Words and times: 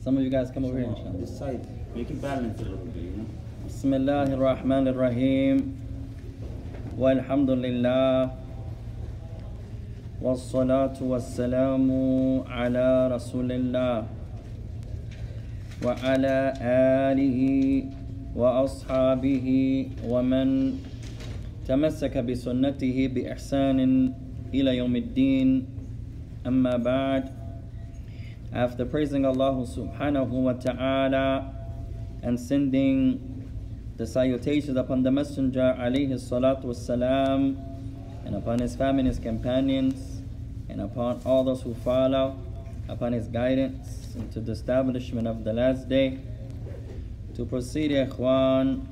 Some 0.00 0.16
of 0.16 0.24
you 0.24 0.30
guys 0.30 0.50
come 0.50 0.64
over 0.64 0.78
here, 0.78 0.88
inshallah. 0.88 1.20
This 1.20 1.36
side, 1.38 1.60
make 1.94 2.08
it 2.08 2.22
balance 2.22 2.56
a 2.60 2.64
little 2.64 2.88
bit, 2.88 3.04
you 3.04 3.20
know. 3.20 3.28
بسم 3.68 3.92
الله 3.94 4.32
الرحمن 4.32 4.88
الرحيم 4.88 5.56
والحمد 6.96 7.50
لله 7.50 8.30
والصلاة 10.24 10.96
والسلام 11.00 11.86
على 12.48 12.88
رسول 13.12 13.52
الله 13.52 13.96
وعلى 15.84 16.38
آله 17.12 17.40
وأصحابه 18.36 19.46
ومن 20.08 20.48
تمسك 21.68 22.14
بسنته 22.18 22.96
بإحسان 23.14 23.78
إلى 24.54 24.70
يوم 24.76 24.94
الدين 24.96 25.48
أما 26.48 26.76
بعد 26.76 27.39
After 28.53 28.85
praising 28.85 29.25
Allah 29.25 29.53
subhanahu 29.67 30.29
wa 30.29 30.53
ta'ala 30.53 31.53
and 32.23 32.39
sending 32.39 33.19
the 33.97 34.07
salutations 34.07 34.77
upon 34.77 35.03
the 35.03 35.11
Messenger 35.11 35.75
alayhi 35.79 36.15
salatu 36.15 36.65
wassalam 36.65 37.59
and 38.25 38.35
upon 38.35 38.59
his 38.59 38.75
family 38.75 38.99
and 38.99 39.07
his 39.07 39.19
companions 39.19 40.21
and 40.69 40.81
upon 40.81 41.21
all 41.25 41.43
those 41.43 41.61
who 41.61 41.73
follow 41.75 42.37
upon 42.87 43.13
his 43.13 43.27
guidance 43.27 44.15
into 44.15 44.39
the 44.39 44.51
establishment 44.51 45.27
of 45.27 45.43
the 45.43 45.53
last 45.53 45.89
day. 45.89 46.19
To 47.35 47.45
proceed, 47.45 47.91
ya 47.91 48.05
ikhwan, 48.05 48.87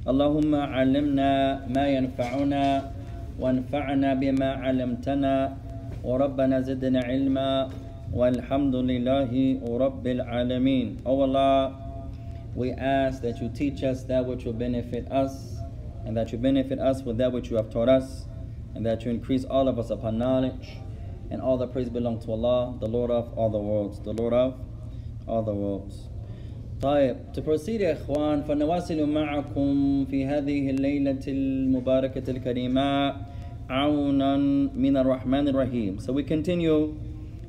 اللهم 0.00 0.54
علمنا 0.56 1.68
ما 1.68 1.84
ينفعنا 1.88 2.64
وانفعنا 3.38 4.14
بما 4.14 4.50
علمتنا 4.64 5.34
وربنا 6.04 6.60
زدنا 6.60 7.00
علما 7.04 7.68
والحمد 8.14 8.74
لله 8.74 9.60
رب 9.78 10.06
العالمين. 10.06 10.98
Oh 11.06 11.20
Allah, 11.22 11.74
we 12.54 12.72
ask 12.72 13.22
that 13.22 13.40
you 13.40 13.48
teach 13.48 13.82
us 13.84 14.04
that 14.04 14.24
which 14.26 14.44
will 14.44 14.52
benefit 14.52 15.10
us, 15.12 15.58
and 16.04 16.16
that 16.16 16.32
you 16.32 16.38
benefit 16.38 16.78
us 16.78 17.02
with 17.02 17.18
that 17.18 17.32
which 17.32 17.50
you 17.50 17.56
have 17.56 17.70
taught 17.70 17.88
us, 17.88 18.26
and 18.74 18.84
that 18.84 19.04
you 19.04 19.10
increase 19.10 19.44
all 19.44 19.68
of 19.68 19.78
us 19.78 19.90
upon 19.90 20.18
knowledge. 20.18 20.78
And 21.30 21.40
all 21.40 21.56
the 21.56 21.68
praise 21.68 21.88
belong 21.88 22.18
to 22.22 22.32
Allah, 22.32 22.74
the 22.80 22.88
Lord 22.88 23.12
of 23.12 23.32
all 23.38 23.50
the 23.50 23.58
worlds, 23.58 24.00
the 24.00 24.12
Lord 24.12 24.32
of 24.32 24.54
all 25.28 25.42
the 25.42 25.54
worlds. 25.54 26.08
طيب 26.80 27.16
to 27.34 27.42
proceed 27.42 27.80
يا 27.80 27.92
إخوان 27.92 28.42
فنواصل 28.42 29.08
معكم 29.08 30.04
في 30.04 30.26
هذه 30.26 30.70
الليلة 30.70 31.20
المباركة 31.28 32.30
الكريمة 32.30 33.16
عونا 33.70 34.36
من 34.74 34.96
الرحمن 34.96 35.48
الرحيم 35.48 35.98
So 36.00 36.12
we 36.12 36.22
continue 36.24 36.94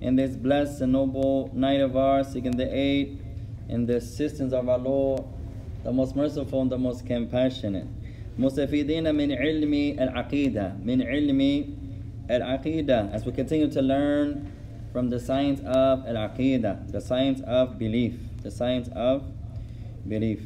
in 0.02 0.16
this 0.16 0.36
blessed 0.36 0.82
and 0.82 0.92
noble 0.94 1.50
night 1.54 1.80
of 1.82 1.96
ours 1.96 2.28
seeking 2.34 2.52
the 2.58 2.76
aid 2.76 3.24
and 3.70 3.88
the 3.88 3.98
assistance 3.98 4.54
of 4.54 4.68
our 4.68 4.78
Lord 4.78 5.24
the 5.84 5.92
most 5.92 6.16
merciful 6.16 6.62
and 6.62 6.72
the 6.72 6.78
most 6.78 7.06
compassionate 7.06 7.88
مستفيدين 8.40 9.16
من 9.16 9.32
علم 9.32 9.74
العقيدة 10.00 10.74
من 10.86 11.02
علم 11.02 11.66
العقيدة 12.32 13.14
as 13.14 13.26
we 13.26 13.32
continue 13.32 13.70
to 13.70 13.82
learn 13.82 14.52
from 14.92 15.10
the 15.10 15.20
science 15.20 15.60
of 15.62 16.06
al-aqidah 16.08 16.92
the 16.92 17.02
science 17.02 17.42
of 17.42 17.78
belief 17.78 18.14
the 18.44 18.52
science 18.52 18.90
of 18.96 19.24
belief 20.08 20.40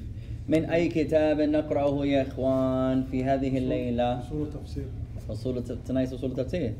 من 0.48 0.66
أي 0.66 0.88
كتاب 0.88 1.42
نقرأه 1.42 2.06
يا 2.06 2.22
إخوان 2.22 3.03
في 3.03 3.23
هذه 3.23 3.58
الليلة 3.58 4.20
أصول 4.20 4.48
تفسير 4.53 4.86
أصول 5.30 5.64
tonight's 5.88 6.14
أصول 6.14 6.36
تفسير 6.36 6.73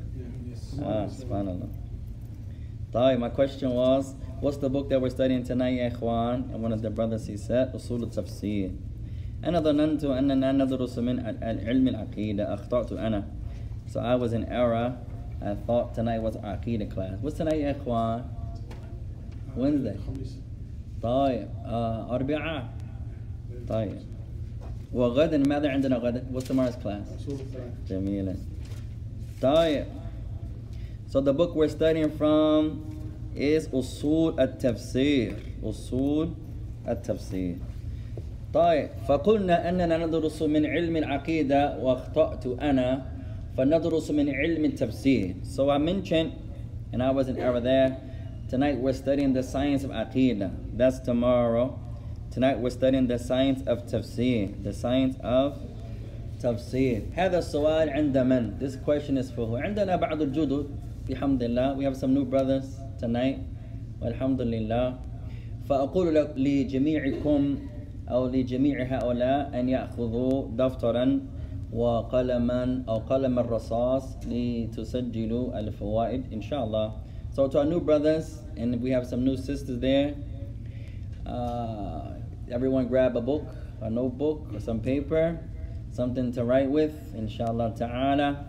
yes. 0.52 0.80
Ah, 0.81 1.08
subhanallah. 1.09 1.79
طيب, 2.94 3.20
my 3.20 3.30
question 3.30 3.72
was, 3.72 4.16
what's 4.42 4.58
the 4.58 4.70
book 4.70 4.90
that 4.90 5.02
we're 5.02 5.09
studying 5.09 5.44
tonight 5.44 5.78
يا 5.78 5.88
إخوان? 5.92 6.54
And 6.54 6.62
one 6.62 6.72
of 6.72 6.81
the 6.81 6.90
brothers 6.90 7.28
he 7.28 7.38
said, 7.38 7.73
أصول 7.73 8.04
التفسير. 8.04 8.72
أنا 9.44 9.59
ظننت 9.59 10.04
أننا 10.04 10.52
ندرس 10.52 11.00
من 11.00 11.19
العلم 11.19 11.88
العقيدة 11.88 12.53
أخطأت 12.53 12.91
أنا. 12.91 13.24
So 13.88 14.00
I 14.00 14.16
was 14.16 14.34
in 14.34 14.46
error. 14.46 14.97
I 15.41 15.53
thought 15.68 15.94
tonight 15.94 16.22
was 16.22 16.38
عقيدة 16.38 16.90
class. 16.94 17.19
What's 17.22 17.38
tonight 17.38 17.53
يا 17.53 17.72
إخوان? 17.72 18.24
Wednesday. 19.58 19.97
خميس 20.08 20.38
طيب 21.02 21.47
آه 21.66 22.16
أربعاء. 22.16 22.66
طيب. 23.68 23.97
وغدا 24.94 25.38
ماذا 25.38 25.69
عندنا 25.69 25.97
غدا؟ 25.97 26.24
What's 26.34 26.44
tomorrow's 26.44 26.75
class? 26.84 27.08
أصول 27.19 27.34
الثلاثة 27.34 27.72
جميلا 27.90 28.36
طيب 29.41 29.86
So 31.09 31.22
the 31.22 31.34
book 31.34 31.56
we're 31.56 31.69
studying 31.69 32.12
from 32.18 32.96
is 33.36 33.68
أصول 33.68 34.40
التفسير 34.40 35.36
أصول 35.63 36.30
التفسير 36.88 37.56
طيب 38.53 38.90
فقلنا 39.08 39.69
أننا 39.69 40.06
ندرس 40.06 40.41
من 40.41 40.66
علم 40.66 40.97
العقيدة 40.97 41.78
واخطأت 41.80 42.47
أنا 42.47 43.06
فندرس 43.58 44.12
من 44.12 44.30
علم 44.36 44.66
التفسير 44.66 45.36
So 45.44 45.69
I 45.69 45.78
mentioned 45.78 46.31
and 46.94 47.03
I 47.03 47.12
was 47.12 47.28
in 47.28 47.38
error 47.38 47.59
there 47.59 47.97
Tonight 48.50 48.78
we're 48.78 48.94
studying 48.94 49.34
the 49.34 49.44
science 49.44 49.84
of 49.84 49.91
Aqidah 49.91 50.52
That's 50.78 51.00
tomorrow 51.00 51.80
Tonight 52.31 52.59
we're 52.59 52.69
studying 52.69 53.08
the 53.08 53.19
science 53.19 53.62
of 53.68 53.86
tafsir 53.88 54.63
The 54.63 54.74
science 54.74 55.18
of 55.24 55.58
تفسير 56.40 57.02
هذا 57.16 57.38
السؤال 57.38 57.90
عند 57.90 58.18
من 58.18 58.59
This 58.59 58.75
question 58.75 59.18
is 59.18 59.31
for 59.31 59.47
who 59.47 59.58
عندنا 59.58 59.96
بعض 59.96 60.22
الجدد 60.22 60.68
بحمد 61.09 61.44
الله 61.44 61.78
We 61.78 61.84
have 61.84 61.97
some 61.97 62.13
new 62.13 62.25
brothers 62.25 62.80
tonight 63.00 63.40
والحمد 64.02 64.41
لله 64.41 64.86
فأقول 65.69 66.16
لك 66.16 66.34
لجميعكم 66.38 67.41
أو 68.09 68.28
لجميع 68.28 68.75
هؤلاء 68.86 69.59
أن 69.59 69.69
يأخذوا 69.69 70.58
دفترا 70.58 71.19
وقلما 71.74 72.84
أو 72.90 72.97
قلم 72.97 73.40
الرصاص 73.40 74.28
لتسجلوا 74.28 75.59
الفوائد 75.59 76.34
إن 76.34 76.41
شاء 76.41 76.63
الله 76.63 76.88
So 77.36 77.47
to 77.47 77.59
our 77.59 77.66
new 77.66 77.81
brothers 77.81 78.40
and 78.56 78.81
we 78.81 78.91
have 78.91 79.06
some 79.06 79.25
new 79.25 79.36
sisters 79.36 79.80
there 79.80 80.16
uh, 81.25 82.13
everyone 82.52 82.88
grab 82.88 83.18
a 83.18 83.22
book, 83.22 83.47
a 83.81 83.90
notebook, 83.90 84.47
or 84.53 84.59
some 84.59 84.80
paper, 84.80 85.40
something 85.91 86.31
to 86.34 86.44
write 86.44 86.69
with, 86.69 86.94
inshallah 87.16 87.74
ta'ala, 87.78 88.46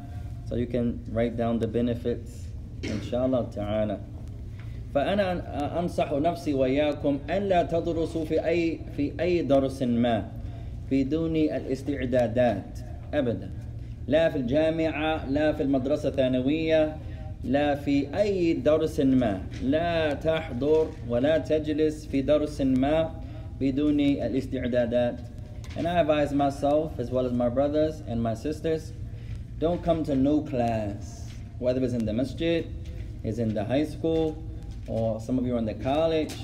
so 0.46 0.56
you 0.56 0.66
can 0.66 1.02
write 1.10 1.36
down 1.36 1.58
the 1.58 1.66
benefits, 1.66 2.48
inshallah 2.83 3.45
ta'ala. 3.49 3.99
فأنا 4.95 5.79
أنصح 5.79 6.11
نفسي 6.13 6.53
وإياكم 6.53 7.19
أن 7.29 7.41
لا 7.47 7.63
تدرسوا 7.63 8.25
في 8.25 8.45
أي 8.45 8.79
في 8.97 9.13
أي 9.19 9.41
درس 9.41 9.83
ما 9.83 10.27
بدون 10.91 11.35
الاستعدادات 11.35 12.79
أبدا. 13.13 13.49
لا 14.07 14.29
في 14.29 14.37
الجامعة 14.37 15.29
لا 15.29 15.53
في 15.53 15.63
المدرسة 15.63 16.09
الثانوية 16.09 16.95
لا 17.43 17.75
في 17.75 18.11
أي 18.11 18.53
درس 18.53 18.99
ما. 18.99 19.41
لا 19.63 20.13
تحضر 20.13 20.87
ولا 21.07 21.37
تجلس 21.37 22.05
في 22.11 22.21
درس 22.21 22.61
ما 22.61 23.15
بدون 23.59 23.99
الاستعدادات. 23.99 25.19
And 25.77 25.87
I 25.87 26.01
advise 26.01 26.33
myself 26.33 26.99
as 26.99 27.11
well 27.11 27.25
as 27.25 27.31
my 27.31 27.47
brothers 27.47 28.03
and 28.09 28.21
my 28.21 28.33
sisters 28.33 28.91
don't 29.57 29.81
come 29.81 30.03
to 30.03 30.15
no 30.15 30.41
class. 30.41 31.20
whether 31.60 31.82
it's 31.82 31.94
in 31.94 32.04
the 32.04 32.12
masjid, 32.12 32.72
is 33.24 33.38
in 33.38 33.54
the 33.54 33.64
high 33.64 33.84
school, 33.84 34.42
or 34.86 35.20
some 35.20 35.38
of 35.38 35.46
you 35.46 35.54
are 35.54 35.58
in 35.58 35.64
the 35.64 35.74
college, 35.74 36.34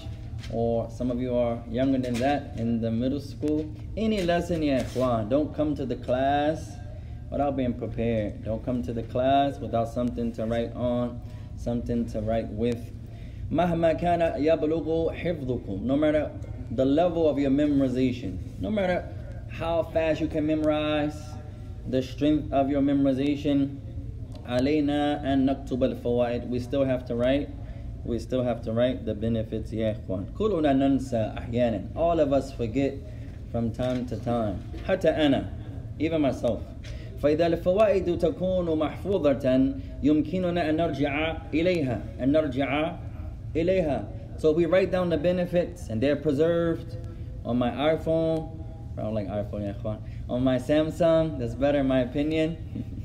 or 0.52 0.90
some 0.90 1.10
of 1.10 1.20
you 1.20 1.36
are 1.36 1.62
younger 1.70 1.98
than 1.98 2.14
that 2.14 2.58
in 2.58 2.80
the 2.80 2.90
middle 2.90 3.20
school. 3.20 3.70
Any 3.96 4.22
lesson, 4.22 4.62
ya 4.62 4.80
ikhwan, 4.80 5.28
don't 5.28 5.54
come 5.54 5.74
to 5.76 5.86
the 5.86 5.96
class 5.96 6.72
without 7.30 7.56
being 7.56 7.74
prepared. 7.74 8.44
Don't 8.44 8.64
come 8.64 8.82
to 8.82 8.92
the 8.92 9.02
class 9.04 9.58
without 9.58 9.88
something 9.88 10.32
to 10.32 10.46
write 10.46 10.74
on, 10.74 11.20
something 11.56 12.06
to 12.10 12.20
write 12.20 12.48
with. 12.48 12.90
مهما 13.52 13.92
كان 13.92 14.40
يبلغ 14.40 15.12
حفظكم 15.12 15.82
no 15.82 15.94
matter 15.94 16.30
the 16.70 16.84
level 16.84 17.28
of 17.28 17.38
your 17.38 17.50
memorization 17.50 18.38
no 18.60 18.70
matter 18.70 19.04
how 19.50 19.82
fast 19.82 20.22
you 20.22 20.26
can 20.26 20.46
memorize 20.46 21.14
the 21.90 22.00
strength 22.00 22.50
of 22.50 22.70
your 22.70 22.80
memorization 22.80 23.76
علينا 24.46 25.32
أن 25.32 25.46
نكتب 25.46 25.84
الفوائد 25.84 26.42
we 26.50 26.58
still 26.58 26.84
have 26.84 27.04
to 27.04 27.14
write 27.14 27.48
we 28.04 28.18
still 28.18 28.42
have 28.42 28.62
to 28.62 28.72
write 28.72 29.04
the 29.06 29.14
benefits 29.14 29.72
يا 29.72 29.92
إخوان 29.92 30.24
كلنا 30.38 30.72
ننسى 30.72 31.32
أحيانا 31.38 31.84
all 31.96 32.20
of 32.20 32.32
us 32.32 32.52
forget 32.52 32.94
from 33.52 33.70
time 33.70 34.06
to 34.06 34.16
time 34.16 34.56
حتى 34.88 35.08
أنا 35.08 35.52
even 36.00 36.20
myself 36.20 36.60
فإذا 37.22 37.46
الفوائد 37.46 38.18
تكون 38.18 38.78
محفوظة 38.78 39.74
يمكننا 40.02 40.70
أن 40.70 40.76
نرجع 40.76 41.36
إليها 41.54 42.00
أن 42.20 42.32
نرجع 42.32 42.96
إليها 43.56 44.04
So 44.38 44.50
we 44.50 44.66
write 44.66 44.90
down 44.90 45.08
the 45.08 45.18
benefits 45.18 45.88
and 45.88 46.02
they're 46.02 46.16
preserved 46.16 46.96
on 47.44 47.58
my 47.58 47.70
iPhone. 47.70 48.58
I 48.98 49.02
don't 49.02 49.14
like 49.14 49.28
iPhone, 49.28 49.62
yeah, 49.62 49.74
ikhwan. 49.74 49.98
On 50.28 50.42
my 50.42 50.56
Samsung, 50.56 51.38
that's 51.38 51.54
better 51.54 51.78
in 51.78 51.86
my 51.86 52.00
opinion. 52.00 52.56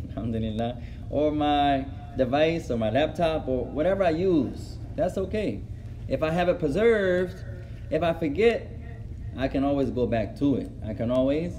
Alhamdulillah. 0.09 0.81
Or 1.11 1.31
my 1.31 1.85
device 2.17 2.69
or 2.71 2.77
my 2.77 2.89
laptop 2.89 3.47
or 3.47 3.65
whatever 3.65 4.03
I 4.03 4.09
use. 4.09 4.77
That's 4.95 5.17
okay. 5.17 5.61
If 6.07 6.23
I 6.23 6.31
have 6.31 6.49
it 6.49 6.59
preserved, 6.59 7.37
if 7.89 8.03
I 8.03 8.13
forget, 8.13 8.67
I 9.37 9.47
can 9.47 9.63
always 9.63 9.89
go 9.91 10.07
back 10.07 10.37
to 10.39 10.55
it. 10.55 10.69
I 10.85 10.93
can 10.93 11.11
always 11.11 11.53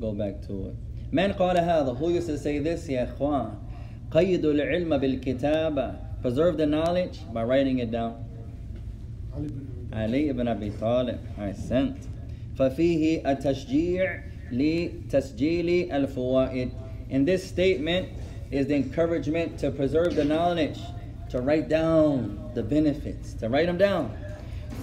go 0.00 0.12
back 0.12 0.42
to 0.48 0.68
it. 0.68 0.76
من 1.12 1.32
قال 1.36 1.56
هذا? 1.56 1.96
Who 1.98 2.10
used 2.10 2.26
to 2.26 2.38
say 2.38 2.58
this? 2.58 2.88
يا 2.88 3.04
إخوان 3.04 3.54
قيدوا 4.10 4.52
العلم 4.52 4.98
بالكتابة 4.98 6.06
Preserve 6.22 6.56
the 6.56 6.66
knowledge 6.66 7.20
by 7.32 7.44
writing 7.44 7.78
it 7.78 7.90
down. 7.90 8.24
علي 9.32 9.50
علي 9.92 10.32
بن 10.32 10.48
أبي 10.48 10.70
ibn 10.70 10.72
Abi 10.72 10.80
Talib 10.80 11.18
أحسنت 11.40 11.96
ففيه 12.56 13.30
التشجيع 13.32 14.22
لتسجيل 14.52 15.92
الفوائد 15.92 16.70
In 17.10 17.24
this 17.24 17.44
statement 17.44 18.08
is 18.50 18.66
the 18.66 18.74
encouragement 18.74 19.58
to 19.58 19.70
preserve 19.70 20.14
the 20.14 20.24
knowledge, 20.24 20.78
to 21.30 21.40
write 21.40 21.68
down 21.68 22.50
the 22.54 22.62
benefits, 22.62 23.34
to 23.34 23.48
write 23.48 23.66
them 23.66 23.78
down. 23.78 24.16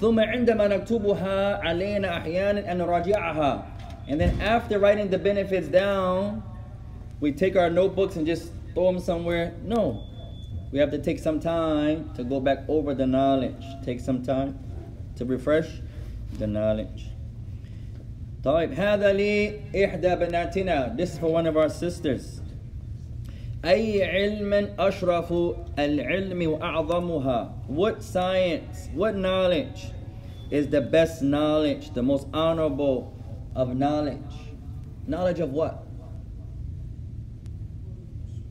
ثم 0.02 0.20
عندما 0.20 0.68
نكتبها 0.68 1.64
علينا 1.64 2.18
أحيانا 2.18 2.72
أن 2.72 2.78
نراجعها 2.78 3.64
And 4.08 4.20
then 4.20 4.42
after 4.42 4.80
writing 4.80 5.10
the 5.10 5.18
benefits 5.18 5.68
down, 5.68 6.44
we 7.22 7.32
take 7.32 7.56
our 7.56 7.70
notebooks 7.70 8.18
and 8.18 8.26
just 8.26 8.52
throw 8.74 8.92
them 8.92 9.00
somewhere. 9.00 9.54
No. 9.64 10.04
We 10.74 10.80
have 10.80 10.92
to 10.92 10.98
take 10.98 11.20
some 11.20 11.40
time 11.40 12.14
to 12.16 12.24
go 12.24 12.42
back 12.42 12.66
over 12.68 12.94
the 12.94 13.08
knowledge. 13.08 13.64
Take 13.86 14.02
some 14.02 14.22
time 14.24 14.60
to 15.16 15.26
refresh 15.26 15.70
the 16.38 16.48
knowledge. 16.48 17.10
طيب 18.44 18.74
هذا 18.74 19.14
لي 19.14 19.60
إحدى 19.86 20.16
بناتنا 20.16 20.98
This 20.98 21.14
is 21.14 21.20
for 21.20 21.32
one 21.32 21.48
of 21.48 21.56
our 21.56 21.70
sisters 21.70 22.42
أي 23.66 24.04
علم 24.04 24.76
أشرف 24.80 25.34
العلم 25.80 26.52
وأعظمها 26.52 27.54
What 27.68 28.04
science, 28.04 28.90
what 28.94 29.16
knowledge 29.16 29.92
is 30.52 30.68
the 30.68 30.82
best 30.82 31.22
knowledge, 31.22 31.92
the 31.94 32.04
most 32.04 32.28
honorable 32.34 33.14
of 33.56 33.76
knowledge? 33.76 34.20
Knowledge 35.08 35.40
of 35.40 35.52
what? 35.52 35.86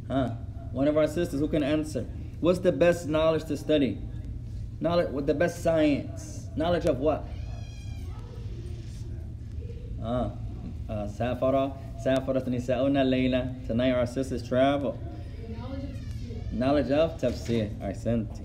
Huh? 0.09 0.31
One 0.73 0.89
of 0.89 0.97
our 0.97 1.07
sisters 1.07 1.41
who 1.41 1.49
can 1.49 1.63
answer. 1.63 2.07
What's 2.41 2.59
the 2.59 2.73
best 2.73 3.07
knowledge 3.07 3.45
to 3.45 3.57
study? 3.57 3.99
Knowledge, 4.81 5.11
what 5.11 5.27
the 5.27 5.35
best 5.35 5.63
science? 5.63 6.47
Knowledge 6.57 6.87
of 6.87 6.99
what? 6.99 7.25
Ah, 10.03 10.33
uh, 10.89 11.07
سافر 11.07 11.73
سافرت 12.07 12.49
نساؤنا 12.49 13.03
الليلة. 13.03 13.55
Tonight 13.69 13.95
our 13.95 14.07
sisters 14.07 14.43
travel. 14.43 14.99
Knowledge 16.53 16.91
of 16.91 17.21
tafsir. 17.21 17.69
أحسنتي. 17.83 18.43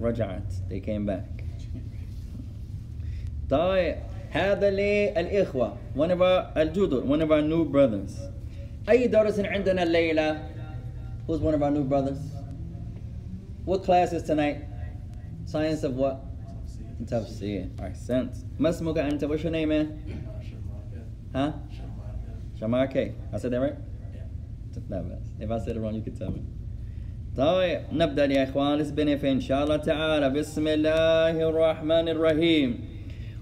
رجعت. 0.00 0.52
They 0.68 0.80
came 0.80 1.06
back. 1.06 1.44
طيب 3.50 3.96
هذا 4.30 4.70
للإخوة. 4.70 5.76
One 5.94 6.10
of 6.10 6.20
our 6.20 6.52
الجدر. 6.56 7.04
One 7.04 7.20
of 7.22 7.30
our 7.30 7.42
new 7.42 7.64
brothers. 7.64 8.18
أي 8.88 9.06
درس 9.08 9.40
عندنا 9.40 9.82
الليلة? 9.82 10.42
Who's 11.26 11.40
one 11.40 11.54
of 11.54 11.62
our 11.62 11.70
new 11.70 11.84
brothers? 11.84 12.18
What 13.64 13.82
class 13.82 14.12
is 14.12 14.22
tonight? 14.22 14.64
Science 15.44 15.84
of 15.84 15.96
what? 15.96 16.16
تفسير. 17.06 17.68
أحسنت. 17.80 18.36
ما 18.58 18.70
اسمك 18.70 18.98
أنت? 18.98 19.24
What's 19.24 19.42
your 19.42 19.52
name, 19.52 19.72
man? 22.60 22.70
Huh? 22.80 22.88
Shamarke. 22.88 23.14
I 23.32 23.38
said 23.38 23.50
that 23.50 23.60
right? 23.60 23.76
Not 24.88 25.08
bad. 25.08 25.22
If 25.40 25.50
I 25.50 25.58
said 25.58 25.76
it 25.76 25.80
wrong, 25.80 25.94
you 25.94 26.02
could 26.02 26.18
tell 26.18 26.30
me. 26.30 26.42
طيب 27.36 27.80
نبدأ 27.92 28.24
يا 28.24 28.44
إخوان 28.44 28.78
نسبني 28.78 29.32
إن 29.32 29.40
شاء 29.40 29.64
الله 29.64 29.76
تعالى 29.76 30.30
بسم 30.30 30.68
الله 30.68 31.48
الرحمن 31.48 32.08
الرحيم 32.08 32.80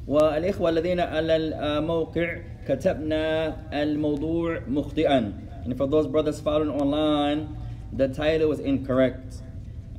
والإخوة 0.06 0.70
الذين 0.70 1.00
على 1.00 1.36
الموقع 1.36 2.38
كتبنا 2.68 3.56
الموضوع 3.82 4.60
مخطئا 4.68 5.32
and 5.64 5.76
for 5.78 5.86
those 5.86 6.08
brothers 6.08 6.40
following 6.40 6.70
online 6.70 7.56
the 7.92 8.08
title 8.08 8.48
was 8.48 8.58
incorrect 8.58 9.42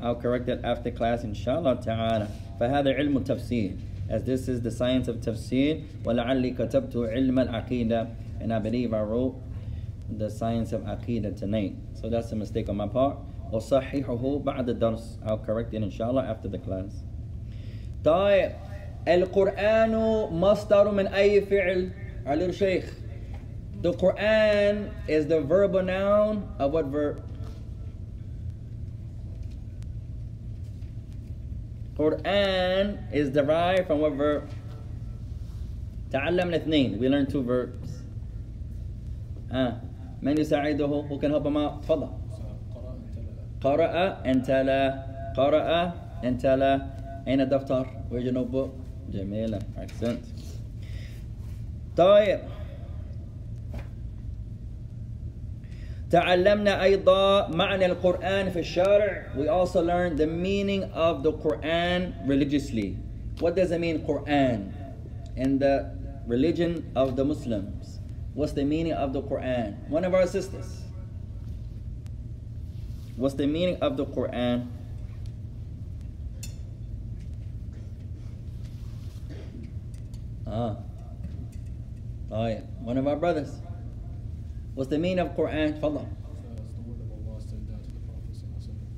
I'll 0.01 0.15
correct 0.15 0.49
it 0.49 0.59
after 0.65 0.91
class 0.91 1.23
إن 1.23 1.33
شاء 1.33 1.59
الله 1.59 1.73
تعالى 1.73 2.27
فهذا 2.59 2.93
علم 2.93 3.17
التفسير 3.17 3.71
as 4.09 4.23
this 4.23 4.49
is 4.49 4.61
the 4.61 4.71
science 4.71 5.07
of 5.07 5.21
tafsir 5.21 5.77
ولعلي 6.05 6.51
كتبت 6.51 6.97
علم 6.97 7.39
العقيدة 7.39 8.07
and 8.39 8.53
I 8.53 8.59
believe 8.59 8.93
I 8.93 9.01
wrote 9.01 9.35
the 10.09 10.29
science 10.29 10.71
of 10.71 10.81
aqidah 10.81 11.37
tonight 11.37 11.75
so 11.93 12.09
that's 12.09 12.31
a 12.31 12.35
mistake 12.35 12.69
on 12.69 12.77
my 12.77 12.87
part 12.87 13.17
وصححه 13.51 14.43
بعد 14.43 14.69
الدرس 14.69 15.19
I'll 15.25 15.37
correct 15.37 15.73
it 15.73 15.83
إن 15.83 15.91
شاء 15.91 16.09
الله 16.09 16.23
after 16.33 16.47
the 16.47 16.57
class 16.57 17.03
طيب 18.03 18.51
القرآن 19.07 19.95
مصدر 20.31 20.91
من 20.91 21.07
أي 21.07 21.41
فعل 21.41 21.89
علي 22.25 22.45
الشيخ 22.45 23.05
The 23.81 23.93
Quran 23.93 24.89
is 25.07 25.27
the 25.27 25.41
verbal 25.41 25.83
noun 25.83 26.49
of 26.57 26.71
what 26.71 26.85
verb? 26.85 27.21
Quran 31.95 33.13
is 33.13 33.29
derived 33.29 33.87
from 33.87 33.99
what 33.99 34.13
verb? 34.13 34.49
تعلمنا 36.11 36.55
اثنين. 36.55 36.97
We 36.97 37.09
learned 37.09 37.29
two 37.29 37.43
verbs. 37.43 37.88
آه. 39.52 39.80
من 40.22 40.38
يساعده؟ 40.38 40.86
هو 40.86 41.18
كان 41.18 41.32
هبما 41.32 41.80
فضى 41.80 42.08
قرأ 43.60 44.22
أنت 44.26 44.50
لا. 44.50 45.04
قرأ 45.36 45.92
أنت 46.24 46.46
لا. 46.46 46.86
أين 47.28 47.40
الدفتر؟ 47.40 47.86
ويجي 48.10 48.30
نوبو 48.30 48.68
جميلة 49.12 49.58
أحسنت 49.78 50.24
طيب. 51.96 52.40
تعلمنا 56.10 56.82
أيضا 56.82 57.48
معنى 57.48 57.86
القرآن 57.86 58.50
في 58.50 58.58
الشارع. 58.60 59.26
We 59.36 59.48
also 59.48 59.80
learned 59.82 60.18
the 60.18 60.26
meaning 60.26 60.84
of 60.92 61.22
the 61.22 61.32
Quran 61.32 62.12
religiously. 62.26 62.96
What 63.40 63.54
does 63.54 63.70
it 63.70 63.80
mean 63.80 64.00
Quran? 64.00 64.72
In 65.36 65.58
the 65.58 65.90
religion 66.26 66.90
of 66.96 67.16
the 67.16 67.24
Muslims. 67.24 67.89
What's 68.34 68.52
the 68.52 68.64
meaning 68.64 68.92
of 68.92 69.12
the 69.12 69.22
Quran? 69.22 69.88
One 69.88 70.04
of 70.04 70.14
our 70.14 70.26
sisters. 70.26 70.82
What's 73.16 73.34
the 73.34 73.46
meaning 73.46 73.76
of 73.82 73.96
the 73.96 74.06
Quran? 74.06 74.68
Ah. 80.46 80.76
Oh 82.30 82.46
yeah. 82.46 82.60
One 82.80 82.96
of 82.96 83.06
our 83.06 83.16
brothers. 83.16 83.60
What's 84.74 84.90
the 84.90 84.98
meaning 84.98 85.18
of 85.18 85.36
Quran? 85.36 85.80
Follow. 85.80 86.06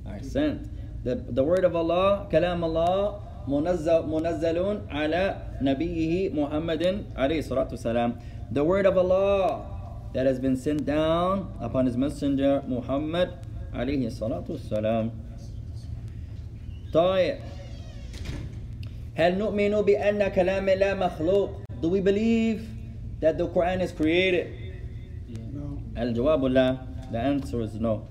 Alright, 0.06 0.24
sent. 0.24 0.68
The, 1.04 1.16
the 1.16 1.42
word 1.42 1.64
of 1.64 1.74
Allah, 1.74 2.28
Kalam 2.30 2.62
Allah, 2.62 3.22
munazzalun 3.48 4.86
ala 4.86 5.56
nabihi 5.60 6.32
Muhammadin 6.32 7.10
alayhi 7.16 7.42
salatu 7.42 7.78
salam 7.78 8.20
The 8.51 8.63
word 8.63 8.85
of 8.85 8.97
Allah 8.97 9.65
that 10.13 10.25
has 10.25 10.39
been 10.39 10.55
sent 10.55 10.85
down 10.85 11.51
upon 11.59 11.85
his 11.85 11.97
messenger 11.97 12.63
Muhammad 12.67 13.29
عليه 13.73 14.07
الصلاة 14.07 14.45
والسلام. 14.47 15.11
طيب. 16.93 17.37
هل 19.15 19.37
نؤمن 19.37 19.81
بأن 19.81 20.27
كلام 20.27 20.69
الله 20.69 20.93
مخلوق? 20.93 21.49
Do 21.81 21.89
we 21.89 21.99
believe 22.01 22.67
that 23.19 23.37
the 23.37 23.47
Quran 23.47 23.81
is 23.81 23.91
created? 23.91 24.47
No. 25.53 25.77
الجواب 25.97 26.45
لا. 26.45 26.77
The 27.11 27.19
answer 27.19 27.61
is 27.61 27.75
no. 27.79 28.07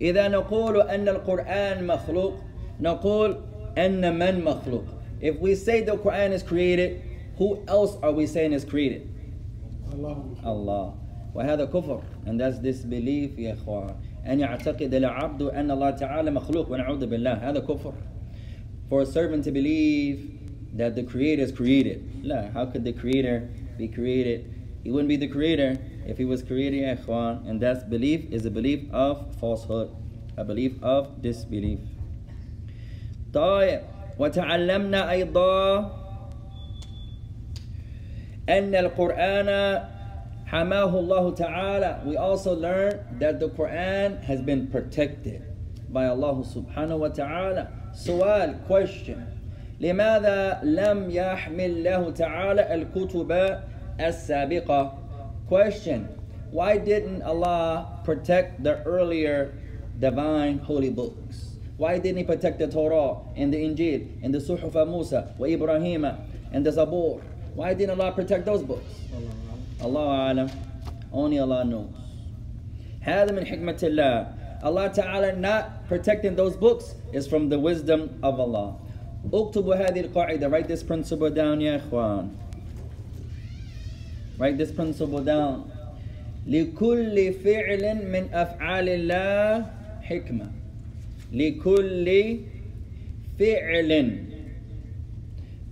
إذا 0.00 0.28
نقول 0.28 0.80
أن 0.80 1.08
القرآن 1.08 1.86
مخلوق 1.86 2.34
نقول 2.80 3.36
أن 3.78 4.18
من 4.18 4.44
مخلوق. 4.44 4.84
If 5.20 5.38
we 5.38 5.54
say 5.54 5.82
the 5.82 5.96
Quran 5.96 6.32
is 6.32 6.42
created, 6.42 7.02
who 7.38 7.62
else 7.68 7.96
are 8.02 8.12
we 8.12 8.26
saying 8.26 8.52
is 8.52 8.64
created? 8.64 9.08
الله 9.98 10.16
Allah. 10.44 10.94
وهذا 11.34 11.64
كفر 11.64 12.00
and 12.26 12.40
that's 12.40 12.58
disbelief 12.58 13.38
يا 13.38 13.52
إخوان 13.52 13.94
أن 14.26 14.40
يعتقد 14.40 14.94
العبد 14.94 15.42
أن 15.42 15.70
الله 15.70 15.90
تعالى 15.90 16.30
مخلوق 16.30 16.70
ونعوذ 16.72 17.06
بالله 17.06 17.32
هذا 17.50 17.58
كفر 17.60 17.92
for 18.88 19.02
a 19.02 19.06
servant 19.06 19.44
to 19.44 19.50
believe 19.50 20.30
that 20.76 20.94
the 20.94 21.02
creator 21.02 21.42
is 21.42 21.52
created 21.52 22.02
لا 22.22 22.52
how 22.52 22.64
could 22.66 22.84
the 22.84 22.92
creator 22.92 23.48
be 23.78 23.88
created 23.88 24.46
he 24.84 24.90
wouldn't 24.90 25.08
be 25.08 25.16
the 25.16 25.28
creator 25.28 25.76
if 26.06 26.18
he 26.18 26.24
was 26.24 26.42
created 26.42 26.78
يا 26.82 26.92
إخوان 26.92 27.46
and 27.48 27.60
that's 27.60 27.82
belief 27.84 28.30
is 28.30 28.46
a 28.46 28.50
belief 28.50 28.80
of 28.92 29.34
falsehood 29.40 29.90
a 30.36 30.44
belief 30.44 30.72
of 30.82 31.20
disbelief 31.22 31.80
طيب 33.32 33.80
وتعلمنا 34.18 35.10
أيضا 35.10 35.97
أن 38.48 38.74
القرآن 38.74 39.82
حماه 40.46 40.98
الله 41.00 41.34
تعالى 41.34 42.06
we 42.06 42.16
also 42.16 42.54
learn 42.54 43.00
that 43.18 43.40
the 43.40 43.48
Quran 43.48 44.22
has 44.22 44.40
been 44.42 44.66
protected 44.68 45.42
by 45.88 46.06
Allah 46.06 46.44
subhanahu 46.44 46.98
wa 46.98 47.08
ta'ala 47.08 47.68
سؤال 47.94 48.66
question 48.66 49.34
لماذا 49.80 50.60
لم 50.62 51.10
يحمل 51.10 51.84
له 51.84 52.10
تعالى 52.10 52.74
الكتب 52.74 53.60
السابقة 54.00 55.04
Question 55.48 56.08
Why 56.50 56.78
didn't 56.78 57.22
Allah 57.22 58.00
protect 58.04 58.62
the 58.62 58.80
earlier 58.84 59.52
divine 59.98 60.58
holy 60.58 60.88
books? 60.90 61.56
Why 61.76 61.98
didn't 61.98 62.18
He 62.18 62.24
protect 62.24 62.60
the 62.60 62.68
Torah 62.68 63.18
and 63.36 63.52
the 63.52 63.58
Injil 63.58 64.22
and 64.22 64.32
the 64.32 64.38
Suhuf 64.38 64.72
Musa 64.88 65.34
wa 65.36 65.46
Ibrahim 65.46 66.04
and 66.52 66.64
the 66.64 66.70
Zabur? 66.70 67.20
Why 67.58 67.74
didn't 67.74 68.00
Allah 68.00 68.12
protect 68.12 68.44
those 68.44 68.62
books? 68.62 68.88
Allah 69.80 70.32
alam. 70.32 70.50
Only 71.12 71.38
Allah 71.38 71.64
knows. 71.64 71.90
هذا 73.00 73.30
من 73.30 73.46
حكمة 73.46 73.78
الله. 73.82 74.26
Allah 74.64 74.88
Ta'ala 74.88 75.36
not 75.36 75.86
protecting 75.88 76.34
those 76.34 76.56
books 76.56 76.94
is 77.12 77.28
from 77.28 77.48
the 77.48 77.58
wisdom 77.58 78.18
of 78.22 78.40
Allah. 78.40 78.76
اكتبوا 79.32 79.76
هذه 79.76 80.08
القاعدة. 80.08 80.50
Write 80.50 80.68
this 80.68 80.82
principle 80.82 81.30
down 81.30 81.60
يا 81.60 81.76
إخوان. 81.76 82.30
Write 84.38 84.58
this 84.58 84.72
principle 84.72 85.20
down. 85.20 85.70
لكل 86.46 87.32
فعل 87.44 87.84
من 88.10 88.34
أفعال 88.34 88.88
الله 88.88 89.66
حكمة. 90.02 90.48
لكل 91.32 92.38
فعل 93.38 93.90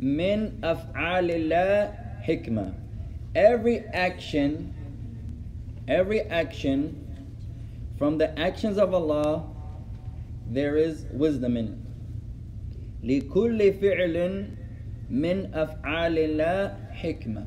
من 0.00 0.64
أفعال 0.64 1.30
الله 1.30 1.92
حكمة. 2.22 2.74
Every 3.34 3.78
action, 3.92 4.74
every 5.88 6.20
action 6.22 6.98
from 7.98 8.18
the 8.18 8.38
actions 8.38 8.78
of 8.78 8.92
Allah, 8.92 9.44
there 10.50 10.76
is 10.76 11.06
wisdom 11.12 11.56
in 11.56 11.66
it. 11.68 11.78
لكل 13.04 13.72
فعل 13.80 14.46
من 15.10 15.54
أفعال 15.54 16.18
الله 16.18 16.76
حكمة. 16.92 17.46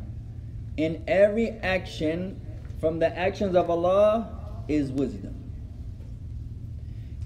In 0.78 1.04
every 1.08 1.52
action 1.62 2.40
from 2.80 3.00
the 3.00 3.18
actions 3.18 3.56
of 3.56 3.70
Allah 3.70 4.64
is 4.68 4.92
wisdom. 4.92 5.34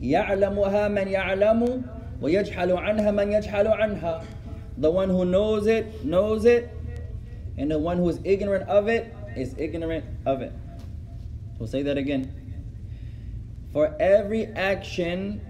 يعلمها 0.01 0.87
من 0.87 1.07
يعلم 1.07 1.83
ويجحل 2.21 2.71
عنها 2.71 3.11
من 3.11 3.31
يجحل 3.31 3.67
عنها. 3.67 4.23
The 4.77 4.89
one 4.89 5.09
who 5.09 5.25
knows 5.25 5.67
it 5.67 6.05
knows 6.05 6.45
it, 6.45 6.69
and 7.57 7.69
the 7.69 7.79
one 7.79 7.97
who 7.97 8.07
is 8.09 8.19
ignorant 8.23 8.69
of 8.69 8.87
it 8.87 9.13
is 9.35 9.55
ignorant 9.57 10.05
of 10.25 10.41
it. 10.41 10.53
We'll 11.57 11.67
say 11.67 11.83
that 11.83 11.97
again. 11.97 12.33
For 13.73 13.95
every 13.99 14.45
action 14.47 15.41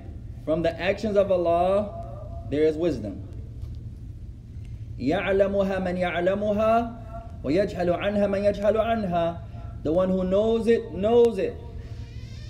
from 0.45 0.63
the 0.63 0.79
actions 0.79 1.15
of 1.15 1.31
Allah, 1.31 2.47
there 2.49 2.63
is 2.63 2.75
wisdom. 2.75 3.25
يعلمها 4.99 5.79
من 5.79 5.97
يعلمها 5.97 7.43
ويجهل 7.43 7.89
عنها 7.89 8.27
من 8.27 8.43
يجهل 8.43 8.75
عنها. 8.75 9.37
The 9.83 9.93
one 9.93 10.09
who 10.09 10.23
knows 10.23 10.67
it 10.67 10.91
knows 10.93 11.37
it, 11.37 11.55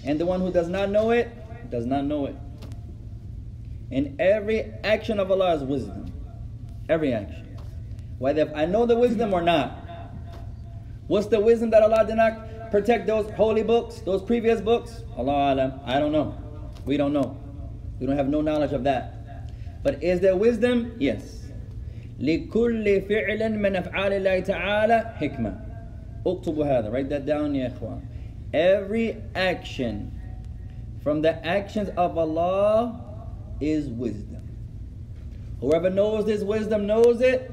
and 0.05 0.19
the 0.19 0.25
one 0.25 0.39
who 0.39 0.51
does 0.51 0.69
not 0.69 0.89
know 0.89 1.11
it 1.11 1.29
does 1.69 1.85
not 1.85 2.05
know 2.05 2.25
it. 2.25 2.35
In 3.91 4.15
every 4.19 4.71
action 4.83 5.19
of 5.19 5.29
Allah 5.29 5.55
is 5.55 5.63
wisdom. 5.63 6.02
Every 6.87 7.13
action. 7.13 7.57
Whether 8.17 8.51
I 8.55 8.65
know 8.65 8.85
the 8.85 8.95
wisdom 8.97 9.33
or 9.33 9.41
not. 9.41 9.77
What's 11.07 11.27
the 11.27 11.39
wisdom 11.39 11.69
that 11.71 11.81
Allah 11.81 12.05
did 12.05 12.17
not 12.17 12.71
protect 12.71 13.07
those 13.07 13.29
holy 13.31 13.63
books, 13.63 13.99
those 14.01 14.21
previous 14.21 14.61
books? 14.61 15.03
Allah 15.17 15.53
Alam. 15.53 15.79
I 15.85 15.99
don't 15.99 16.11
know. 16.11 16.35
We 16.85 16.97
don't 16.97 17.13
know. 17.13 17.37
We 17.99 18.05
don't 18.05 18.17
have 18.17 18.29
no 18.29 18.41
knowledge 18.41 18.73
of 18.73 18.83
that. 18.83 19.15
But 19.83 20.03
is 20.03 20.19
there 20.19 20.35
wisdom? 20.35 20.95
Yes. 20.99 21.35
لكل 22.19 23.01
فعل 23.07 23.57
من 23.57 23.75
أفعال 23.75 24.13
الله 24.13 24.39
تعالى 24.39 25.13
حكمة. 25.17 25.65
اكتبوا 26.25 26.65
هذا. 26.65 26.91
Write 26.91 27.09
that 27.09 27.25
down 27.25 27.55
يا 27.55 27.67
إخوان. 27.67 28.01
Every 28.53 29.17
action 29.35 30.11
from 31.01 31.21
the 31.21 31.45
actions 31.45 31.89
of 31.95 32.17
Allah 32.17 32.99
is 33.61 33.87
wisdom. 33.87 34.32
Whoever 35.61 35.89
knows 35.89 36.25
this 36.25 36.41
wisdom 36.41 36.87
knows 36.87 37.21
it, 37.21 37.51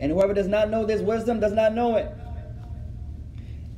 and 0.00 0.10
whoever 0.10 0.32
does 0.32 0.48
not 0.48 0.70
know 0.70 0.84
this 0.84 1.00
wisdom 1.02 1.40
does 1.40 1.52
not 1.52 1.74
know 1.74 1.96
it. 1.96 2.10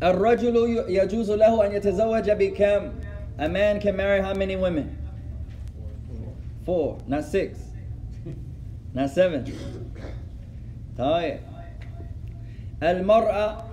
الرجل 0.03 0.87
يجوز 0.89 1.31
له 1.31 1.67
أن 1.67 1.73
يتزوج 1.73 2.31
بكم 2.31 2.93
A 3.39 3.49
man 3.49 3.81
can 3.81 3.97
marry 3.97 4.21
how 4.21 4.33
many 4.35 4.57
women? 4.57 4.97
Four, 6.65 6.99
not 7.07 7.25
six, 7.25 7.59
not 8.95 9.11
seven. 9.11 9.45
طيب 10.99 11.39
المرأة 12.83 13.65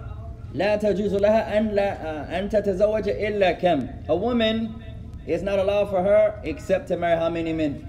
لا 0.53 0.75
تجوز 0.75 1.13
لها 1.15 1.57
أن 1.57 1.67
لا 1.67 2.39
أن 2.39 2.49
تتزوج 2.49 3.09
إلا 3.09 3.51
كم 3.51 3.87
A 4.09 4.15
woman 4.15 4.83
is 5.27 5.41
not 5.41 5.59
allowed 5.59 5.89
for 5.89 6.01
her 6.01 6.39
except 6.43 6.87
to 6.89 6.97
marry 6.97 7.17
how 7.17 7.29
many 7.29 7.53
men? 7.53 7.87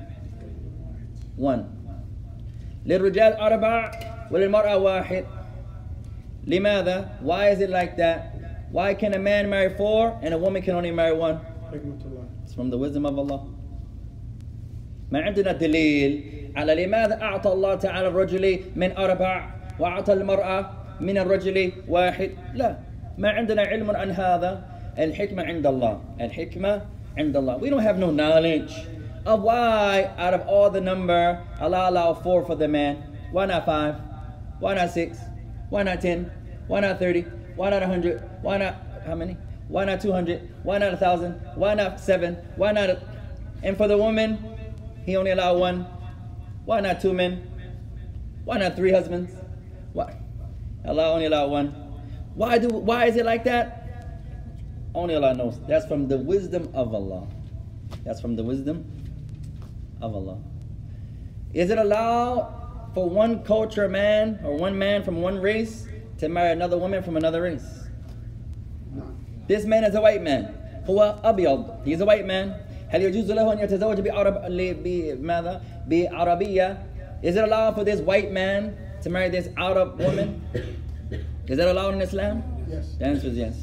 One. 1.36 1.77
للرجال 2.89 3.33
أربع 3.33 3.91
وللمرأة 4.31 4.77
واحد. 4.77 5.25
لماذا? 6.47 7.21
Why 7.21 7.49
is 7.53 7.61
it 7.61 7.69
like 7.69 7.97
that? 7.97 8.33
Why 8.71 8.93
can 8.93 9.13
a 9.13 9.19
man 9.19 9.49
marry 9.49 9.69
four 9.77 10.17
and 10.23 10.33
a 10.33 10.37
woman 10.37 10.61
can 10.61 10.75
only 10.75 10.91
marry 10.91 11.13
one? 11.13 11.37
It's 12.43 12.53
from 12.53 12.69
the 12.71 12.77
wisdom 12.77 13.05
of 13.05 13.17
Allah. 13.17 13.45
ما 15.11 15.21
عندنا 15.21 15.51
دليل 15.51 16.23
على 16.55 16.85
لماذا 16.85 17.21
أعطى 17.21 17.53
الله 17.53 17.75
تعالى 17.75 18.07
الرجل 18.07 18.59
من 18.75 18.97
أربع 18.97 19.49
وأعطى 19.79 20.13
المرأة 20.13 20.69
من 21.01 21.17
الرجل 21.17 21.71
واحد 21.87 22.31
لا 22.53 22.77
ما 23.17 23.29
عندنا 23.29 23.61
علم 23.61 23.91
عن 23.91 24.11
هذا 24.11 24.61
الحكمة 24.99 25.43
عند 25.43 25.67
الله 25.67 26.01
الحكمة 26.21 26.81
عند 27.17 27.37
الله 27.37 27.57
we 27.57 27.69
don't 27.69 27.81
have 27.81 27.97
no 27.97 28.11
knowledge 28.11 28.73
of 29.29 29.41
why 29.41 30.11
out 30.17 30.33
of 30.33 30.47
all 30.47 30.69
the 30.71 30.81
number 30.81 31.45
Allah 31.61 31.89
allowed 31.89 32.23
four 32.23 32.43
for 32.43 32.55
the 32.55 32.67
man 32.67 33.17
why 33.31 33.45
not 33.45 33.65
five 33.65 33.95
why 34.59 34.73
not 34.73 34.89
six 34.89 35.19
why 35.69 35.83
not 35.83 36.01
ten 36.01 36.31
why 36.67 36.79
not 36.79 36.97
thirty 36.97 37.21
why 37.55 37.69
not 37.69 37.83
a 37.83 37.87
hundred 37.87 38.23
why 38.41 38.57
not 38.57 38.75
how 39.05 39.13
many 39.15 39.37
why 39.67 39.85
not 39.85 40.01
200 40.01 40.49
why 40.63 40.79
not 40.79 40.93
a 40.93 40.97
thousand 40.97 41.33
why 41.55 41.75
not 41.75 41.99
seven 41.99 42.35
why 42.55 42.71
not 42.71 42.89
a, 42.89 43.01
and 43.61 43.77
for 43.77 43.87
the 43.87 43.95
woman 43.97 44.37
he 45.05 45.15
only 45.15 45.29
allowed 45.31 45.59
one 45.59 45.85
why 46.65 46.79
not 46.79 46.99
two 46.99 47.13
men 47.13 47.47
why 48.45 48.57
not 48.57 48.75
three 48.75 48.91
husbands 48.91 49.31
why 49.93 50.11
allah 50.85 51.13
only 51.13 51.25
allowed 51.25 51.51
one 51.51 51.67
why 52.33 52.57
do 52.57 52.67
why 52.67 53.05
is 53.05 53.15
it 53.15 53.25
like 53.25 53.43
that 53.43 53.75
only 54.95 55.13
allah 55.15 55.35
knows 55.35 55.59
that's 55.67 55.85
from 55.85 56.07
the 56.07 56.17
wisdom 56.17 56.67
of 56.73 56.95
allah 56.95 57.27
that's 58.03 58.19
from 58.19 58.35
the 58.35 58.43
wisdom 58.43 58.98
of 60.02 60.14
allah 60.14 60.38
is 61.52 61.70
it 61.70 61.78
allowed 61.78 62.40
for 62.94 63.08
one 63.08 63.42
culture 63.44 63.88
man 63.88 64.38
or 64.44 64.56
one 64.56 64.76
man 64.78 65.02
from 65.02 65.20
one 65.22 65.38
race 65.40 65.86
to 66.18 66.28
marry 66.28 66.52
another 66.52 66.78
woman 66.78 67.02
from 67.02 67.16
another 67.16 67.42
race 67.42 67.68
نعم 68.96 69.14
This 69.48 69.64
man 69.66 69.84
is 69.84 69.94
a 69.94 70.00
white 70.00 70.22
man. 70.22 70.42
هو 70.88 71.16
أبيض. 71.24 71.84
He's 71.84 72.00
a 72.00 72.04
white 72.06 72.26
man. 72.26 72.54
هل 72.88 73.02
يجوز 73.02 73.30
له 73.32 73.52
أن 73.52 73.58
يتزوج 73.58 74.00
بعرب 74.00 74.44
ل- 74.48 74.74
بماذا؟ 74.84 75.60
بعربية? 75.88 76.78
Is 77.22 77.36
it 77.36 77.44
allowed 77.44 77.74
for 77.74 77.84
this 77.84 78.00
white 78.00 78.30
man 78.32 78.74
to 79.02 79.10
marry 79.10 79.28
this 79.30 79.48
Arab 79.56 79.98
woman? 80.00 80.40
Is 81.48 81.56
that 81.58 81.68
allowed 81.68 81.94
in 81.94 82.00
Islam? 82.02 82.42
Yes. 82.70 82.94
The 82.98 83.04
answer 83.06 83.28
is 83.28 83.36
yes. 83.36 83.56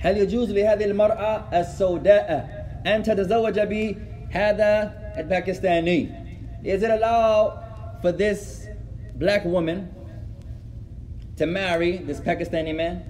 هل 0.00 0.16
يجوز 0.16 0.50
لهذه 0.50 0.84
المرأة 0.84 1.60
السوداء 1.60 2.28
أن 2.86 3.02
تتزوج 3.02 3.60
بهذا 3.60 4.92
الباكستاني? 5.16 6.08
Is 6.64 6.82
it 6.82 6.90
allowed 6.90 7.58
for 8.00 8.12
this 8.12 8.66
black 9.16 9.44
woman 9.44 9.88
to 11.36 11.46
marry 11.46 11.98
this 11.98 12.20
Pakistani 12.20 12.74
man? 12.74 13.02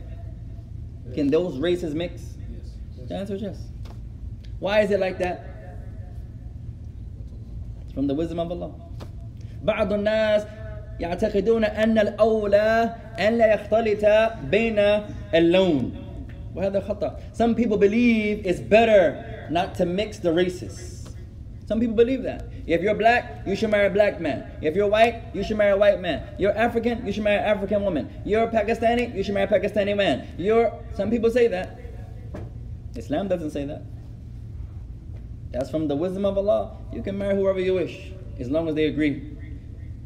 Can 1.15 1.31
those 1.31 1.59
races 1.59 1.95
mix? 1.95 2.23
The 3.09 3.15
answer 3.15 3.35
is 3.35 3.43
yes. 3.43 3.59
Why 4.59 4.81
is 4.81 4.91
it 4.91 5.01
like 5.01 5.19
that? 5.19 5.45
It's 7.83 7.93
from 7.93 8.07
the 8.07 8.15
wisdom 8.15 8.39
of 8.39 8.51
Allah. 8.51 8.73
بعض 9.65 9.93
الناس 9.93 10.47
يعتقدون 11.01 11.65
أن 11.65 11.99
الأولى 11.99 12.95
أن 13.19 13.39
لا 13.39 13.55
يختلط 13.55 14.05
بين 14.51 14.79
اللون 15.35 15.93
وهذا 16.55 16.81
خطأ. 16.81 17.21
Some 17.33 17.55
people 17.55 17.77
believe 17.77 18.47
it's 18.47 18.61
better 18.61 19.47
not 19.51 19.75
to 19.77 19.85
mix 19.85 20.19
the 20.19 20.33
races. 20.33 20.96
Some 21.68 21.82
people 21.82 21.96
believe 21.96 22.24
that. 22.24 22.46
If 22.66 22.82
you're 22.82 22.96
black, 22.96 23.46
you 23.46 23.54
should 23.54 23.70
marry 23.70 23.88
a 23.88 23.90
black 23.90 24.22
man. 24.22 24.50
If 24.62 24.74
you're 24.74 24.88
white, 24.88 25.22
you 25.34 25.44
should 25.44 25.58
marry 25.58 25.72
a 25.72 25.78
white 25.78 26.00
man. 26.00 26.26
You're 26.38 26.58
African, 26.58 27.06
you 27.06 27.12
should 27.12 27.26
marry 27.26 27.40
an 27.40 27.46
African 27.46 27.84
woman. 27.84 28.10
You're 28.24 28.48
Pakistani, 28.48 29.14
you 29.14 29.22
should 29.22 29.34
marry 29.34 29.54
a 29.54 29.60
Pakistani 29.60 29.96
man. 29.96 30.28
You're 30.38 30.72
some 30.94 31.10
people 31.10 31.30
say 31.30 31.48
that. 31.50 31.78
Islam 32.96 33.28
doesn't 33.28 33.52
say 33.52 33.66
that. 33.66 33.84
That's 35.52 35.70
from 35.70 35.90
the 35.90 35.96
wisdom 35.96 36.26
of 36.26 36.38
Allah. 36.38 36.78
You 36.94 37.04
can 37.04 37.18
marry 37.18 37.36
whoever 37.36 37.60
you 37.60 37.74
wish, 37.74 38.12
as 38.40 38.50
long 38.50 38.70
as 38.70 38.76
they 38.76 38.86
agree. 38.86 39.36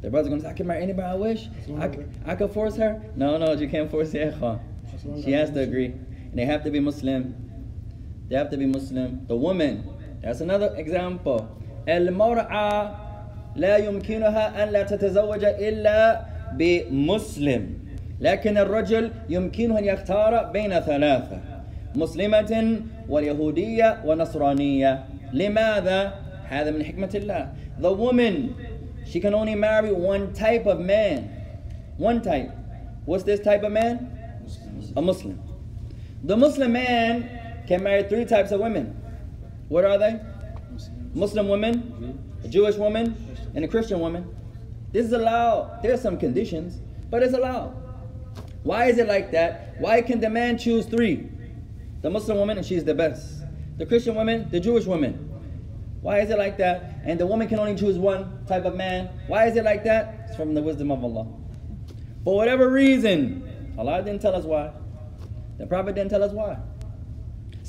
The 0.02 0.10
brother's 0.10 0.30
gonna 0.30 0.42
say, 0.42 0.50
I 0.50 0.54
can 0.54 0.66
marry 0.66 0.82
anybody 0.82 1.08
I 1.08 1.14
wish. 1.14 1.48
I, 1.78 1.92
I 2.26 2.36
could 2.36 2.52
force 2.52 2.76
her. 2.78 3.04
No, 3.16 3.38
no, 3.38 3.54
you 3.54 3.70
can't 3.70 3.90
force 3.90 4.10
the. 4.12 4.60
She 5.24 5.32
has 5.32 5.52
to 5.52 5.60
agree. 5.62 5.86
And 5.86 6.34
they 6.34 6.46
have 6.46 6.64
to 6.64 6.72
be 6.72 6.80
Muslim. 6.80 7.36
They 8.30 8.36
have 8.36 8.50
to 8.50 8.58
be 8.58 8.66
Muslim. 8.66 9.28
The 9.28 9.36
woman, 9.36 9.88
that's 10.23 10.41
another 10.41 10.75
example. 10.77 11.47
المرأة 11.89 12.91
لا 13.57 13.77
يمكنها 13.77 14.63
أن 14.63 14.69
لا 14.69 14.83
تتزوج 14.83 15.45
إلا 15.45 16.21
بمسلم 16.53 17.79
لكن 18.21 18.59
الرجل 18.59 19.11
يمكنه 19.29 19.79
أن 19.79 19.85
يختار 19.85 20.43
بين 20.53 20.81
ثلاثة 20.81 21.39
مسلمة 21.95 22.81
واليهودية 23.09 24.03
ونصرانية 24.05 25.05
لماذا؟ 25.33 26.13
هذا 26.49 26.71
من 26.71 26.85
حكمة 26.85 27.11
الله 27.15 27.49
The 27.79 27.93
woman, 27.93 28.55
she 29.05 29.21
can 29.21 29.35
only 29.35 29.55
marry 29.55 29.93
one 29.93 30.33
type 30.33 30.65
of 30.67 30.81
man. 30.81 31.29
One 31.99 32.23
type. 32.23 32.51
What's 33.05 33.25
this 33.25 33.41
type 33.41 33.63
of 33.65 33.73
man? 33.73 34.11
A 34.97 35.03
Muslim. 35.03 35.39
The 36.25 36.37
Muslim 36.37 36.73
man 36.73 37.29
can 37.69 37.83
marry 37.83 38.03
three 38.05 38.25
types 38.25 38.51
of 38.51 38.61
women. 38.61 38.97
What 39.72 39.86
are 39.86 39.98
they? 39.98 40.20
Muslim 41.14 41.48
woman, 41.48 42.20
a 42.44 42.50
Jewish 42.50 42.76
woman, 42.76 43.16
and 43.56 43.64
a 43.64 43.70
Christian 43.70 44.02
woman. 44.02 44.28
This 44.92 45.06
is 45.06 45.14
allowed. 45.14 45.82
There's 45.82 46.02
some 46.02 46.18
conditions, 46.18 46.82
but 47.10 47.24
it's 47.24 47.34
allowed. 47.34 47.74
Why 48.64 48.88
is 48.88 48.98
it 48.98 49.08
like 49.08 49.32
that? 49.32 49.76
Why 49.80 50.02
can 50.02 50.20
the 50.20 50.30
man 50.30 50.58
choose 50.58 50.86
three? 50.86 51.30
The 52.02 52.10
Muslim 52.10 52.38
woman, 52.38 52.58
and 52.58 52.68
she's 52.68 52.84
the 52.84 52.94
best. 52.94 53.44
The 53.78 53.86
Christian 53.86 54.14
woman, 54.14 54.50
the 54.52 54.60
Jewish 54.60 54.86
woman. 54.86 55.30
Why 56.02 56.20
is 56.20 56.30
it 56.32 56.38
like 56.38 56.58
that? 56.58 57.00
And 57.06 57.18
the 57.18 57.26
woman 57.26 57.48
can 57.48 57.58
only 57.58 57.76
choose 57.76 57.98
one 57.98 58.46
type 58.48 58.66
of 58.66 58.76
man. 58.76 59.10
Why 59.28 59.46
is 59.46 59.56
it 59.56 59.64
like 59.64 59.86
that? 59.86 60.26
It's 60.28 60.36
from 60.36 60.54
the 60.54 60.62
wisdom 60.62 60.92
of 60.92 61.02
Allah. 61.02 61.28
For 62.26 62.36
whatever 62.36 62.68
reason, 62.68 63.74
Allah 63.78 64.04
didn't 64.04 64.22
tell 64.22 64.36
us 64.36 64.44
why. 64.44 64.74
The 65.60 65.66
Prophet 65.66 65.96
didn't 65.96 66.10
tell 66.10 66.24
us 66.24 66.34
why. 66.34 66.58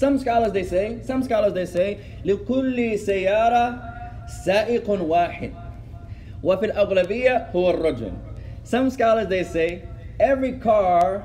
Some 0.01 0.19
scholars 0.19 0.51
they 0.51 0.63
say, 0.63 0.99
some 1.03 1.23
scholars 1.23 1.53
they 1.53 1.65
say, 1.65 1.99
لكل 2.25 2.99
سيارة 2.99 3.81
سائق 4.45 4.89
واحد 4.89 5.51
وفي 6.43 6.65
الأغلبية 6.65 7.51
هو 7.55 7.69
الرجل. 7.71 8.11
Some 8.63 8.89
scholars 8.89 9.27
they 9.27 9.43
say, 9.43 9.83
every 10.19 10.59
car 10.59 11.23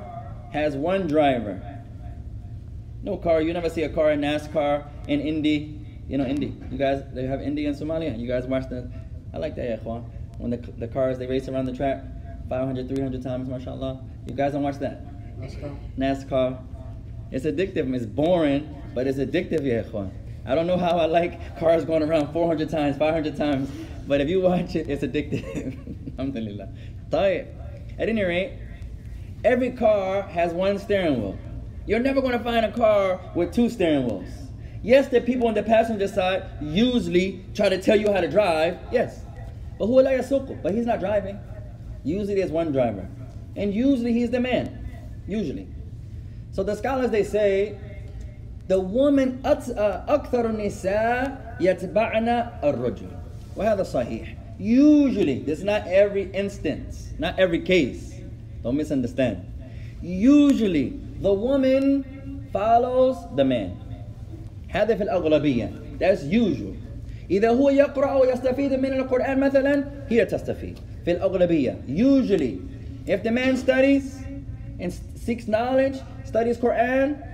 has 0.51 0.75
one 0.75 1.07
driver. 1.07 1.61
No 3.03 3.17
car, 3.17 3.41
you 3.41 3.53
never 3.53 3.69
see 3.69 3.83
a 3.83 3.89
car 3.89 4.11
in 4.11 4.21
NASCAR, 4.21 4.85
in 5.07 5.19
Indy. 5.19 5.79
You 6.07 6.17
know 6.17 6.25
Indy. 6.25 6.55
You 6.71 6.77
guys, 6.77 7.03
they 7.13 7.25
have 7.25 7.41
Indy 7.41 7.65
in 7.65 7.73
Somalia. 7.73 8.17
You 8.17 8.27
guys 8.27 8.45
watch 8.47 8.69
that? 8.69 8.89
I 9.33 9.37
like 9.37 9.55
that, 9.55 9.65
yeah, 9.65 9.77
Ikhwan. 9.77 10.05
When 10.37 10.51
the, 10.51 10.57
the 10.57 10.87
cars, 10.87 11.17
they 11.17 11.27
race 11.27 11.47
around 11.47 11.65
the 11.65 11.73
track 11.73 12.03
500, 12.49 12.87
300 12.87 13.21
times, 13.21 13.49
mashallah. 13.49 14.01
You 14.25 14.33
guys 14.33 14.53
don't 14.53 14.63
watch 14.63 14.79
that? 14.79 15.01
Let's 15.39 15.55
go. 15.55 15.77
NASCAR. 15.97 16.59
It's 17.30 17.44
addictive. 17.44 17.94
It's 17.94 18.06
boring, 18.06 18.74
but 18.94 19.06
it's 19.06 19.18
addictive, 19.18 19.62
yeah, 19.64 19.82
I 20.46 20.54
don't 20.54 20.66
know 20.66 20.78
how 20.78 20.96
I 20.96 21.04
like 21.04 21.58
cars 21.58 21.84
going 21.84 22.02
around 22.02 22.32
400 22.32 22.70
times, 22.70 22.96
500 22.96 23.36
times, 23.36 23.70
but 24.06 24.22
if 24.22 24.28
you 24.30 24.40
watch 24.40 24.74
it, 24.76 24.88
it's 24.88 25.04
addictive. 25.04 25.76
Alhamdulillah. 26.18 26.68
Tight. 27.10 27.48
At 27.98 28.08
any 28.08 28.22
rate, 28.22 28.54
every 29.44 29.72
car 29.72 30.22
has 30.22 30.54
one 30.54 30.78
steering 30.78 31.20
wheel. 31.20 31.38
You're 31.86 32.00
never 32.00 32.22
going 32.22 32.32
to 32.32 32.42
find 32.42 32.64
a 32.64 32.72
car 32.72 33.20
with 33.34 33.52
two 33.52 33.68
steering 33.68 34.06
wheels. 34.06 34.28
Yes, 34.82 35.08
the 35.08 35.20
people 35.20 35.48
on 35.48 35.54
the 35.54 35.62
passenger 35.62 36.08
side 36.08 36.44
usually 36.62 37.44
try 37.54 37.68
to 37.68 37.80
tell 37.80 38.00
you 38.00 38.10
how 38.12 38.20
to 38.20 38.28
drive, 38.28 38.78
yes. 38.90 39.20
But 39.78 39.86
who 39.86 40.02
but 40.62 40.74
he's 40.74 40.86
not 40.86 41.00
driving. 41.00 41.38
Usually 42.04 42.36
there's 42.36 42.50
one 42.50 42.72
driver. 42.72 43.06
And 43.54 43.74
usually 43.74 44.12
he's 44.12 44.30
the 44.30 44.40
man. 44.40 44.86
Usually. 45.26 45.68
So 46.57 46.63
the 46.63 46.75
scholars 46.75 47.09
they 47.11 47.23
say 47.23 47.75
the 48.67 48.79
woman 48.79 49.41
أت- 49.43 49.75
uh, 49.77 50.05
أكثر 50.07 50.49
النساء 50.49 51.57
يتبعن 51.59 52.27
الرجل 52.63 53.07
وهذا 53.55 53.83
صحيح 53.83 54.35
usually 54.59 55.39
this 55.45 55.59
is 55.59 55.63
not 55.65 55.85
every 55.87 56.31
instance 56.33 57.09
not 57.19 57.37
every 57.39 57.59
case 57.59 58.13
don't 58.63 58.77
misunderstand 58.77 59.37
usually 60.01 60.93
the 61.21 61.33
woman 61.33 62.03
follows 62.53 63.17
the 63.35 63.43
man 63.43 63.71
هذا 64.69 64.95
في 64.95 65.03
الأغلبية 65.03 65.71
that's 65.99 66.23
usual 66.23 66.75
إذا 67.31 67.49
هو 67.49 67.69
يقرأ 67.69 68.13
ويستفيد 68.13 68.73
من 68.73 68.93
القرآن 68.93 69.39
مثلا 69.39 69.83
هي 70.09 70.25
تستفيد 70.25 70.79
في 71.05 71.11
الأغلبية 71.11 71.77
usually 71.87 72.57
if 73.07 73.23
the 73.23 73.31
man 73.31 73.57
studies 73.57 74.19
and 74.79 74.93
seeks 75.15 75.47
knowledge 75.47 75.97
studies 76.28 76.58
Quran 76.58 77.24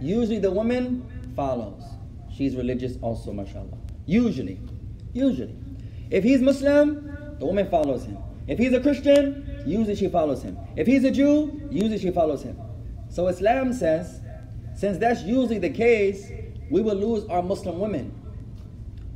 usually 0.00 0.38
the 0.38 0.50
woman 0.50 1.04
follows. 1.36 1.82
She's 2.32 2.56
religious 2.56 2.96
also 3.02 3.32
mashallah. 3.32 3.78
Usually 4.06 4.60
usually. 5.12 5.56
If 6.10 6.24
he's 6.24 6.40
Muslim 6.40 7.36
the 7.38 7.46
woman 7.46 7.68
follows 7.68 8.04
him. 8.04 8.16
If 8.46 8.58
he's 8.58 8.72
a 8.72 8.80
Christian 8.80 9.62
usually 9.66 9.96
she 9.96 10.08
follows 10.08 10.42
him. 10.42 10.56
If 10.76 10.86
he's 10.86 11.04
a 11.04 11.10
Jew 11.10 11.68
usually 11.70 11.98
she 11.98 12.10
follows 12.10 12.42
him. 12.42 12.56
So 13.10 13.28
Islam 13.28 13.72
says 13.72 14.20
since 14.76 14.98
that's 14.98 15.22
usually 15.22 15.58
the 15.58 15.70
case 15.70 16.30
we 16.70 16.80
will 16.80 16.96
lose 16.96 17.24
our 17.26 17.42
Muslim 17.42 17.78
women. 17.78 18.14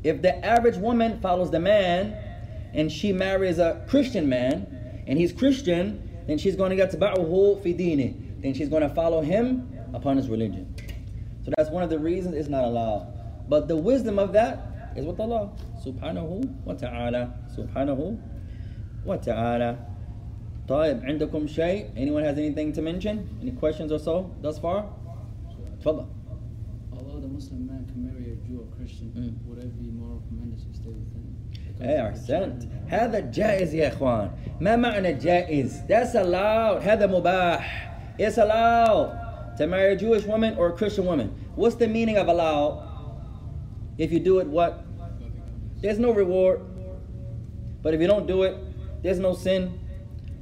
If 0.03 0.20
the 0.22 0.44
average 0.44 0.77
woman 0.77 1.20
follows 1.20 1.51
the 1.51 1.61
man 1.61 2.16
and 2.74 2.90
she 2.90 3.12
marries 3.12 3.59
a 3.59 3.85
Christian 3.88 4.29
man 4.29 5.03
and 5.07 5.18
he's 5.18 5.33
Christian, 5.33 6.09
then 6.27 6.38
she's 6.38 6.57
going 6.57 6.70
to 6.70 6.77
get 6.77 6.92
taba'uhu 6.92 7.62
fi 7.62 7.74
dini 7.74 8.27
Then 8.41 8.53
she's 8.53 8.69
going 8.69 8.81
to 8.83 8.89
follow 8.89 9.21
him 9.21 9.69
upon 9.93 10.17
his 10.17 10.29
religion. 10.29 10.73
So 11.45 11.51
that's 11.57 11.69
one 11.69 11.83
of 11.83 11.89
the 11.89 11.99
reasons 11.99 12.36
it's 12.36 12.49
not 12.49 12.63
allowed. 12.63 13.07
But 13.49 13.67
the 13.67 13.75
wisdom 13.75 14.17
of 14.19 14.33
that 14.33 14.93
is 14.95 15.05
with 15.05 15.19
Allah 15.19 15.51
subhanahu 15.86 16.63
wa 16.65 16.73
ta'ala. 16.73 17.33
Subhanahu 17.55 18.17
wa 19.05 19.15
ta'ala. 19.17 19.77
طيب 20.67 21.03
عندكم 21.03 21.47
شيء? 21.47 21.86
Anyone 21.97 22.23
has 22.23 22.38
anything 22.38 22.71
to 22.73 22.81
mention? 22.81 23.27
Any 23.41 23.51
questions 23.51 23.91
or 23.91 23.99
so 23.99 24.31
thus 24.41 24.57
far? 24.59 24.86
تفضل. 25.81 26.05
Although 26.93 27.19
the 27.19 27.27
Muslim 27.27 27.67
man 27.67 27.86
can 27.91 28.05
marry 28.05 28.31
a 28.31 28.36
Jew 28.47 28.62
or 28.62 28.77
Christian, 28.77 29.12
Mm. 29.15 29.47
would 29.49 29.59
it 29.59 29.77
be 29.77 29.89
more 29.91 30.15
recommended 30.19 30.59
to 30.59 30.73
stay 30.77 30.89
with 30.89 31.12
him? 31.13 31.36
Because 31.51 31.81
ايه 31.81 31.99
of 31.99 32.13
the 32.15 32.19
احسنت 32.19 32.62
children. 32.63 32.88
هذا 32.88 33.19
جائز 33.19 33.73
يا 33.73 33.88
اخوان 33.88 34.29
ما 34.62 34.75
معنى 34.75 35.13
جائز 35.13 35.81
that's 35.89 36.15
allowed 36.15 36.81
هذا 36.81 37.07
مباح 37.07 37.89
it's 38.18 38.37
allowed 38.37 39.57
to 39.59 39.66
marry 39.66 39.92
a 39.92 39.96
Jewish 39.96 40.24
woman 40.24 40.57
or 40.57 40.70
a 40.70 40.72
Christian 40.72 41.07
woman. 41.07 41.35
What's 41.54 41.76
the 41.76 41.87
meaning 41.87 42.16
of 42.16 42.26
allowed? 42.26 42.85
If 43.96 44.12
you 44.12 44.18
do 44.18 44.40
it, 44.40 44.46
what? 44.48 44.85
There's 45.81 45.98
no 46.00 46.12
reward. 46.12 46.61
But 47.83 47.94
if 47.94 48.00
you 48.00 48.09
don't 48.09 48.26
do 48.26 48.42
it, 48.42 48.57
there's 49.02 49.20
no 49.20 49.35
sin. 49.35 49.78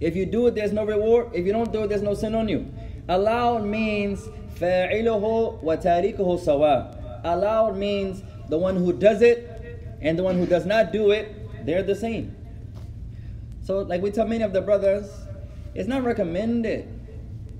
If 0.00 0.16
you 0.16 0.24
do 0.24 0.46
it, 0.46 0.54
there's 0.54 0.72
no 0.72 0.84
reward. 0.84 1.30
If 1.34 1.44
you 1.44 1.52
don't 1.52 1.70
do 1.72 1.82
it, 1.84 1.88
there's 1.88 2.02
no 2.02 2.14
sin 2.14 2.34
on 2.34 2.48
you. 2.48 2.72
Allowed 3.08 3.64
means. 3.64 4.26
Allowed 7.24 7.76
means 7.76 8.22
the 8.48 8.58
one 8.58 8.76
who 8.76 8.92
does 8.92 9.20
it 9.20 9.98
and 10.00 10.18
the 10.18 10.22
one 10.22 10.36
who 10.38 10.46
does 10.46 10.64
not 10.64 10.92
do 10.92 11.10
it, 11.10 11.66
they're 11.66 11.82
the 11.82 11.94
same. 11.94 12.34
So 13.64 13.80
like 13.80 14.00
we 14.00 14.10
tell 14.10 14.26
many 14.26 14.44
of 14.44 14.52
the 14.52 14.62
brothers, 14.62 15.10
it's 15.74 15.88
not 15.88 16.04
recommended 16.04 16.95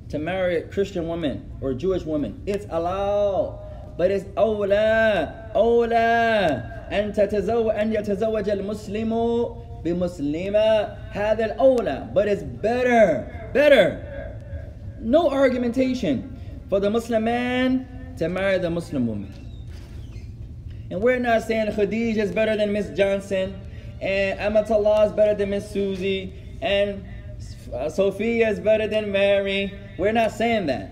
to 0.10 0.20
marry 0.20 0.58
a 0.58 0.68
Christian 0.68 1.08
woman 1.08 1.52
or 1.62 1.72
a 1.72 1.76
Jewish 1.76 2.04
woman. 2.04 2.42
It's 2.46 2.66
allowed, 2.70 3.60
but 3.98 4.12
it's 4.12 4.26
أولى 4.38 5.52
أولى 5.56 6.90
أن 6.92 7.14
تتزوج 7.14 7.76
أن 7.76 7.94
يتزوج 7.94 8.50
المسلم 8.50 9.46
بمسلمة 9.84 10.98
هذا 11.12 11.46
الأولى 11.46 12.14
but 12.14 12.28
it's 12.28 12.44
better 12.44 13.50
better 13.54 14.12
no 15.02 15.30
argumentation 15.30 16.38
for 16.70 16.80
the 16.80 16.90
Muslim 16.90 17.24
man 17.24 18.16
to 18.18 18.30
marry 18.30 18.58
the 18.60 18.70
Muslim 18.70 19.08
woman. 19.08 19.34
And 20.90 21.02
we're 21.02 21.20
not 21.20 21.44
saying 21.44 21.68
Khadija 21.72 22.18
is 22.18 22.32
better 22.32 22.56
than 22.56 22.72
Miss 22.72 22.90
Johnson, 22.96 23.60
and 24.00 24.40
Amatullah 24.40 25.08
is 25.08 25.12
better 25.12 25.34
than 25.34 25.50
Miss 25.50 25.70
Susie, 25.72 26.34
and 26.62 27.04
uh, 27.74 27.90
Sophia 27.90 28.50
is 28.50 28.60
better 28.60 28.88
than 28.88 29.12
Mary. 29.12 29.74
We're 29.98 30.12
not 30.12 30.32
saying 30.32 30.68
that. 30.68 30.90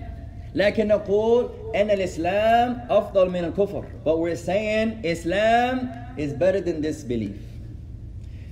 لكن 0.56 0.88
نقول 0.88 1.50
أن 1.76 1.92
الإسلام 1.92 2.88
أفضل 2.90 3.30
من 3.30 3.54
الكفر. 3.54 3.86
But 4.04 4.20
we're 4.20 4.36
saying 4.36 5.02
Islam 5.04 5.90
is 6.18 6.34
better 6.34 6.62
than 6.62 6.82
disbelief. 6.82 7.36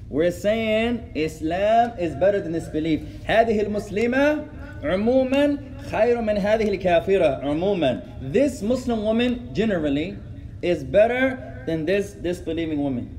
We're 0.10 0.32
saying 0.32 1.12
Islam 1.16 1.92
is 2.00 2.16
better 2.16 2.40
than 2.40 2.52
this 2.52 2.70
belief. 2.70 3.02
هذه 3.28 3.62
المسلمة 3.62 4.46
عموما 4.84 5.58
خير 5.92 6.22
من 6.22 6.38
هذه 6.38 6.70
الكافرة 6.70 7.44
عموما. 7.44 8.02
This 8.22 8.62
Muslim 8.62 9.04
woman 9.04 9.54
generally 9.54 10.18
is 10.62 10.84
better 10.84 11.63
than 11.66 11.86
this 11.86 12.13
disbelieving 12.13 12.82
woman. 12.82 13.10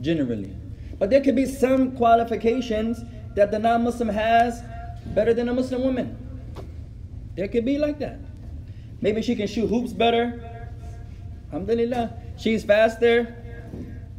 Generally. 0.00 0.52
But 0.98 1.10
there 1.10 1.20
could 1.20 1.36
be 1.36 1.46
some 1.46 1.96
qualifications 1.96 3.02
that 3.34 3.50
the 3.50 3.58
non-Muslim 3.58 4.08
has 4.08 4.62
better 5.14 5.34
than 5.34 5.48
a 5.48 5.54
Muslim 5.54 5.82
woman. 5.82 6.16
There 7.39 7.47
could 7.47 7.63
be 7.63 7.77
like 7.77 7.99
that. 7.99 8.19
Maybe 8.99 9.21
she 9.21 9.33
can 9.33 9.47
shoot 9.47 9.67
hoops 9.67 9.93
better. 9.93 10.43
Alhamdulillah. 11.45 12.11
She's 12.37 12.65
faster 12.65 13.33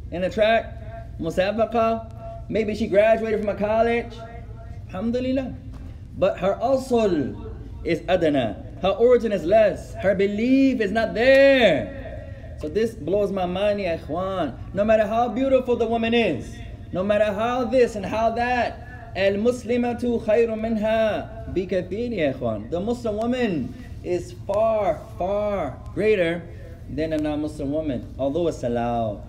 in 0.09 0.21
the 0.21 0.29
track. 0.31 1.19
Musabaqa. 1.19 2.49
Maybe 2.49 2.73
she 2.73 2.87
graduated 2.87 3.41
from 3.41 3.49
a 3.49 3.55
college. 3.55 4.11
Alhamdulillah. 4.87 5.53
But 6.17 6.39
her 6.39 6.57
asl 6.63 7.53
is 7.83 8.01
adana. 8.07 8.65
Her 8.81 8.89
origin 8.89 9.31
is 9.31 9.43
less. 9.43 9.93
Her 10.01 10.15
belief 10.15 10.81
is 10.81 10.89
not 10.89 11.13
there. 11.13 12.57
So 12.59 12.69
this 12.69 12.95
blows 12.95 13.31
my 13.31 13.45
mind, 13.45 13.81
ya. 13.81 13.97
No 14.73 14.83
matter 14.83 15.05
how 15.05 15.29
beautiful 15.29 15.75
the 15.75 15.85
woman 15.85 16.15
is, 16.15 16.55
no 16.91 17.03
matter 17.03 17.31
how 17.31 17.65
this 17.65 17.95
and 17.95 18.03
how 18.03 18.31
that, 18.31 18.90
المسلمة 19.16 20.20
خير 20.26 20.54
منها 20.54 21.28
بكثير 21.54 22.12
يا 22.12 22.32
ikhwan. 22.32 22.70
The 22.70 22.80
Muslim 22.80 23.16
woman 23.16 23.74
is 24.04 24.34
far, 24.46 25.00
far 25.18 25.78
greater 25.94 26.42
than 26.90 27.12
a 27.12 27.18
non-Muslim 27.18 27.72
woman, 27.72 28.14
although 28.18 28.48
it's 28.48 28.62
allowed. 28.62 29.22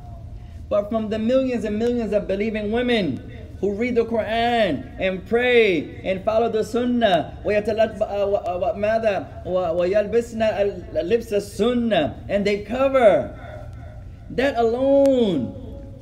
But 0.69 0.89
from 0.89 1.10
the 1.10 1.17
millions 1.17 1.63
and 1.63 1.80
millions 1.80 2.12
of 2.12 2.27
believing 2.27 2.71
women 2.71 3.21
who 3.60 3.73
read 3.73 3.95
the 3.95 4.06
Quran 4.06 4.99
and 4.99 5.25
pray 5.25 6.01
and 6.03 6.23
follow 6.23 6.49
the 6.49 6.63
Sunnah 6.63 7.38
وماذا 7.45 9.27
ويلبسنا 9.45 10.63
لبس 10.93 11.34
السنة 11.34 12.13
and 12.30 12.45
they 12.45 12.63
cover 12.63 13.34
that 14.30 14.58
alone 14.58 15.53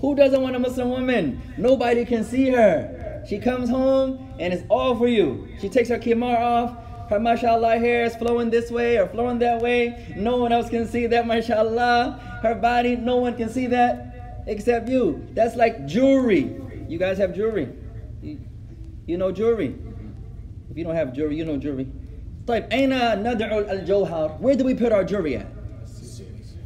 who 0.02 0.16
doesn't 0.16 0.42
want 0.42 0.56
a 0.56 0.60
Muslim 0.60 0.90
woman 0.90 1.42
nobody 1.58 2.04
can 2.04 2.24
see 2.26 2.50
her 2.50 2.99
She 3.29 3.39
comes 3.39 3.69
home 3.69 4.35
and 4.39 4.53
it's 4.53 4.65
all 4.69 4.97
for 4.97 5.09
you. 5.09 5.49
She 5.61 5.69
takes 5.69 5.89
her 5.89 5.99
khimar 5.99 6.39
off, 6.39 6.77
her 7.11 7.19
mashallah 7.19 7.79
hair 7.79 8.05
is 8.05 8.15
flowing 8.15 8.51
this 8.51 8.71
way 8.71 8.97
or 8.97 9.09
flowing 9.09 9.41
that 9.41 9.61
way. 9.61 10.15
No 10.17 10.37
one 10.37 10.53
else 10.53 10.71
can 10.71 10.87
see 10.87 11.07
that 11.09 11.27
mashallah. 11.27 12.39
Her 12.41 12.55
body, 12.55 12.95
no 12.95 13.17
one 13.17 13.37
can 13.37 13.49
see 13.49 13.67
that 13.67 14.45
except 14.47 14.89
you. 14.89 15.27
That's 15.35 15.57
like 15.57 15.87
jewelry. 15.87 16.55
You 16.89 16.99
guys 16.99 17.19
have 17.19 17.35
jewelry. 17.35 17.69
You, 18.23 18.41
you 19.07 19.19
know 19.19 19.33
jewelry. 19.33 19.77
If 20.71 20.77
you 20.77 20.85
don't 20.85 20.95
have 20.95 21.13
jewelry, 21.13 21.37
you 21.37 21.45
know 21.45 21.57
jewelry. 21.57 21.89
Where 22.47 22.61
do 24.57 24.65
we 24.65 24.75
put 24.75 24.93
our 24.93 25.03
jewelry 25.05 25.37
at? 25.37 25.47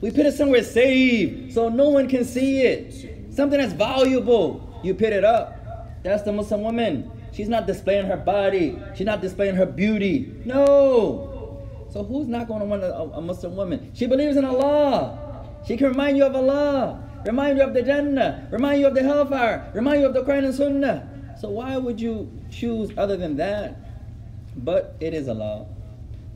We 0.02 0.10
put 0.10 0.26
it 0.26 0.34
somewhere 0.34 0.62
safe 0.62 1.54
so 1.54 1.70
no 1.70 1.88
one 1.88 2.06
can 2.06 2.24
see 2.24 2.62
it. 2.62 3.34
Something 3.34 3.60
that's 3.60 3.72
valuable, 3.72 4.78
you 4.84 4.92
put 4.92 5.14
it 5.14 5.24
up. 5.24 5.63
That's 6.04 6.22
the 6.22 6.32
Muslim 6.32 6.62
woman. 6.62 7.10
She's 7.32 7.48
not 7.48 7.66
displaying 7.66 8.06
her 8.06 8.16
body. 8.16 8.78
She's 8.94 9.06
not 9.06 9.20
displaying 9.20 9.56
her 9.56 9.66
beauty. 9.66 10.32
No. 10.44 11.66
So 11.90 12.04
who's 12.04 12.28
not 12.28 12.46
going 12.46 12.60
to 12.60 12.66
want 12.66 12.84
a, 12.84 12.94
a 13.18 13.20
Muslim 13.20 13.56
woman? 13.56 13.90
She 13.94 14.06
believes 14.06 14.36
in 14.36 14.44
Allah. 14.44 15.18
She 15.66 15.76
can 15.76 15.88
remind 15.88 16.16
you 16.16 16.24
of 16.24 16.36
Allah 16.36 17.00
remind 17.24 17.58
you 17.58 17.64
of 17.64 17.74
the 17.74 17.82
Jannah, 17.82 18.46
remind 18.50 18.80
you 18.80 18.86
of 18.86 18.94
the 18.94 19.02
hellfire, 19.02 19.70
remind 19.74 20.00
you 20.00 20.06
of 20.06 20.14
the 20.14 20.22
Quran 20.22 20.44
and 20.44 20.54
Sunnah. 20.54 21.08
So 21.40 21.50
why 21.50 21.76
would 21.76 22.00
you 22.00 22.30
choose 22.50 22.90
other 22.96 23.16
than 23.16 23.36
that? 23.36 23.76
But 24.56 24.96
it 25.00 25.14
is 25.14 25.28
Allah. 25.28 25.66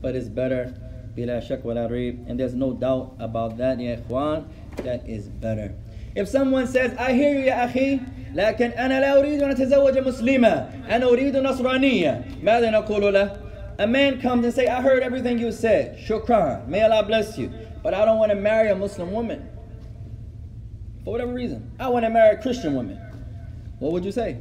But 0.01 0.15
it's 0.15 0.27
better. 0.27 0.73
Bila 1.15 1.45
shak 1.45 1.63
wala 1.63 1.85
And 1.87 2.39
there's 2.39 2.53
no 2.53 2.73
doubt 2.73 3.15
about 3.19 3.57
that, 3.57 3.79
ya 3.79 3.97
ikhwan. 3.97 4.45
That 4.83 5.07
is 5.07 5.27
better. 5.29 5.73
If 6.15 6.27
someone 6.27 6.67
says, 6.67 6.95
I 6.97 7.13
hear 7.13 7.39
you, 7.39 7.45
ya 7.47 7.67
akhi, 7.67 8.03
لكن 8.34 8.70
أنا 8.70 9.00
لا 9.00 9.18
أريد 9.18 9.42
أن 9.42 9.50
أتزوج 9.50 9.98
مسلمة 9.98 10.68
أنا 10.90 11.06
أريد 11.06 11.36
نصرانية 11.36 12.24
ماذا 12.42 12.70
نقول 12.70 13.14
له 13.14 13.44
A 13.78 13.86
man 13.88 14.20
comes 14.20 14.44
and 14.44 14.54
say, 14.54 14.68
I 14.68 14.80
heard 14.80 15.02
everything 15.02 15.38
you 15.38 15.50
said. 15.50 15.98
Shukran. 15.98 16.68
May 16.68 16.82
Allah 16.82 17.04
bless 17.04 17.36
you. 17.36 17.50
But 17.82 17.92
I 17.92 18.04
don't 18.04 18.18
want 18.18 18.30
to 18.30 18.36
marry 18.36 18.70
a 18.70 18.76
Muslim 18.76 19.10
woman 19.10 19.48
for 21.04 21.10
whatever 21.12 21.34
reason. 21.34 21.72
I 21.80 21.88
want 21.88 22.04
to 22.04 22.10
marry 22.10 22.36
a 22.36 22.40
Christian 22.40 22.74
woman. 22.74 22.98
What 23.80 23.92
would 23.92 24.04
you 24.04 24.12
say? 24.12 24.38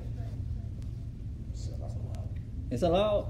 It's 2.69 2.83
allowed. 2.83 3.27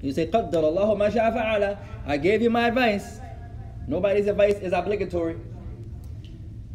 You 0.00 0.12
say, 0.12 0.26
قَدَّرَ 0.26 0.52
اللَّهُ 0.52 0.96
مَا 0.96 1.10
شَاءَ 1.10 1.34
فَعَلَ 1.34 1.78
I 2.06 2.16
gave 2.16 2.40
you 2.40 2.50
my 2.50 2.68
advice. 2.68 3.20
Nobody's 3.86 4.26
advice 4.26 4.54
is 4.54 4.72
obligatory. 4.72 5.36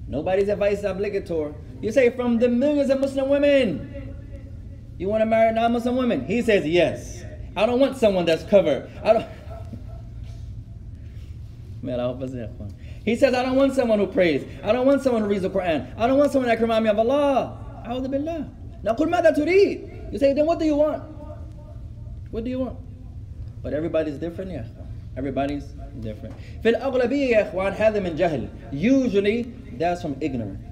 Nobody's 0.08 0.50
advice 0.50 0.80
is 0.80 0.86
obligatory. 0.86 1.54
You 1.82 1.92
say, 1.92 2.10
from 2.10 2.40
the 2.40 2.48
millions 2.48 2.90
of 2.90 3.00
Muslim 3.00 3.30
women, 3.30 4.16
you 4.98 5.08
want 5.10 5.22
to 5.22 5.26
marry 5.26 5.54
non-Muslim 5.54 5.96
women? 5.96 6.26
He 6.26 6.42
says, 6.42 6.66
yes. 6.66 7.24
I 7.56 7.66
don't 7.66 7.80
want 7.80 7.98
someone 7.98 8.26
that's 8.26 8.44
covered. 8.44 8.90
I 9.04 9.14
don't. 9.14 9.26
Man, 11.82 12.00
I 12.00 12.04
hope 12.04 12.22
it's 12.24 12.34
that 12.34 12.58
fun. 12.58 12.74
He 13.04 13.16
says, 13.16 13.34
I 13.34 13.44
don't 13.44 13.56
want 13.56 13.74
someone 13.76 14.00
who 14.00 14.08
prays. 14.08 14.44
I 14.64 14.72
don't 14.72 14.86
want 14.88 15.04
someone 15.04 15.22
who 15.22 15.28
reads 15.28 15.44
the 15.44 15.50
Quran. 15.50 15.94
I 15.98 16.08
don't 16.08 16.18
want 16.18 16.32
someone 16.32 16.48
that 16.48 16.56
can 16.56 16.64
remind 16.64 16.84
me 16.84 16.90
of 16.90 16.98
Allah. 16.98 17.84
A'udhu 17.88 18.10
billah. 18.10 18.50
Now, 18.82 18.94
قُلْ 18.94 19.08
مَاذَا 19.08 19.38
تُرِيد 19.38 20.12
You 20.12 20.18
say, 20.18 20.34
then 20.34 20.46
what 20.46 20.60
do 20.60 20.66
you 20.66 20.76
want? 20.76 21.04
What 22.32 22.44
do 22.44 22.50
you 22.50 22.60
want? 22.60 22.78
But 23.62 23.74
everybody's 23.74 24.18
different, 24.18 24.52
yeah. 24.52 24.66
Everybody's 25.16 25.66
different. 26.02 26.36
في 26.64 26.76
الأغلبية 26.76 27.30
يا 27.30 27.42
إخوان 27.52 27.74
هذا 27.74 28.00
من 28.00 28.16
جهل. 28.18 28.50
Usually, 28.74 29.44
that's 29.78 30.02
from 30.02 30.16
ignorance. 30.20 30.69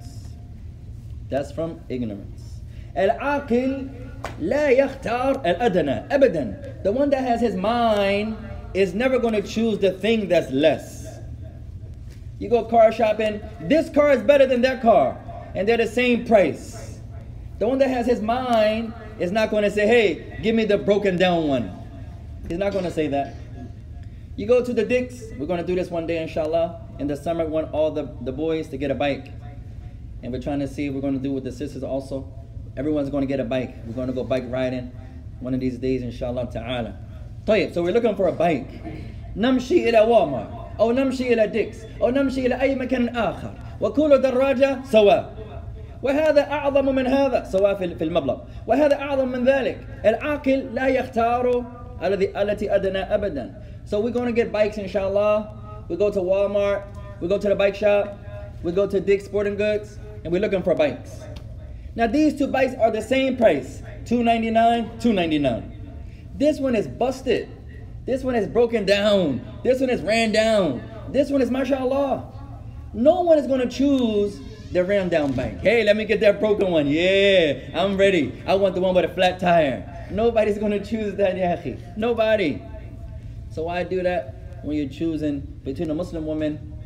That's 1.29 1.51
from 1.51 1.81
ignorance. 1.89 2.61
Al-aqil 2.95 4.11
la 4.39 4.57
yakhtar 4.57 5.45
al-adana. 5.45 6.07
Abadan. 6.09 6.83
The 6.83 6.91
one 6.91 7.09
that 7.11 7.23
has 7.23 7.39
his 7.39 7.55
mind 7.55 8.37
is 8.73 8.93
never 8.93 9.19
going 9.19 9.33
to 9.33 9.41
choose 9.41 9.79
the 9.79 9.91
thing 9.91 10.27
that's 10.27 10.51
less. 10.51 11.07
You 12.39 12.49
go 12.49 12.63
car 12.63 12.91
shopping, 12.91 13.41
this 13.61 13.89
car 13.89 14.11
is 14.11 14.23
better 14.23 14.45
than 14.45 14.61
that 14.61 14.81
car, 14.81 15.17
and 15.55 15.67
they're 15.67 15.77
the 15.77 15.87
same 15.87 16.25
price. 16.25 16.99
The 17.59 17.67
one 17.67 17.77
that 17.79 17.89
has 17.89 18.05
his 18.05 18.21
mind 18.21 18.93
is 19.19 19.31
not 19.31 19.51
going 19.51 19.63
to 19.63 19.71
say, 19.71 19.85
hey, 19.85 20.39
give 20.41 20.55
me 20.55 20.63
the 20.63 20.77
broken 20.77 21.17
down 21.17 21.47
one. 21.49 21.75
He's 22.47 22.57
not 22.57 22.71
going 22.71 22.85
to 22.85 22.91
say 22.91 23.07
that. 23.07 23.35
You 24.37 24.47
go 24.47 24.63
to 24.63 24.71
the 24.71 24.85
Dicks, 24.85 25.21
we're 25.37 25.47
going 25.47 25.59
to 25.59 25.67
do 25.67 25.75
this 25.75 25.89
one 25.89 26.07
day, 26.07 26.21
inshallah. 26.21 26.87
In 26.99 27.07
the 27.07 27.17
summer, 27.17 27.43
we 27.43 27.51
want 27.51 27.73
all 27.73 27.91
the, 27.91 28.15
the 28.21 28.31
boys 28.31 28.69
to 28.69 28.77
get 28.77 28.89
a 28.89 28.95
bike. 28.95 29.33
And 30.22 30.32
we're 30.32 30.40
trying 30.40 30.60
to 30.60 30.68
see 30.68 30.90
we're 30.90 31.00
going 31.00 31.14
to 31.14 31.22
do 31.22 31.32
with 31.32 31.44
the 31.44 31.52
sisters 31.52 31.82
also. 31.82 32.32
Everyone's 32.76 33.10
going 33.10 33.22
to 33.22 33.28
get 33.28 33.40
a 33.40 33.44
bike. 33.44 33.74
We're 33.86 33.94
going 33.94 34.08
to 34.08 34.12
go 34.14 34.24
bike 34.24 34.44
riding 34.48 34.90
one 35.40 35.54
of 35.54 35.60
these 35.60 35.78
days, 35.78 36.02
inshallah 36.02 36.50
ta'ala. 36.50 36.96
So 37.46 37.82
we're 37.82 37.92
looking 37.92 38.16
for 38.16 38.28
a 38.28 38.32
bike. 38.32 38.70
Namshi 39.36 39.86
ila 39.86 40.06
Walmart. 40.06 40.64
أو 40.80 40.92
نمشي 40.92 41.32
إلى 41.32 41.46
ديكس 41.46 41.78
أو 42.02 42.10
نمشي 42.10 42.46
إلى 42.46 42.60
أي 42.60 42.74
مكان 42.74 43.08
آخر 43.08 43.50
وكل 43.80 44.22
دراجة 44.22 44.78
سواء 44.84 45.34
وهذا 46.02 46.40
أعظم 46.50 46.94
من 46.94 47.06
هذا 47.06 47.44
سواء 47.44 47.74
في 47.74 48.04
المبلغ 48.04 48.38
وهذا 48.66 48.94
أعظم 48.94 49.28
من 49.28 49.44
ذلك 49.44 49.78
العاقل 50.04 50.74
لا 50.74 50.88
يختار 50.88 51.64
الذي 52.02 52.42
التي 52.42 52.74
أدنى 52.74 52.98
أبدا 52.98 53.54
So 53.86 54.00
we're 54.00 54.10
going 54.10 54.26
to 54.26 54.32
get 54.32 54.50
bikes 54.50 54.78
inshallah 54.78 55.84
we 55.88 55.96
go 55.96 56.10
to 56.10 56.20
Walmart 56.20 56.82
we 57.20 57.28
go 57.28 57.38
to 57.38 57.48
the 57.48 57.54
bike 57.54 57.74
shop 57.74 58.18
we 58.62 58.72
go 58.72 58.86
to 58.86 59.00
Dick's 59.00 59.24
Sporting 59.24 59.56
Goods 59.56 59.98
and 60.23 60.31
we're 60.31 60.41
looking 60.41 60.63
for 60.63 60.75
bikes 60.75 61.21
now 61.95 62.07
these 62.07 62.37
two 62.37 62.47
bikes 62.47 62.73
are 62.75 62.91
the 62.91 63.01
same 63.01 63.37
price 63.37 63.81
299 64.05 64.99
299 64.99 65.75
this 66.35 66.59
one 66.59 66.75
is 66.75 66.87
busted 66.87 67.49
this 68.09 68.23
one 68.23 68.33
is 68.33 68.47
broken 68.47 68.87
down. 68.87 69.39
This 69.63 69.79
one 69.79 69.91
is 69.91 70.01
ran 70.01 70.31
down. 70.31 70.81
This 71.09 71.29
one 71.29 71.43
is 71.43 71.51
mashallah. 71.51 72.33
No 72.91 73.21
one 73.21 73.37
is 73.37 73.45
to 73.45 73.69
choose 73.69 74.39
the 74.71 74.83
ran 74.83 75.09
down 75.09 75.33
bike. 75.33 75.59
Hey, 75.59 75.83
let 75.83 75.95
me 75.95 76.05
get 76.05 76.19
that 76.21 76.39
broken 76.39 76.71
one. 76.71 76.87
Yeah, 76.87 77.69
I'm 77.75 77.97
ready. 77.97 78.41
I 78.47 78.55
want 78.55 78.73
the 78.73 78.81
one 78.81 78.95
with 78.95 79.05
a 79.05 79.13
flat 79.13 79.39
tire. 79.39 80.07
Nobody's 80.09 80.57
to 80.57 80.83
choose 80.83 81.13
that, 81.17 81.37
yahi. 81.37 81.77
Nobody. 81.97 82.59
So 83.51 83.65
why 83.65 83.83
do 83.83 84.01
that 84.01 84.63
when 84.63 84.75
you're 84.75 84.89
choosing 84.89 85.41
between 85.63 85.91
a 85.91 85.93
Muslim 85.93 86.25
woman 86.25 86.79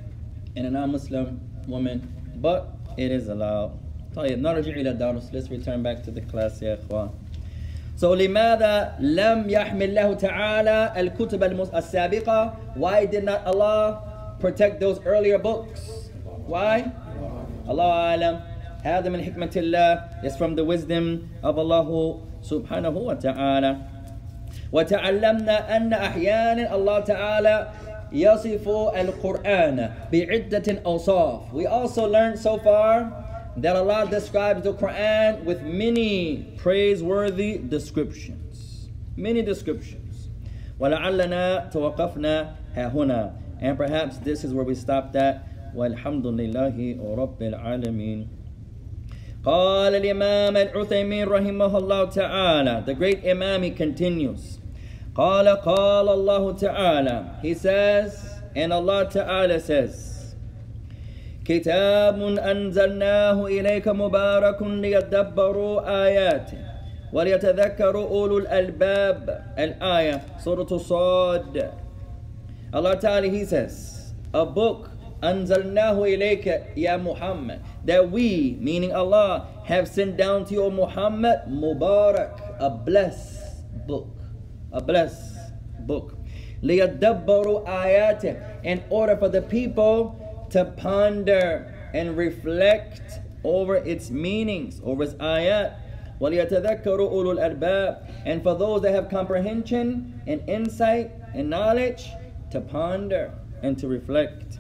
and 0.58 0.68
a 0.68 0.72
non-Muslim 0.72 1.40
woman? 1.68 2.12
But 2.36 2.73
it 2.97 3.11
is 3.11 3.29
allowed. 3.29 3.73
Let's 4.17 5.51
return 5.51 5.83
back 5.83 6.03
to 6.05 6.11
the 6.11 6.23
class, 6.23 6.61
ya 6.63 6.77
so 7.99 8.15
لماذا 8.15 9.03
لم 9.03 9.51
يحمل 9.51 9.91
الله 9.91 10.15
تعالى 10.15 10.95
الكتب 10.95 11.43
السابقة? 11.75 12.55
Why 12.77 13.07
did 13.07 13.25
not 13.25 13.43
Allah 13.45 14.37
protect 14.39 14.79
those 14.79 15.01
earlier 15.05 15.37
books? 15.37 16.11
Why? 16.47 16.93
Allah 17.67 18.15
alam. 18.15 18.35
هذا 18.87 19.11
من 19.11 19.19
حكمة 19.19 19.51
الله 19.51 20.23
is 20.23 20.37
from 20.37 20.55
the 20.55 20.63
wisdom 20.63 21.29
of 21.43 21.59
Allah 21.59 22.23
سبحانه 22.43 22.95
وتعالى 22.95 23.77
وتعلمنا 24.73 25.77
أن 25.77 25.93
أحيانا 25.93 26.75
الله 26.75 26.99
تعالى 27.01 27.69
يصف 28.13 28.69
القرآن 28.69 29.91
بعدة 30.13 30.83
أوصاف 30.87 31.53
We 31.53 31.67
also 31.67 32.07
learned 32.07 32.39
so 32.39 32.59
far 32.59 33.13
that 33.57 33.77
Allah 33.77 34.07
describes 34.09 34.63
the 34.63 34.73
Quran 34.73 35.45
with 35.45 35.63
many 35.63 36.55
praiseworthy 36.57 37.59
descriptions. 37.59 38.89
Many 39.17 39.43
descriptions. 39.43 40.29
وَلَعَلَّنَا 40.81 41.73
تَوَقَفْنَا 41.73 42.55
هَهُنَا 42.77 43.33
And 43.61 43.77
perhaps 43.77 44.19
this 44.19 44.45
is 44.45 44.55
where 44.55 44.65
we 44.65 44.75
stopped 44.77 45.17
at. 45.17 45.45
وَالْحَمْدُ 45.75 46.25
لِلَّهِ 46.25 46.99
رَبِّ 47.17 47.43
الْعَالَمِينَ 47.43 48.29
قال 49.45 49.95
الإمام 49.95 50.57
العثيمين 50.57 51.29
رحمه 51.29 51.79
الله 51.79 52.05
تعالى 52.11 52.85
The 52.87 52.95
great 52.95 53.25
Imam 53.25 53.63
he 53.63 53.71
continues 53.71 54.59
قال 55.16 55.48
قال 55.48 56.08
الله 56.10 56.52
تعالى 56.58 57.42
He 57.42 57.54
says 57.54 58.42
and 58.56 58.74
Allah 58.74 59.10
Ta'ala 59.10 59.60
says 59.60 60.36
كتاب 61.46 62.22
أنزلناه 62.22 63.46
إليك 63.46 63.88
مبارك 63.88 64.62
ليدبروا 64.62 66.06
آياته 66.06 66.58
وليتذكروا 67.14 68.08
أولو 68.10 68.38
الألباب 68.38 69.44
الآية 69.60 70.22
سورة 70.40 70.78
صاد 70.78 71.72
Allah 72.74 72.96
Ta'ala 72.98 73.28
He 73.30 73.46
says 73.46 74.14
a 74.34 74.46
book 74.46 74.90
أنزلناه 75.24 76.04
إليك 76.04 76.48
يا 76.78 76.98
محمد 76.98 77.60
that 77.86 78.12
we, 78.12 78.58
meaning 78.60 78.94
Allah, 78.96 79.48
have 79.66 79.88
sent 79.88 80.18
down 80.18 80.46
to 80.46 80.54
you, 80.54 80.72
Muhammad, 80.72 81.44
Mubarak, 81.48 82.40
a 82.60 82.70
blessed 82.70 83.68
book. 83.88 84.13
A 84.73 84.81
blessed 84.81 85.37
book. 85.81 86.17
لِيَدَّبَّرُوا 86.63 87.67
آيَاتِهِ 87.67 88.65
In 88.65 88.83
order 88.91 89.17
for 89.17 89.29
the 89.29 89.43
people 89.43 90.47
to 90.51 90.65
ponder 90.77 91.75
and 91.95 92.17
reflect 92.17 93.21
over 93.45 93.77
its 93.77 94.11
meanings, 94.11 94.81
over 94.85 95.05
its 95.05 95.15
ayat. 95.15 95.77
وَلِيَتَذَكَّرُوا 96.21 96.85
أُولُو 96.85 97.39
الْأَلْبَابِ 97.39 98.25
And 98.27 98.43
for 98.43 98.55
those 98.57 98.83
that 98.83 98.93
have 98.93 99.09
comprehension 99.09 100.21
and 100.27 100.47
insight 100.49 101.13
and 101.35 101.49
knowledge, 101.49 102.11
to 102.51 102.61
ponder 102.61 103.33
and 103.63 103.79
to 103.79 103.89
reflect. 103.89 104.59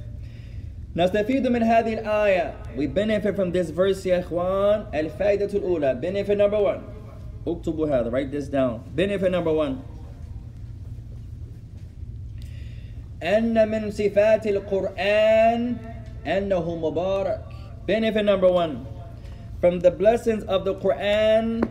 نستفيد 0.97 1.47
من 1.47 1.63
هذه 1.63 2.01
الآية 2.01 2.55
we 2.77 2.87
benefit 2.87 3.37
from 3.37 3.53
this 3.53 3.71
verse 3.71 4.05
يا 4.07 4.21
إخوان 4.21 4.87
الفائدة 4.95 5.59
الأولى 5.59 6.01
benefit 6.01 6.37
number 6.37 6.61
one 6.61 6.83
اكتبوا 7.47 7.87
هذا 7.89 8.11
write 8.11 8.33
this 8.33 8.49
down 8.49 8.83
benefit 8.95 9.31
number 9.31 9.53
one 9.53 9.83
أن 13.23 13.69
من 13.69 13.91
صفات 13.91 14.47
القرآن 14.47 15.77
أنه 16.27 16.77
مبارك 16.77 17.41
benefit 17.87 18.25
number 18.25 18.51
one 18.51 18.87
from 19.61 19.81
the 19.81 19.91
blessings 19.91 20.45
of 20.45 20.65
the 20.65 20.75
Quran 20.77 21.67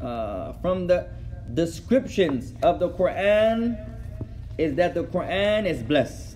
uh, 0.00 0.52
from 0.62 0.86
the 0.86 1.06
descriptions 1.54 2.54
of 2.62 2.78
the 2.78 2.88
Quran 2.90 3.76
is 4.58 4.74
that 4.74 4.94
the 4.94 5.04
Quran 5.04 5.66
is 5.66 5.82
blessed 5.82 6.30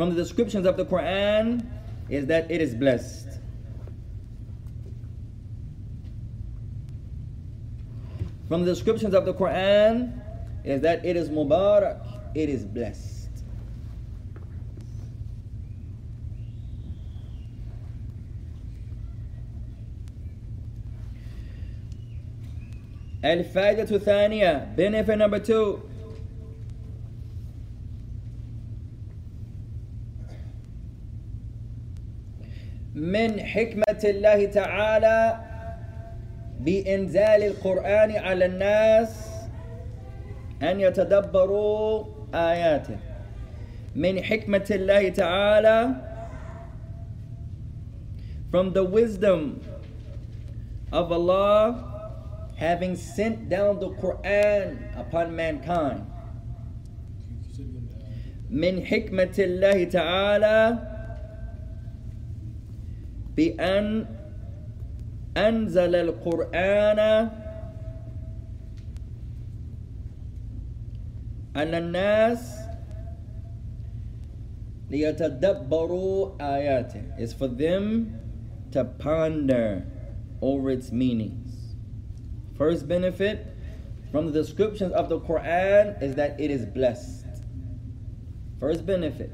from 0.00 0.10
the 0.10 0.16
descriptions 0.16 0.64
of 0.64 0.78
the 0.78 0.86
Quran 0.86 1.66
is 2.08 2.24
that 2.26 2.50
it 2.50 2.62
is 2.62 2.74
blessed. 2.74 3.38
From 8.48 8.64
the 8.64 8.72
descriptions 8.72 9.12
of 9.12 9.26
the 9.26 9.34
Quran 9.34 10.18
is 10.64 10.80
that 10.80 11.04
it 11.04 11.16
is 11.16 11.28
Mubarak, 11.28 12.13
it 12.34 12.48
is 12.48 12.64
blessed. 12.64 13.20
الفائدة 23.24 23.96
الثانية 23.96 24.74
benefit 24.76 25.18
number 25.18 25.38
two 25.38 25.90
من 32.94 33.40
حكمة 33.40 34.00
الله 34.04 34.46
تعالى 34.46 35.40
بإنزال 36.60 37.42
القرآن 37.42 38.10
على 38.10 38.44
الناس 38.46 39.30
أن 40.62 40.80
يتدبروا 40.80 42.04
آياته 42.33 42.97
من 43.95 44.23
حكمة 44.23 44.67
الله 44.71 45.09
تعالى 45.09 45.79
from 48.51 48.73
the 48.73 48.83
wisdom 48.83 49.59
of 50.91 51.11
Allah 51.11 51.75
having 52.55 52.95
sent 52.95 53.49
down 53.49 53.79
the 53.79 53.89
Quran 53.99 54.79
upon 54.97 55.35
mankind 55.35 56.05
من 58.49 58.85
حكمة 58.85 59.35
الله 59.39 59.83
تعالى 59.83 60.59
بأن 63.35 64.05
أنزل 65.37 65.95
القرآن 65.95 67.29
على 71.54 71.78
الناس 71.78 72.58
ليتدبروا 74.90 76.30
آياته 76.40 77.18
is 77.18 77.32
for 77.32 77.48
them 77.48 78.14
to 78.72 78.84
ponder 78.84 79.84
over 80.40 80.70
its 80.70 80.90
meanings. 80.92 81.74
First 82.56 82.88
benefit 82.88 83.46
from 84.10 84.26
the 84.26 84.32
descriptions 84.32 84.92
of 84.92 85.08
the 85.08 85.20
Quran 85.20 86.00
is 86.02 86.14
that 86.16 86.38
it 86.40 86.50
is 86.50 86.64
blessed. 86.66 87.26
First 88.58 88.84
benefit 88.86 89.30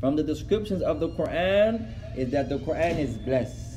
from 0.00 0.16
the 0.16 0.22
descriptions 0.22 0.82
of 0.82 1.00
the 1.00 1.08
Quran 1.08 1.92
is 2.16 2.30
that 2.30 2.48
the 2.48 2.58
Quran 2.58 2.98
is 2.98 3.16
blessed. 3.18 3.76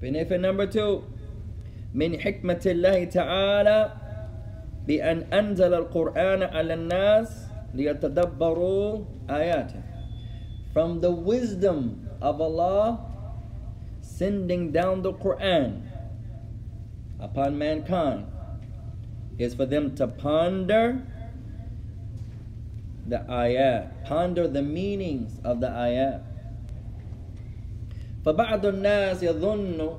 Benefit 0.00 0.40
number 0.40 0.66
two, 0.66 1.04
من 1.94 2.20
حكمة 2.20 2.62
الله 2.66 3.12
تعالى 3.12 3.90
بأن 4.86 5.30
أنزل 5.32 5.74
القرآن 5.74 6.42
على 6.42 6.74
الناس 6.74 7.46
ليتدبروا 7.74 9.04
آياته. 9.30 9.82
From 10.72 11.00
the 11.00 11.10
wisdom 11.10 12.08
of 12.20 12.40
Allah 12.40 13.00
sending 14.00 14.72
down 14.72 15.02
the 15.02 15.12
Quran 15.12 15.82
upon 17.20 17.58
mankind 17.58 18.26
is 19.38 19.54
for 19.54 19.66
them 19.66 19.94
to 19.96 20.06
ponder 20.06 21.02
the 23.06 23.18
ayat, 23.28 24.04
ponder 24.04 24.48
the 24.48 24.62
meanings 24.62 25.38
of 25.44 25.60
the 25.60 25.68
ayat. 25.68 26.22
فبعض 28.24 28.62
الناس 28.66 29.22
يظن 29.22 29.98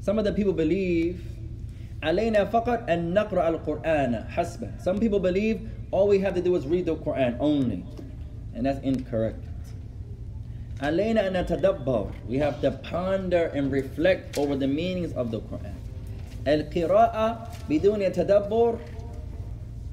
some 0.00 0.18
of 0.18 0.24
the 0.24 0.32
people 0.32 0.52
believe 0.52 1.29
علينا 2.02 2.44
فقط 2.44 2.90
أن 2.90 3.14
نقرأ 3.14 3.48
القرآن 3.48 4.24
حسب 4.28 4.70
some 4.78 4.98
people 4.98 5.18
believe 5.20 5.68
all 5.90 6.08
we 6.08 6.18
have 6.18 6.34
to 6.34 6.42
do 6.42 6.54
is 6.56 6.66
read 6.66 6.86
the 6.86 6.96
Quran 6.96 7.36
only 7.40 7.84
and 8.54 8.66
that's 8.66 8.80
incorrect 8.82 9.44
علينا 10.80 11.28
أن 11.28 11.32
نتدبر 11.32 12.06
we 12.28 12.38
have 12.38 12.60
to 12.60 12.70
ponder 12.70 13.46
and 13.54 13.72
reflect 13.72 14.38
over 14.38 14.56
the 14.56 14.66
meanings 14.66 15.12
of 15.12 15.30
the 15.30 15.40
Quran 15.40 15.74
القراءة 16.46 17.48
بدون 17.68 18.12
تدبر 18.12 18.78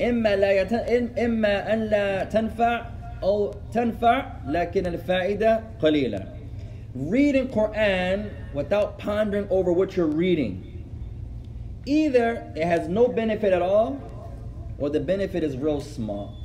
إما 0.02 0.36
لا 0.36 0.52
يت... 0.52 0.74
إما 1.20 1.74
أن 1.74 1.80
لا 1.80 2.24
تنفع 2.24 2.86
أو 3.24 3.52
تنفع 3.74 4.26
لكن 4.48 4.86
الفائدة 4.86 5.60
قليلة. 5.82 6.26
Reading 6.96 7.48
Quran 7.48 8.30
without 8.54 9.00
pondering 9.00 9.48
over 9.50 9.72
what 9.72 9.96
you're 9.98 10.06
reading. 10.06 10.67
Either 11.86 12.52
it 12.56 12.66
has 12.66 12.88
no 12.88 13.08
benefit 13.08 13.54
at 13.54 13.62
all 13.62 14.00
or 14.78 14.90
the 14.90 15.00
benefit 15.00 15.44
is 15.44 15.58
real 15.58 15.82
small. 15.82 16.36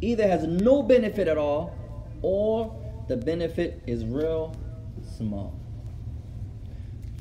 Either 0.00 0.26
has 0.26 0.44
no 0.46 0.82
benefit 0.82 1.26
at 1.28 1.38
all 1.38 1.74
or 2.22 2.74
the 3.08 3.16
benefit 3.16 3.82
is 3.86 4.04
real 4.04 4.54
small. 5.16 5.54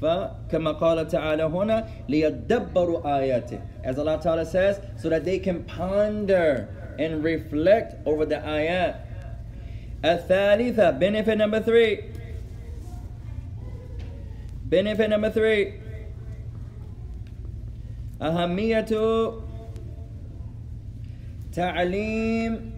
فكما 0.02 0.72
قال 0.72 1.08
تعالى 1.08 1.44
هنا 1.44 1.88
ليدبروا 2.10 3.06
آياته 3.06 3.60
as 3.84 3.98
Allah 3.98 4.20
Ta'ala 4.22 4.46
says 4.46 4.82
so 4.98 5.10
that 5.10 5.24
they 5.24 5.39
can 5.39 5.63
ponder 5.63 6.68
and 7.00 7.24
reflect 7.24 7.96
over 8.06 8.26
the 8.26 8.36
ayat 8.36 8.98
الثالثة 10.04 11.00
benefit 11.00 11.38
number 11.38 11.62
three 11.62 12.12
benefit 14.65 15.10
number 15.10 15.30
three 15.30 15.76
أهمية 18.22 18.86
تعليم 21.54 22.72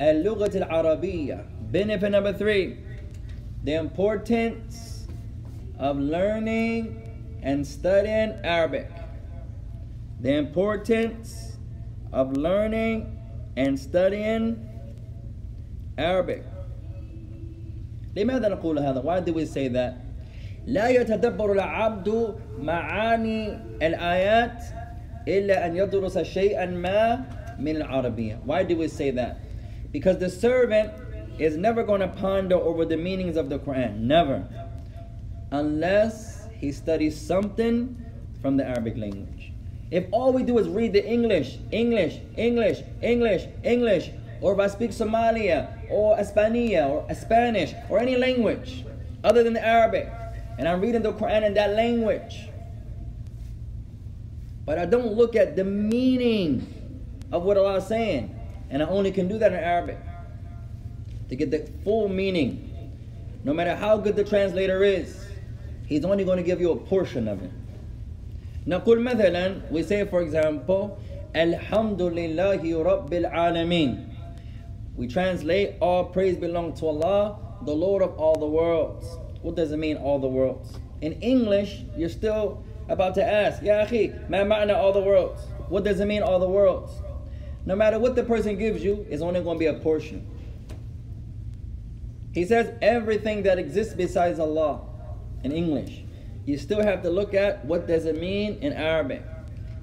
اللغة 0.00 0.56
العربية 0.56 1.44
benefit 1.72 2.10
number 2.10 2.32
three 2.32 2.76
the 3.64 3.74
importance 3.74 5.06
of 5.78 5.98
learning 5.98 7.08
and 7.42 7.66
studying 7.66 8.34
Arabic. 8.44 8.90
The 10.20 10.34
importance 10.34 11.56
of 12.12 12.36
learning 12.36 13.18
and 13.56 13.78
studying 13.78 14.68
Arabic. 15.96 16.44
لماذا 18.16 18.48
نقول 18.48 18.78
هذا? 18.78 19.02
Why 19.02 19.20
do 19.20 19.32
we 19.32 19.44
say 19.44 19.68
that? 19.68 19.94
لا 20.66 20.88
يتدبر 20.88 21.52
العبد 21.52 22.34
معاني 22.58 23.58
الآيات 23.82 24.64
إلا 25.26 25.66
أن 25.66 25.76
يدرس 25.76 26.18
شيئا 26.18 26.66
ما 26.66 27.24
من 27.58 27.82
العربية. 27.82 28.44
Why 28.44 28.62
do 28.62 28.76
we 28.76 28.88
say 28.88 29.10
that? 29.12 29.38
Because 29.92 30.18
the 30.18 30.30
servant 30.30 30.90
is 31.38 31.56
never 31.56 31.82
going 31.82 32.00
to 32.00 32.08
ponder 32.08 32.56
over 32.56 32.84
the 32.84 32.96
meanings 32.96 33.36
of 33.36 33.48
the 33.48 33.58
Quran. 33.58 34.00
Never. 34.00 34.46
Unless 35.50 36.48
he 36.58 36.72
studies 36.72 37.18
something 37.20 37.96
from 38.42 38.56
the 38.56 38.66
Arabic 38.66 38.96
language. 38.96 39.52
If 39.90 40.04
all 40.12 40.32
we 40.32 40.42
do 40.42 40.58
is 40.58 40.68
read 40.68 40.92
the 40.92 41.06
English, 41.06 41.58
English, 41.72 42.18
English, 42.36 42.82
English, 43.00 43.46
English, 43.64 44.10
or 44.40 44.52
if 44.52 44.58
I 44.58 44.66
speak 44.66 44.90
Somalia 44.90 45.90
or 45.90 46.16
Espania 46.16 46.88
or 46.88 47.14
Spanish 47.14 47.74
or 47.88 47.98
any 47.98 48.16
language 48.16 48.84
other 49.24 49.42
than 49.42 49.54
the 49.54 49.64
Arabic, 49.64 50.08
and 50.58 50.68
I'm 50.68 50.80
reading 50.80 51.02
the 51.02 51.12
Quran 51.12 51.44
in 51.44 51.54
that 51.54 51.74
language, 51.74 52.48
but 54.64 54.78
I 54.78 54.84
don't 54.84 55.14
look 55.14 55.36
at 55.36 55.56
the 55.56 55.64
meaning 55.64 56.66
of 57.32 57.42
what 57.42 57.56
Allah 57.56 57.76
is 57.76 57.86
saying, 57.86 58.34
and 58.70 58.82
I 58.82 58.86
only 58.86 59.10
can 59.10 59.28
do 59.28 59.38
that 59.38 59.52
in 59.52 59.58
Arabic 59.58 59.98
to 61.28 61.36
get 61.36 61.50
the 61.50 61.70
full 61.84 62.08
meaning. 62.08 62.64
No 63.44 63.52
matter 63.52 63.74
how 63.74 63.96
good 63.96 64.16
the 64.16 64.24
translator 64.24 64.82
is, 64.82 65.24
he's 65.86 66.04
only 66.04 66.24
going 66.24 66.38
to 66.38 66.42
give 66.42 66.60
you 66.60 66.72
a 66.72 66.76
portion 66.76 67.28
of 67.28 67.42
it. 67.42 67.50
نقول 68.66 69.00
مثلا 69.00 69.70
we 69.70 69.82
say 69.82 70.04
for 70.04 70.20
example 70.20 70.98
الحمد 71.34 72.02
لله 72.02 72.82
رب 72.84 73.12
العالمين 73.12 74.06
we 74.96 75.06
translate 75.06 75.76
all 75.80 76.04
praise 76.04 76.36
belong 76.36 76.74
to 76.74 76.86
Allah 76.86 77.38
the 77.64 77.72
Lord 77.74 78.02
of 78.02 78.18
all 78.18 78.34
the 78.34 78.46
worlds 78.46 79.06
what 79.40 79.54
does 79.56 79.72
it 79.72 79.78
mean 79.78 79.96
all 79.96 80.18
the 80.18 80.28
worlds 80.28 80.78
in 81.00 81.12
English 81.22 81.84
you're 81.96 82.10
still 82.10 82.62
about 82.92 83.14
to 83.14 83.24
ask 83.24 83.62
يا 83.62 83.82
أخي 83.82 84.12
ما 84.28 84.44
معنى 84.44 84.72
all 84.72 84.92
the 84.92 85.00
worlds 85.00 85.40
what 85.68 85.84
does 85.84 86.00
it 86.00 86.06
mean 86.06 86.22
all 86.22 86.38
the 86.38 86.48
worlds 86.48 86.92
no 87.66 87.76
matter 87.76 87.98
what 87.98 88.14
the 88.14 88.22
person 88.22 88.56
gives 88.56 88.82
you 88.82 89.06
it's 89.10 89.22
only 89.22 89.40
going 89.40 89.56
to 89.56 89.60
be 89.60 89.66
a 89.66 89.74
portion 89.74 90.26
he 92.32 92.44
says 92.44 92.72
everything 92.82 93.42
that 93.42 93.58
exists 93.58 93.94
besides 93.94 94.38
Allah 94.38 94.80
in 95.44 95.52
English 95.52 96.04
you 96.48 96.56
still 96.56 96.82
have 96.82 97.02
to 97.02 97.10
look 97.10 97.34
at 97.34 97.62
what 97.66 97.86
does 97.86 98.06
it 98.06 98.18
mean 98.18 98.56
in 98.62 98.72
Arabic. 98.72 99.22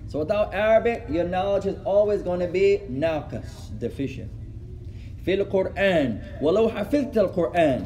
So 0.08 0.18
without 0.18 0.52
Arabic, 0.56 1.06
your 1.08 1.24
knowledge 1.26 1.68
is 1.68 1.78
always 1.86 2.24
going 2.24 2.40
to 2.40 2.48
be 2.48 2.82
naqas, 2.90 3.78
deficient. 3.80 4.32
في 5.26 5.34
القرآن 5.34 6.20
ولو 6.42 6.70
حفظت 6.70 7.18
القرآن 7.18 7.86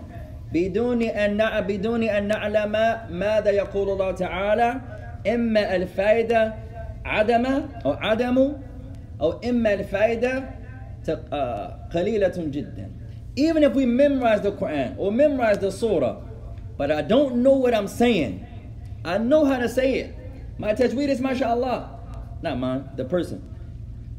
بدون 0.54 1.02
أن 1.04 1.62
بدون 1.68 2.04
أن 2.04 2.28
نعلم 2.28 2.72
ماذا 3.10 3.50
يقول 3.52 3.90
الله 3.90 4.12
تعالى 4.12 4.82
إما 5.28 5.76
الفائدة 5.76 6.54
عدم 7.06 7.46
أو 7.86 7.92
عدم 7.92 8.54
أو 9.22 9.32
إما 9.32 9.74
الفائدة 9.74 10.44
قليلة 11.94 12.38
جدا. 12.38 12.92
Even 13.36 13.64
if 13.64 13.74
we 13.74 13.86
memorize 13.86 14.42
the 14.42 14.52
Quran 14.52 14.96
or 14.98 15.12
memorize 15.12 15.60
the 15.60 15.72
surah, 15.72 16.18
but 16.78 16.92
I 16.92 17.02
don't 17.02 17.38
know 17.38 17.54
what 17.54 17.74
I'm 17.74 17.88
saying, 17.88 18.46
I 19.06 19.18
know 19.18 19.46
how 19.46 19.58
to 19.58 19.70
say 19.70 19.96
it. 20.00 20.16
My 20.58 20.74
tajweed 20.74 21.10
is 21.10 21.22
mashallah. 21.22 22.00
Not 22.42 22.58
mine, 22.58 22.90
the 22.96 23.06
person. 23.06 23.42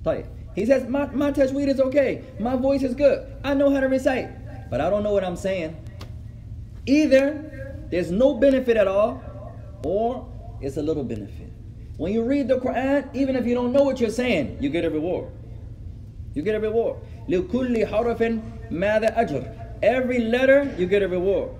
طيب. 0.04 0.26
He 0.54 0.66
says, 0.66 0.88
my, 0.88 1.06
my 1.06 1.32
tajweed 1.32 1.68
is 1.68 1.80
okay. 1.80 2.24
My 2.38 2.56
voice 2.56 2.82
is 2.82 2.94
good. 2.94 3.26
I 3.44 3.54
know 3.54 3.70
how 3.72 3.80
to 3.80 3.88
recite. 3.88 4.28
But 4.70 4.80
I 4.80 4.90
don't 4.90 5.02
know 5.02 5.12
what 5.12 5.24
I'm 5.24 5.36
saying. 5.36 5.76
Either 6.86 7.86
there's 7.90 8.10
no 8.10 8.34
benefit 8.34 8.76
at 8.76 8.88
all, 8.88 9.22
or 9.84 10.26
it's 10.60 10.76
a 10.76 10.82
little 10.82 11.04
benefit. 11.04 11.52
When 11.96 12.12
you 12.12 12.24
read 12.24 12.48
the 12.48 12.58
Quran, 12.58 13.08
even 13.14 13.36
if 13.36 13.46
you 13.46 13.54
don't 13.54 13.72
know 13.72 13.82
what 13.82 14.00
you're 14.00 14.10
saying, 14.10 14.56
you 14.60 14.70
get 14.70 14.84
a 14.84 14.90
reward. 14.90 15.26
You 16.34 16.42
get 16.42 16.54
a 16.54 16.60
reward. 16.60 16.96
لكل 17.28 17.86
حرف 17.86 18.22
ماذا 18.70 19.20
أجر. 19.20 19.42
Every 19.82 20.18
letter, 20.18 20.68
you 20.78 20.86
get 20.86 21.02
a 21.02 21.08
reward. 21.08 21.50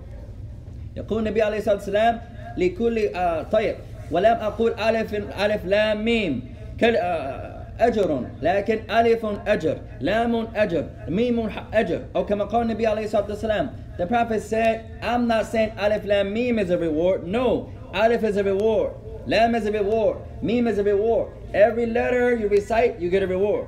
يقول 0.97 1.19
النبي 1.19 1.41
عليه 1.41 1.57
الصلاة 1.57 1.75
والسلام 1.75 2.21
لكل 2.57 2.99
آه 3.15 3.43
طيب 3.43 3.75
ولم 4.11 4.37
أقول 4.41 4.73
ألف 4.73 5.13
ألف 5.13 5.65
لام 5.65 6.05
ميم 6.05 6.43
كل 6.79 6.95
آه 6.95 7.61
أجر 7.79 8.25
لكن 8.41 8.79
ألف 8.91 9.25
أجر 9.47 9.77
لام 9.99 10.47
أجر 10.55 10.85
ميم 11.07 11.49
أجر 11.73 12.01
أو 12.15 12.25
كما 12.25 12.43
قال 12.43 12.61
النبي 12.61 12.87
عليه 12.87 13.05
الصلاة 13.05 13.27
والسلام 13.29 13.69
The 13.97 14.05
Prophet 14.05 14.41
said 14.41 14.81
I'm 15.01 15.27
not 15.27 15.45
saying 15.45 15.79
ألف 15.79 16.05
لام 16.05 16.33
ميم 16.33 16.59
is 16.59 16.69
a 16.69 16.77
reward 16.77 17.25
No 17.27 17.69
ألف 17.95 18.23
is 18.23 18.37
a 18.37 18.43
reward 18.43 18.93
Lam 19.27 19.53
is 19.55 19.65
a 19.65 19.71
reward 19.71 20.17
Mim 20.41 20.67
is 20.67 20.77
a 20.77 20.83
reward 20.83 21.31
Every 21.53 21.85
letter 21.85 22.35
you 22.35 22.47
recite 22.47 22.99
you 22.99 23.09
get 23.09 23.23
a 23.23 23.27
reward 23.27 23.67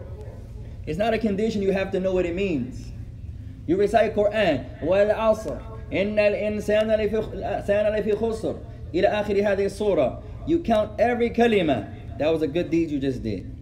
It's 0.87 0.97
not 0.97 1.13
a 1.13 1.17
condition 1.17 1.61
you 1.61 1.71
have 1.71 1.91
to 1.91 1.99
know 1.99 2.13
what 2.13 2.25
it 2.25 2.35
means 2.35 2.91
You 3.67 3.77
recite 3.77 4.15
Quran 4.15 4.65
والعصر 4.83 5.57
إن 5.93 6.19
الإنسان 6.19 6.91
لفي 6.91 8.11
خسر 8.15 8.55
إلى 8.93 9.07
آخر 9.07 9.33
هذه 9.33 9.65
الصورة 9.65 10.23
You 10.47 10.59
count 10.59 10.99
every 10.99 11.29
kalima 11.29 11.87
That 12.17 12.31
was 12.31 12.41
a 12.41 12.47
good 12.47 12.69
deed 12.69 12.89
you 12.89 12.99
just 12.99 13.21
did 13.21 13.55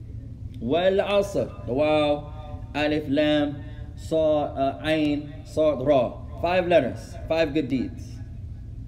والعصر 0.61 1.65
The 1.67 1.73
wow 1.73 2.33
Alif 2.73 3.03
Lam 3.09 3.63
Sa 3.95 4.43
uh, 4.43 4.81
Ain 4.85 5.33
Sa 5.45 5.71
Ra 5.71 6.13
Five 6.41 6.67
letters 6.67 7.15
Five 7.27 7.53
good 7.53 7.67
deeds 7.67 8.03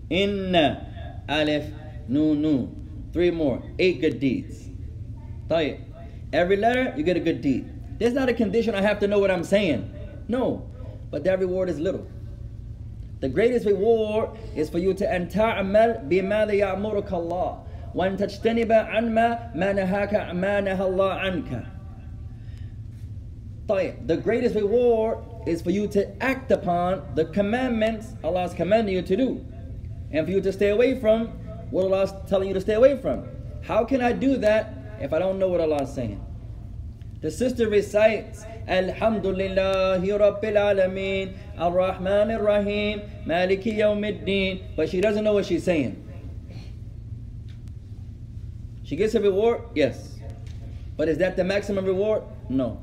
Inna 0.09 0.86
Aleph, 1.28 1.66
Nun, 2.08 2.40
Nun. 2.40 3.10
Three 3.12 3.30
more. 3.30 3.62
Eight 3.78 4.00
good 4.00 4.20
deeds. 4.20 4.68
Tayyip. 5.48 5.80
Every 6.32 6.56
letter, 6.56 6.94
you 6.96 7.02
get 7.02 7.16
a 7.16 7.20
good 7.20 7.40
deed. 7.40 7.70
There's 7.98 8.12
not 8.14 8.28
a 8.28 8.34
condition 8.34 8.74
I 8.74 8.82
have 8.82 8.98
to 9.00 9.08
know 9.08 9.18
what 9.18 9.30
I'm 9.30 9.44
saying. 9.44 9.90
No. 10.28 10.68
But 11.10 11.24
that 11.24 11.38
reward 11.38 11.68
is 11.68 11.78
little. 11.78 12.06
The 13.20 13.28
greatest 13.28 13.66
reward 13.66 14.30
is 14.54 14.70
for 14.70 14.78
you 14.78 14.94
to 14.94 15.04
anta'amal 15.04 16.08
bimada 16.08 16.52
ya'muruka 16.52 17.12
Allah. 17.12 17.64
Wa 17.92 18.06
tajtaniba 18.06 18.94
anma 18.94 19.50
ma 19.54 19.66
nahaka 19.66 20.34
ma 20.34 20.60
nahallah 20.60 21.24
anka. 21.24 21.66
The 24.06 24.16
greatest 24.16 24.54
reward 24.54 25.18
is 25.46 25.60
for 25.60 25.70
you 25.70 25.88
to 25.88 26.22
act 26.22 26.50
upon 26.50 27.02
the 27.14 27.26
commandments 27.26 28.14
Allah 28.22 28.44
is 28.44 28.54
commanding 28.54 28.94
you 28.94 29.02
to 29.02 29.16
do 29.16 29.44
and 30.12 30.26
for 30.26 30.32
you 30.32 30.40
to 30.40 30.52
stay 30.52 30.70
away 30.70 30.98
from 30.98 31.28
what 31.70 31.84
Allah's 31.84 32.12
telling 32.28 32.48
you 32.48 32.54
to 32.54 32.60
stay 32.60 32.74
away 32.74 32.96
from. 32.96 33.26
How 33.62 33.84
can 33.84 34.00
I 34.00 34.12
do 34.12 34.36
that 34.38 34.74
if 35.00 35.12
I 35.12 35.18
don't 35.18 35.38
know 35.38 35.48
what 35.48 35.60
Allah 35.60 35.82
is 35.82 35.92
saying? 35.92 36.24
The 37.20 37.30
sister 37.30 37.68
recites, 37.68 38.44
Alhamdulillahi 38.68 40.06
Rabbil 40.06 40.40
Alameen, 40.40 41.36
Ar 41.58 41.72
Rahman 41.72 42.30
Ar 42.30 42.42
Rahim, 42.42 43.02
Maliki 43.26 43.76
Yawmiddin, 43.76 44.76
but 44.76 44.88
she 44.88 45.00
doesn't 45.00 45.24
know 45.24 45.32
what 45.32 45.46
she's 45.46 45.64
saying. 45.64 46.04
She 48.84 48.96
gets 48.96 49.14
a 49.14 49.20
reward? 49.20 49.62
Yes. 49.74 50.18
But 50.96 51.08
is 51.08 51.18
that 51.18 51.36
the 51.36 51.44
maximum 51.44 51.84
reward? 51.84 52.22
No. 52.48 52.80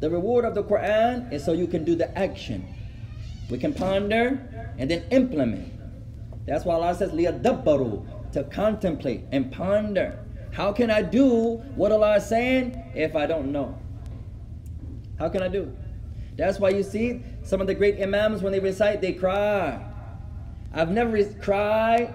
The 0.00 0.10
reward 0.10 0.44
of 0.44 0.54
the 0.54 0.62
Quran 0.62 1.32
is 1.32 1.44
so 1.44 1.52
you 1.52 1.66
can 1.66 1.84
do 1.84 1.94
the 1.94 2.16
action. 2.18 2.66
We 3.48 3.58
can 3.58 3.72
ponder 3.72 4.74
and 4.76 4.90
then 4.90 5.04
implement. 5.10 5.72
That's 6.48 6.64
why 6.64 6.74
Allah 6.74 6.94
says, 6.94 7.10
liyadabbaru, 7.10 8.32
to 8.32 8.44
contemplate 8.44 9.24
and 9.32 9.52
ponder. 9.52 10.18
How 10.52 10.72
can 10.72 10.90
I 10.90 11.02
do 11.02 11.62
what 11.76 11.92
Allah 11.92 12.16
is 12.16 12.26
saying 12.26 12.90
if 12.94 13.14
I 13.14 13.26
don't 13.26 13.52
know? 13.52 13.78
How 15.18 15.28
can 15.28 15.42
I 15.42 15.48
do? 15.48 15.76
That's 16.36 16.58
why 16.58 16.70
you 16.70 16.82
see 16.82 17.22
some 17.42 17.60
of 17.60 17.66
the 17.66 17.74
great 17.74 18.00
imams 18.00 18.42
when 18.42 18.52
they 18.52 18.60
recite, 18.60 19.00
they 19.00 19.12
cry. 19.12 19.84
I've 20.72 20.90
never 20.90 21.10
re 21.10 21.26
cried 21.40 22.14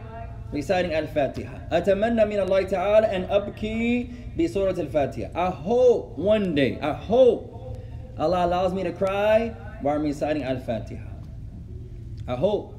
reciting 0.52 0.94
Al-Fatiha. 0.94 1.70
Atamanna 1.72 2.28
min 2.28 2.40
Allah 2.40 2.66
Ta'ala 2.66 3.08
and 3.08 3.26
abki 3.26 4.36
bi 4.38 4.48
surat 4.48 4.80
Al-Fatiha. 4.80 5.30
I 5.36 5.50
hope 5.50 6.18
one 6.18 6.56
day, 6.56 6.80
I 6.82 6.94
hope 6.94 7.78
Allah 8.18 8.46
allows 8.46 8.74
me 8.74 8.84
to 8.84 8.92
cry 8.94 9.50
while 9.82 9.96
I'm 9.96 10.04
reciting 10.04 10.44
Al-Fatiha. 10.44 11.04
I 12.28 12.36
hope 12.36 12.73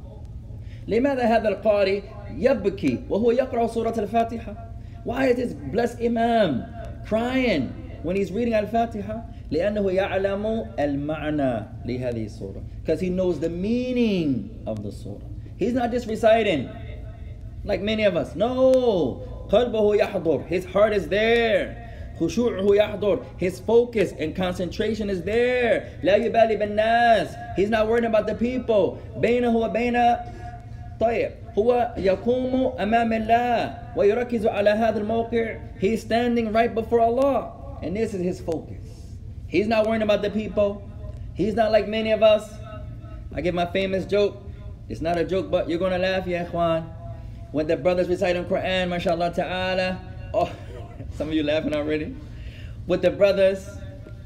لماذا 0.87 1.23
هذا 1.23 1.49
القارئ 1.49 2.01
يبكي 2.37 2.99
وهو 3.09 3.31
يقرأ 3.31 3.67
سورة 3.67 3.93
الفاتحة? 3.97 4.55
Why 5.05 5.27
is 5.27 5.35
this 5.37 5.53
blessed 5.53 6.01
imam 6.01 6.65
crying 7.05 7.73
when 8.03 8.15
he's 8.15 8.31
reading 8.31 8.53
Al-Fatiha? 8.53 9.21
لأنه 9.51 9.91
يعلم 9.91 10.65
المعنى 10.79 11.65
لهذه 11.85 12.25
السورة 12.25 12.61
because 12.83 12.99
he 12.99 13.09
knows 13.09 13.39
the 13.39 13.49
meaning 13.49 14.49
of 14.67 14.83
the 14.83 14.91
surah 14.91 15.29
He's 15.59 15.73
not 15.73 15.91
just 15.91 16.07
reciting 16.07 16.69
like 17.65 17.81
many 17.81 18.05
of 18.05 18.15
us. 18.15 18.33
No. 18.35 19.25
قلبه 19.51 19.95
يحضر. 19.99 20.47
His 20.47 20.63
heart 20.63 20.93
is 20.93 21.09
there. 21.09 21.75
خشوعه 22.17 22.75
يحضر. 22.75 23.25
His 23.37 23.59
focus 23.59 24.13
and 24.17 24.33
concentration 24.33 25.09
is 25.09 25.21
there. 25.23 25.89
لا 26.01 26.15
يبالي 26.15 26.55
بالناس. 26.55 27.35
He's 27.57 27.69
not 27.69 27.89
worrying 27.89 28.05
about 28.05 28.25
the 28.25 28.35
people. 28.35 28.97
بينه 29.17 29.57
وبين 29.57 29.95
طيب 31.00 31.30
هو 31.58 31.94
يقوم 31.96 32.72
أمام 32.80 33.12
الله 33.12 33.78
ويركز 33.96 34.46
على 34.46 34.70
هذا 34.70 34.98
الموقع. 34.98 35.58
He's 35.80 36.02
standing 36.02 36.52
right 36.52 36.74
before 36.74 37.00
Allah. 37.00 37.52
And 37.82 37.96
this 37.96 38.14
is 38.14 38.22
his 38.22 38.40
focus. 38.40 38.82
He's 39.46 39.66
not 39.66 39.86
worrying 39.86 40.02
about 40.02 40.22
the 40.22 40.30
people. 40.30 40.82
He's 41.34 41.54
not 41.54 41.70
like 41.70 41.86
many 41.88 42.12
of 42.12 42.22
us. 42.22 42.50
I 43.34 43.40
give 43.40 43.54
my 43.54 43.66
famous 43.66 44.06
joke. 44.06 44.42
It's 44.88 45.00
not 45.00 45.18
a 45.18 45.24
joke 45.24 45.50
but 45.50 45.68
you're 45.68 45.78
gonna 45.78 45.98
laugh 45.98 46.26
yeah, 46.26 46.46
ikhwan. 46.46 46.88
When 47.52 47.66
the 47.66 47.76
brothers 47.76 48.08
reciting 48.08 48.44
Quran 48.46 48.88
mashallah 48.88 49.32
ta'ala. 49.34 50.00
Oh 50.32 50.50
some 51.16 51.28
of 51.28 51.34
you 51.34 51.42
laughing 51.42 51.74
already. 51.74 52.16
With 52.86 53.02
the 53.02 53.10
brothers 53.10 53.68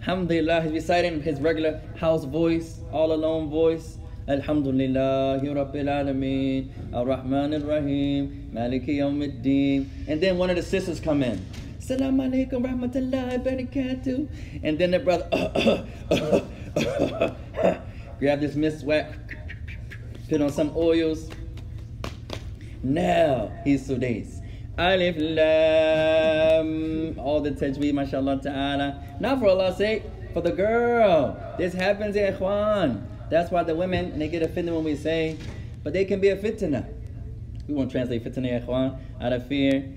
Alhamdulillah 0.00 0.62
he's 0.62 0.72
reciting 0.72 1.20
his 1.22 1.40
regular 1.40 1.80
house 1.96 2.24
voice 2.24 2.80
all 2.92 3.12
alone 3.12 3.50
voice. 3.50 3.97
Alhamdulillah, 4.28 5.40
Rabbil 5.42 5.88
Alameen, 5.88 6.68
Ar-Rahman 6.92 7.54
Ar-Rahim, 7.54 8.50
Maliki 8.52 8.98
Yawm 8.98 9.24
Ad-Din. 9.24 9.90
And 10.06 10.20
then 10.20 10.36
one 10.36 10.50
of 10.50 10.56
the 10.56 10.62
sisters 10.62 11.00
come 11.00 11.22
in. 11.22 11.42
Assalamu 11.80 12.28
alaikum 12.28 12.62
rahmatullahi 12.62 13.42
barakatuh. 13.42 14.28
And 14.62 14.78
then 14.78 14.90
the 14.90 14.98
brother 14.98 15.26
grab 18.20 18.40
this 18.40 18.54
miswak, 18.54 19.14
put 20.28 20.42
on 20.42 20.52
some 20.52 20.72
oils. 20.76 21.30
Now 22.82 23.50
he's 23.64 23.88
Sudais. 23.88 24.42
Alif 24.76 25.16
Lam. 25.18 27.18
All 27.18 27.40
the 27.40 27.52
tajweed, 27.52 27.94
mashallah 27.94 28.42
ta'ala. 28.42 29.02
Not 29.20 29.38
for 29.40 29.48
Allah's 29.48 29.78
sake, 29.78 30.02
for 30.34 30.42
the 30.42 30.52
girl. 30.52 31.34
This 31.56 31.72
happens, 31.72 32.14
in 32.14 32.34
ikhwan. 32.34 33.06
That's 33.29 33.51
why 33.51 33.63
the 33.63 33.75
women, 33.75 34.11
and 34.11 34.21
they 34.21 34.27
get 34.27 34.43
offended 34.43 34.73
when 34.73 34.83
we 34.83 34.95
say, 34.95 35.37
but 35.83 35.93
they 35.93 36.05
can 36.05 36.19
be 36.19 36.29
a 36.29 36.37
fitna. 36.37 36.85
We 37.67 37.73
won't 37.73 37.91
translate 37.91 38.23
fitna, 38.23 38.51
ya 38.51 38.59
ikhwan, 38.59 38.99
out 39.21 39.33
of 39.33 39.47
fear 39.47 39.89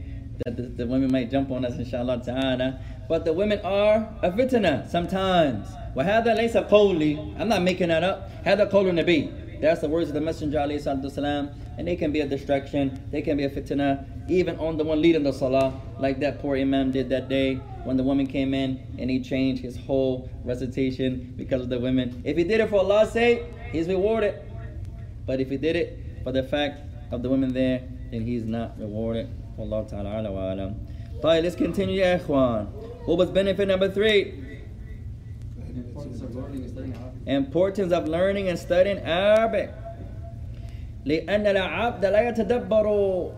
that 0.44 0.56
the, 0.56 0.62
the 0.62 0.86
women 0.86 1.10
might 1.10 1.30
jump 1.30 1.50
on 1.50 1.64
us, 1.64 1.78
inshallah 1.78 2.22
ta'ala. 2.24 2.80
But 3.08 3.24
the 3.24 3.32
women 3.32 3.60
are 3.64 4.08
a 4.22 4.30
fitna 4.30 4.88
sometimes. 4.90 5.68
وهذا 5.94 6.36
ليس 6.36 6.56
قولي. 6.56 7.38
I'm 7.38 7.48
not 7.48 7.62
making 7.62 7.88
that 7.88 8.02
up. 8.02 8.30
هذا 8.44 8.70
قول 8.70 8.90
النبي. 8.90 9.60
That's 9.60 9.80
the 9.80 9.88
words 9.88 10.08
of 10.08 10.14
the 10.14 10.20
Messenger 10.20 10.58
alayhi 10.58 10.82
salatu 10.82 11.04
wasalam. 11.04 11.54
And 11.78 11.88
they 11.88 11.96
can 11.96 12.12
be 12.12 12.20
a 12.20 12.26
distraction. 12.26 13.02
They 13.10 13.22
can 13.22 13.36
be 13.36 13.44
a 13.44 13.50
fitna. 13.50 14.04
Even 14.28 14.58
on 14.58 14.76
the 14.76 14.84
one 14.84 15.00
leading 15.00 15.22
the 15.22 15.32
salah. 15.32 15.80
Like 15.98 16.20
that 16.20 16.40
poor 16.40 16.56
imam 16.56 16.90
did 16.90 17.08
that 17.10 17.28
day 17.28 17.60
when 17.84 17.96
the 17.96 18.02
woman 18.02 18.26
came 18.26 18.54
in 18.54 18.80
and 18.98 19.10
he 19.10 19.20
changed 19.20 19.62
his 19.62 19.76
whole 19.76 20.28
recitation 20.44 21.34
because 21.36 21.62
of 21.62 21.68
the 21.68 21.78
women. 21.78 22.22
If 22.24 22.36
he 22.36 22.44
did 22.44 22.60
it 22.60 22.70
for 22.70 22.80
Allah's 22.80 23.12
sake, 23.12 23.42
he's 23.72 23.88
rewarded. 23.88 24.40
But 25.26 25.40
if 25.40 25.50
he 25.50 25.56
did 25.56 25.76
it 25.76 25.98
for 26.24 26.32
the 26.32 26.42
fact 26.42 26.80
of 27.12 27.22
the 27.22 27.28
women 27.28 27.52
there, 27.52 27.82
then 28.10 28.22
he's 28.22 28.44
not 28.44 28.78
rewarded. 28.78 29.28
Wallahu 29.58 29.88
ta'ala 29.88 30.20
ala 30.20 30.30
wa 30.32 30.52
alam. 30.52 30.86
طيب, 31.22 31.42
let's 31.42 31.56
continue, 31.56 32.00
ya 32.00 32.18
ikhwan. 32.18 32.66
What 33.06 33.18
was 33.18 33.30
benefit 33.30 33.68
number 33.68 33.88
three? 33.88 34.34
Importance 35.96 36.22
of 36.22 36.34
learning 36.34 36.62
and 36.62 36.70
studying 36.70 36.94
Arabic. 36.94 37.26
Importance 37.26 37.92
of 37.92 38.08
learning 38.08 38.48
and 38.48 38.58
studying 38.58 38.98
Arabic. 38.98 39.70
لأن 41.06 41.46
العبد 41.46 42.04
لا 42.04 42.28
يتدبر 42.28 43.32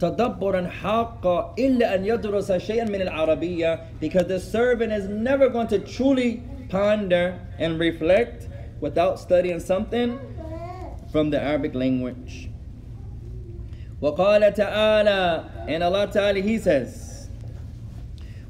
تدبرا 0.00 0.68
حقا 0.68 1.54
إلا 1.58 1.94
أن 1.94 2.04
يدرس 2.04 2.52
شيئا 2.52 2.84
من 2.84 3.02
العربية 3.02 4.00
because 4.00 4.26
the 4.26 4.40
servant 4.40 4.92
is 4.92 5.08
never 5.08 5.48
going 5.48 5.68
to 5.68 5.78
truly 5.78 6.42
ponder 6.68 7.38
and 7.58 7.78
reflect 7.78 8.48
without 8.80 9.18
studying 9.20 9.60
something 9.60 10.18
from 11.12 11.30
the 11.30 11.40
Arabic 11.40 11.74
language. 11.74 12.48
وقال 14.00 14.54
تعالى 14.54 15.68
and 15.68 15.84
Allah 15.84 16.08
Ta'ala 16.10 16.40
he 16.40 16.58
says 16.58 17.28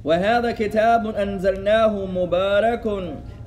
وهذا 0.04 0.52
كتاب 0.52 1.06
أنزلناه 1.06 2.06
مبارك 2.06 2.84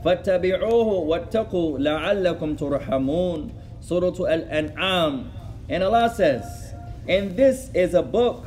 فاتبعوه 0.06 0.88
واتقوا 0.88 1.80
لعلكم 1.80 2.56
ترحمون 2.56 3.52
Surah 3.80 4.16
Al-An'am 4.16 5.32
and 5.70 5.84
Allah 5.84 6.10
says 6.14 6.63
and 7.09 7.37
this 7.37 7.71
is 7.75 7.95
a 7.95 8.03
book 8.03 8.47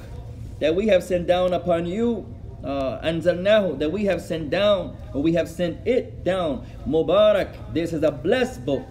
that 0.59 0.75
we 0.75 0.87
have 0.87 1.03
sent 1.03 1.27
down 1.27 1.53
upon 1.53 1.85
you 1.85 2.25
uh, 2.63 3.01
أنزلناه 3.03 3.79
that 3.79 3.91
we 3.91 4.05
have 4.05 4.21
sent 4.21 4.49
down 4.49 4.95
or 5.13 5.21
we 5.21 5.33
have 5.33 5.49
sent 5.49 5.77
it 5.87 6.23
down 6.23 6.65
Mubarak 6.87 7.73
this 7.73 7.93
is 7.93 8.03
a 8.03 8.11
blessed 8.11 8.65
book 8.65 8.85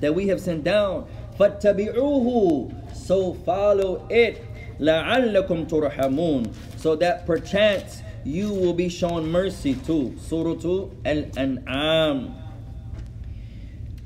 that 0.00 0.14
we 0.14 0.26
have 0.28 0.40
sent 0.40 0.64
down 0.64 1.06
فاتبعوه 1.38 2.72
so 2.94 3.34
follow 3.46 4.06
it 4.10 4.42
لعلكم 4.80 5.64
ترحمون 5.64 6.42
so 6.76 6.96
that 6.96 7.26
perchance 7.26 8.02
you 8.24 8.52
will 8.52 8.74
be 8.74 8.88
shown 8.88 9.30
mercy 9.30 9.74
too 9.74 10.14
Surah 10.18 10.90
Al-An'am 11.04 12.39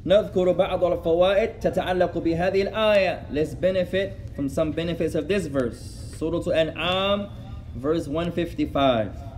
نذكر 0.06 0.52
بعض 0.52 0.84
الفوائد 0.84 1.50
تتعلق 1.60 2.18
بهذه 2.18 2.62
الآية 2.62 3.22
Let's 3.32 3.54
benefit 3.54 4.12
from 4.34 4.48
some 4.48 4.72
benefits 4.72 5.14
of 5.14 5.28
this 5.28 5.46
verse 5.46 5.80
Surah 6.18 6.52
Al-An'am 6.52 7.28
verse 7.76 8.08
155 8.08 9.30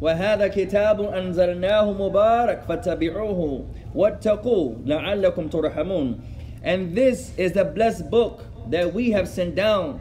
وهذا 0.00 0.46
كتاب 0.48 1.00
أنزلناه 1.00 1.92
مبارك 1.92 2.62
فاتبعوه 2.68 3.64
واتقوا 3.94 4.74
لعلكم 4.86 5.48
ترحمون 5.48 6.20
And 6.62 6.94
this 6.94 7.32
is 7.38 7.52
the 7.52 7.64
blessed 7.64 8.10
book 8.10 8.44
that 8.68 8.92
we 8.92 9.10
have 9.12 9.28
sent 9.28 9.54
down. 9.54 10.00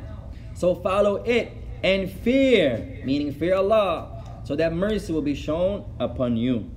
So 0.56 0.76
follow 0.76 1.24
it 1.24 1.52
and 1.84 2.12
fear, 2.12 3.02
meaning 3.06 3.32
fear 3.32 3.56
Allah, 3.56 4.42
so 4.44 4.56
that 4.58 4.74
mercy 4.74 5.14
will 5.14 5.22
be 5.22 5.36
shown 5.36 5.86
upon 6.00 6.36
you. 6.36 6.70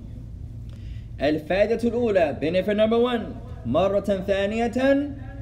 الفائدة 1.21 1.89
الأولى 1.89 2.37
benefit 2.41 2.75
number 2.75 2.99
one 2.99 3.35
مرة 3.65 4.23
ثانية 4.27 4.77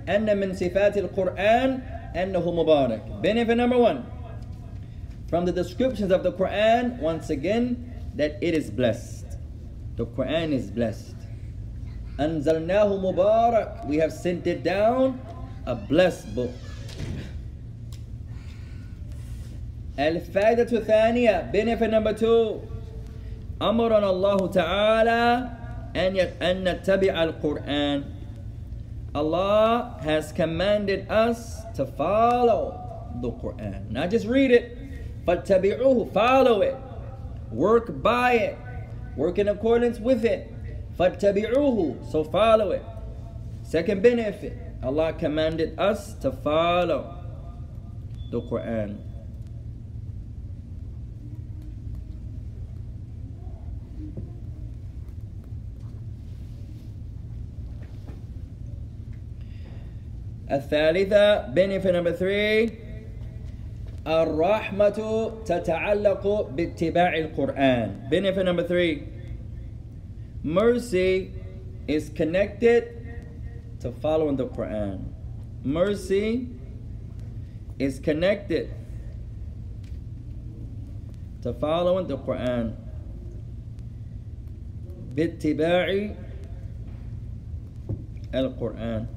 أن 0.10 0.38
من 0.38 0.54
صفات 0.54 0.98
القرآن 0.98 1.80
أنه 2.16 2.52
مبارك 2.52 3.02
benefit 3.24 3.56
number 3.58 3.78
one 3.78 4.04
from 5.30 5.46
the 5.46 5.52
descriptions 5.52 6.12
of 6.12 6.24
the 6.24 6.32
Quran 6.32 7.00
once 7.00 7.30
again 7.30 7.94
that 8.16 8.38
it 8.42 8.54
is 8.54 8.70
blessed 8.70 9.38
the 9.96 10.06
Quran 10.06 10.52
is 10.52 10.70
blessed 10.70 11.16
أنزلناه 12.20 12.98
مبارك 12.98 13.88
we 13.88 13.98
have 13.98 14.12
sent 14.12 14.46
it 14.48 14.64
down 14.64 15.20
a 15.66 15.76
blessed 15.76 16.36
book 16.36 16.52
الفائدة 20.00 20.78
الثانية 20.78 21.52
benefit 21.52 21.90
number 21.92 22.14
two 22.14 22.62
أمرنا 23.62 24.10
الله 24.10 24.48
تعالى 24.48 25.55
أن 25.96 26.18
أن 26.42 26.64
نتبع 26.64 27.24
القرآن 27.24 28.04
Allah 29.14 30.00
has 30.04 30.32
commanded 30.32 31.06
us 31.12 31.60
to 31.76 31.86
follow 31.86 32.80
the 33.22 33.32
Quran 33.32 33.92
not 33.92 34.10
just 34.10 34.26
read 34.26 34.52
it 34.52 34.78
but 35.26 35.46
tabi'uhu 35.46 36.14
follow 36.14 36.62
it 36.62 36.78
work 37.52 38.02
by 38.02 38.34
it 38.34 38.58
work 39.18 39.38
in 39.38 39.50
accordance 39.50 40.00
with 40.00 40.24
it 40.24 40.52
فَاتَّبِعُوهُ 41.02 42.12
So 42.12 42.24
follow 42.24 42.72
it. 42.72 42.86
Second 43.64 44.04
benefit, 44.04 44.58
Allah 44.84 45.14
commanded 45.14 45.80
us 45.80 46.14
to 46.22 46.32
follow 46.32 47.18
the 48.30 48.42
Quran. 48.42 49.05
الثالثة 60.52 61.54
benefit 61.54 61.94
number 61.94 62.14
three 62.14 62.72
الرحمة 64.08 65.32
تتعلق 65.46 66.50
باتباع 66.50 67.18
القرآن 67.18 68.10
benefit 68.10 68.46
number 68.46 68.64
three 68.64 69.04
Mercy 70.44 71.32
is 71.88 72.10
connected 72.10 72.98
to 73.80 73.92
following 73.92 74.38
the 74.38 74.48
Quran. 74.48 75.06
Mercy 75.64 76.48
is 77.78 78.00
connected 78.00 78.74
to 81.44 81.54
following 81.54 82.08
the 82.08 82.18
Quran. 82.18 82.76
باتباع 85.16 86.16
القرآن 88.34 89.08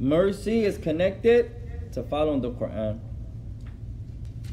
Mercy 0.00 0.64
is 0.64 0.76
connected 0.78 1.50
to 1.92 2.02
following 2.02 2.40
the 2.42 2.50
Quran. 2.50 3.00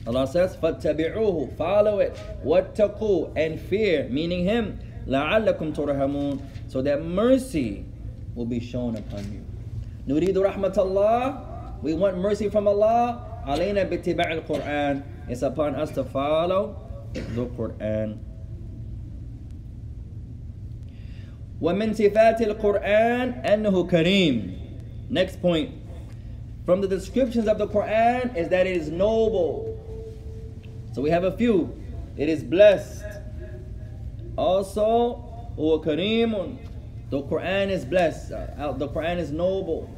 Allah 0.05 0.27
says, 0.27 0.55
فَاتَّبِعُوهُ 0.57 1.55
Follow 1.57 1.99
it. 1.99 2.15
وَاتَّقُوا 2.43 3.31
And 3.35 3.59
fear, 3.59 4.07
meaning 4.09 4.43
Him. 4.43 4.79
لَعَلَّكُمْ 5.07 5.75
تُرْحَمُونَ 5.75 6.41
So 6.67 6.81
that 6.81 7.03
mercy 7.03 7.85
will 8.35 8.45
be 8.45 8.59
shown 8.59 8.95
upon 8.95 9.23
you. 9.31 9.43
نُرِيدُ 10.07 10.35
رَحْمَةَ 10.35 10.75
اللَّهِ 10.75 11.81
We 11.83 11.93
want 11.93 12.17
mercy 12.17 12.49
from 12.49 12.67
Allah. 12.67 13.43
عَلَيْنَا 13.47 13.89
بِاتِّبَاعِ 13.91 14.43
الْقُرْآنِ 14.43 15.03
It's 15.27 15.41
upon 15.41 15.75
us 15.75 15.91
to 15.91 16.03
follow 16.03 16.79
the 17.13 17.45
Quran. 17.55 18.19
ومن 21.63 21.93
صفات 21.93 22.41
القرآن 22.41 23.47
أنه 23.47 23.87
كريم. 23.87 24.56
Next 25.09 25.41
point. 25.41 25.71
From 26.65 26.81
the 26.81 26.87
descriptions 26.87 27.47
of 27.47 27.57
the 27.57 27.67
Quran 27.67 28.35
is 28.37 28.49
that 28.49 28.65
it 28.67 28.77
is 28.77 28.89
noble. 28.89 29.79
So 30.93 31.01
we 31.01 31.09
have 31.09 31.23
a 31.23 31.35
few. 31.35 31.75
It 32.17 32.29
is 32.29 32.43
blessed. 32.43 33.03
Also, 34.37 35.53
هو 35.57 35.83
كريم. 35.83 36.57
The 37.09 37.21
Quran 37.23 37.69
is 37.69 37.85
blessed. 37.85 38.31
Uh, 38.31 38.71
The 38.73 38.87
Quran 38.87 39.17
is 39.17 39.31
noble. 39.31 39.89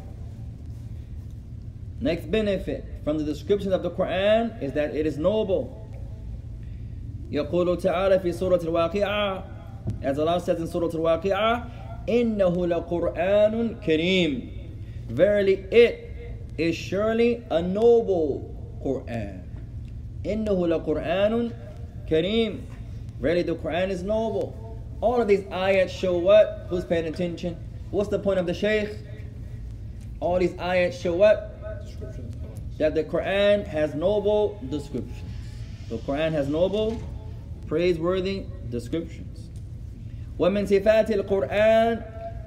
Next 2.01 2.29
benefit 2.29 2.83
from 3.03 3.17
the 3.17 3.23
descriptions 3.23 3.73
of 3.73 3.83
the 3.83 3.91
Quran 3.91 4.61
is 4.61 4.73
that 4.73 4.95
it 4.95 5.05
is 5.05 5.17
noble. 5.17 5.81
يقول 7.31 7.81
تعالى 7.81 8.19
في 8.19 8.33
سورة 8.33 8.59
الواقعة 8.63 9.43
as 10.03 10.19
Allah 10.19 10.39
says 10.39 10.59
in 10.59 10.67
Surah 10.67 10.89
Al-Waqi'ah 10.93 11.63
إنه 12.09 12.67
لقرآن 12.67 13.75
كريم 13.81 14.49
Verily 15.09 15.65
it 15.71 16.11
is 16.57 16.75
surely 16.75 17.43
a 17.49 17.61
noble 17.61 18.55
Quran 18.83 19.41
إنه 20.25 20.67
لقرآن 20.67 21.51
كريم 22.09 22.61
Verily 23.19 23.43
the 23.43 23.55
Quran 23.55 23.89
is 23.89 24.03
noble 24.03 24.65
All 25.01 25.21
of 25.21 25.27
these 25.27 25.41
ayats 25.41 25.89
show 25.89 26.17
what? 26.17 26.67
Who's 26.69 26.85
paying 26.85 27.05
attention? 27.05 27.57
What's 27.91 28.09
the 28.09 28.19
point 28.19 28.39
of 28.39 28.47
the 28.47 28.53
Shaykh? 28.53 28.89
All 30.19 30.39
these 30.39 30.53
ayats 30.53 30.99
show 30.99 31.13
what? 31.13 31.61
Descriptions. 31.85 32.35
That 32.77 32.95
the 32.95 33.03
Quran 33.03 33.65
has 33.67 33.93
noble 33.93 34.59
descriptions. 34.69 35.21
The 35.89 35.97
Quran 35.97 36.31
has 36.31 36.47
noble, 36.47 37.01
praiseworthy 37.67 38.45
descriptions. 38.69 39.49
ومن 40.39 40.65
صفات 40.65 41.11
القرآن 41.11 42.01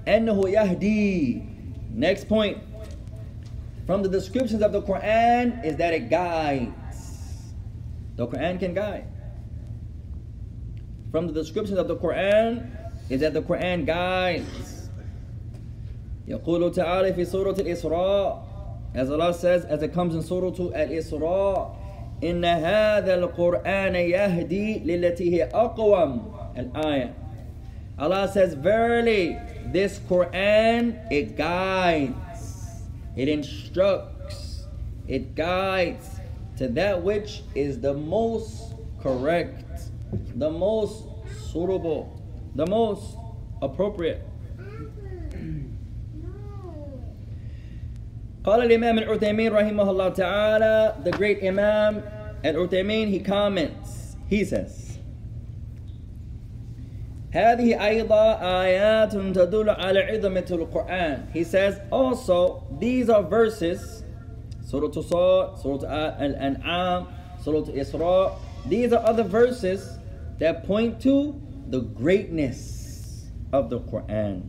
أنه 0.09 0.49
يهدي 0.49 1.43
Next 1.93 2.29
point. 2.29 2.59
From 3.87 4.03
the 4.03 4.09
descriptions 4.09 4.63
of 4.63 4.73
the 4.73 4.83
Quran 4.83 5.65
is 5.65 5.77
that 5.77 5.95
it 5.95 6.11
guides. 6.11 7.53
The 8.17 8.27
Quran 8.27 8.59
can 8.59 8.75
guide. 8.75 9.07
From 11.11 11.27
the 11.27 11.33
descriptions 11.33 11.79
of 11.79 11.89
the 11.89 11.97
Quran 11.97 12.71
is 13.09 13.21
that 13.21 13.33
the 13.33 13.43
Quran 13.43 13.87
guides. 13.87 14.91
يقول 16.29 16.75
تعالى 16.75 17.15
في 17.15 17.25
سورة 17.25 17.57
الإسراء 17.59 18.49
As 18.95 19.11
Allah 19.11 19.33
says, 19.35 19.65
as 19.65 19.83
it 19.83 19.93
comes 19.93 20.15
in 20.15 20.23
Surah 20.23 20.53
Al-Isra 20.75 21.75
إن 22.25 22.45
هذا 22.45 23.15
القرآن 23.15 23.95
يهدي 23.95 24.79
للتي 24.79 25.35
هي 25.35 25.45
أقوم 25.45 26.33
الآية 26.57 27.15
Allah 27.99 28.31
says, 28.33 28.55
Verily, 28.55 29.37
this 29.67 29.99
Quran, 30.09 30.97
it 31.11 31.37
guides, 31.37 32.83
it 33.17 33.29
instructs, 33.29 34.65
it 35.09 35.35
guides 35.35 36.09
to 36.57 36.69
that 36.69 37.03
which 37.03 37.43
is 37.55 37.81
the 37.81 37.95
most 37.95 38.75
correct, 39.01 39.91
the 40.37 40.51
most 40.51 41.05
suitable, 41.51 42.21
the 42.55 42.67
most 42.67 43.17
appropriate. 43.63 44.23
قال 48.45 48.63
الإمام 48.63 48.99
العثيمين 48.99 49.53
رحمه 49.53 49.91
الله 49.91 50.09
تعالى 50.09 51.05
the 51.05 51.11
great 51.11 51.45
Imam 51.45 52.03
al-Uthaymin 52.45 53.09
he 53.09 53.21
comments 53.21 54.17
he 54.29 54.43
says 54.43 54.82
هذه 57.33 57.87
أيضا 57.87 58.41
آيات 58.63 59.13
تدل 59.13 59.71
على 59.71 60.01
عظمة 60.01 60.47
القرآن 60.51 61.33
He 61.35 61.45
says 61.45 61.81
also 61.91 62.65
these 62.81 63.09
are 63.11 63.23
verses 63.23 64.05
Surah 64.65 64.93
Sad, 64.93 65.59
Surah 65.63 66.17
Al-An'am, 66.21 67.09
Surah 67.43 67.73
Isra 67.73 68.33
These 68.67 68.93
are 68.93 69.05
other 69.07 69.25
verses 69.25 69.99
that 70.39 70.67
point 70.67 71.01
to 71.03 71.41
the 71.69 71.81
greatness 71.81 73.27
of 73.53 73.71
the 73.71 73.81
Quran 73.81 74.43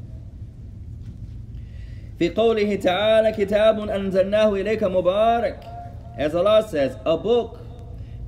في 2.19 2.29
قوله 2.29 2.75
تعالى 2.75 3.31
كتاب 3.31 3.89
أنزلناه 3.89 4.53
إليك 4.53 4.83
مبارك 4.83 5.63
As 6.17 6.35
Allah 6.35 6.67
says, 6.67 6.97
a 7.05 7.15
book 7.15 7.59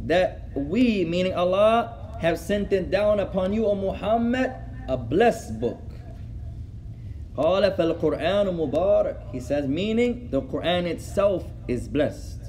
that 0.05 0.47
we, 0.55 1.03
meaning 1.03 1.33
Allah, 1.33 2.04
have 2.19 2.37
sent 2.37 2.71
it 2.71 2.91
down 2.91 3.19
upon 3.19 3.53
you, 3.53 3.65
O 3.65 3.75
Muhammad, 3.75 4.51
a 4.87 4.97
blessed 4.97 5.59
book. 5.59 5.79
قال 7.37 7.71
فالقرآن 7.77 8.53
مبارك 8.53 9.31
He 9.31 9.39
says, 9.39 9.67
meaning 9.67 10.29
the 10.31 10.41
Quran 10.41 10.85
itself 10.85 11.45
is 11.67 11.87
blessed. 11.87 12.39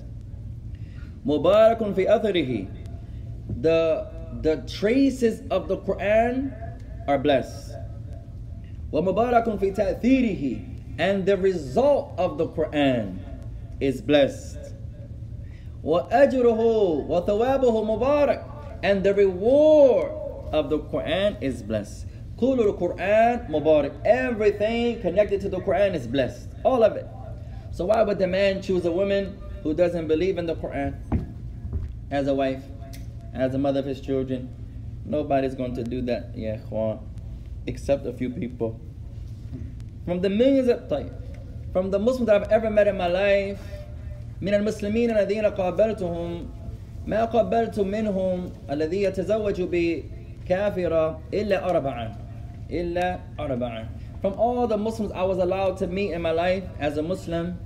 مبارك 1.24 1.78
في 1.94 2.06
أثره 2.08 2.66
The, 3.60 4.08
the 4.42 4.56
traces 4.66 5.42
of 5.50 5.68
the 5.68 5.76
Quran 5.78 6.52
are 7.06 7.18
blessed. 7.18 7.76
ومبارك 8.92 9.58
في 9.58 9.74
تأثيره 9.74 10.60
And 10.98 11.24
the 11.24 11.36
result 11.36 12.12
of 12.18 12.36
the 12.38 12.48
Quran 12.48 13.18
is 13.80 14.00
blessed. 14.02 14.58
وأجره 15.84 16.60
وثوابه 17.08 17.84
مبارك 17.84 18.45
And 18.82 19.04
the 19.04 19.14
reward 19.14 20.12
of 20.52 20.70
the 20.70 20.78
Quran 20.78 21.40
is 21.40 21.62
blessed. 21.62 22.06
كل 22.36 22.58
القرآن 22.60 23.50
مبارك 23.50 23.92
Everything 24.04 25.00
connected 25.00 25.40
to 25.40 25.48
the 25.48 25.58
Quran 25.58 25.94
is 25.94 26.06
blessed. 26.06 26.48
All 26.64 26.82
of 26.82 26.96
it. 26.96 27.06
So 27.70 27.86
why 27.86 28.02
would 28.02 28.18
the 28.18 28.26
man 28.26 28.60
choose 28.60 28.84
a 28.84 28.92
woman 28.92 29.38
who 29.62 29.74
doesn't 29.74 30.08
believe 30.08 30.38
in 30.38 30.46
the 30.46 30.56
Quran 30.56 30.94
as 32.10 32.26
a 32.26 32.34
wife, 32.34 32.62
as 33.32 33.54
a 33.54 33.58
mother 33.58 33.80
of 33.80 33.86
his 33.86 34.00
children? 34.00 34.50
Nobody's 35.04 35.54
going 35.54 35.74
to 35.76 35.84
do 35.84 36.02
that, 36.02 36.30
yeah, 36.34 36.58
ikhwan, 36.58 37.00
except 37.66 38.06
a 38.06 38.12
few 38.12 38.30
people. 38.30 38.80
From 40.04 40.20
the 40.20 40.28
millions 40.28 40.68
of 40.68 40.88
طيب, 40.88 41.12
from 41.72 41.90
the 41.90 41.98
Muslims 41.98 42.26
that 42.26 42.42
I've 42.42 42.50
ever 42.50 42.70
met 42.70 42.88
in 42.88 42.96
my 42.96 43.06
life, 43.06 43.60
من 44.42 44.54
المسلمين 44.54 45.10
الذين 45.10 45.44
قابلتهم 45.46 46.46
ما 47.06 47.24
قابلت 47.24 47.80
منهم 47.80 48.50
الذي 48.70 49.02
يتزوج 49.02 49.62
بكافرة 49.62 51.20
إلا 51.34 51.70
أربعة 51.70 52.18
إلا 52.70 53.20
أربعة 53.40 53.88
From 54.20 54.34
all 54.34 54.68
the 54.68 54.76
Muslims 54.76 55.10
I 55.12 55.22
was 55.22 55.38
allowed 55.38 55.78
to 55.78 55.88
meet 55.88 56.12
in 56.12 56.22
my 56.22 56.30
life 56.30 56.62
as 56.78 56.96
a 56.96 57.02
Muslim, 57.02 57.58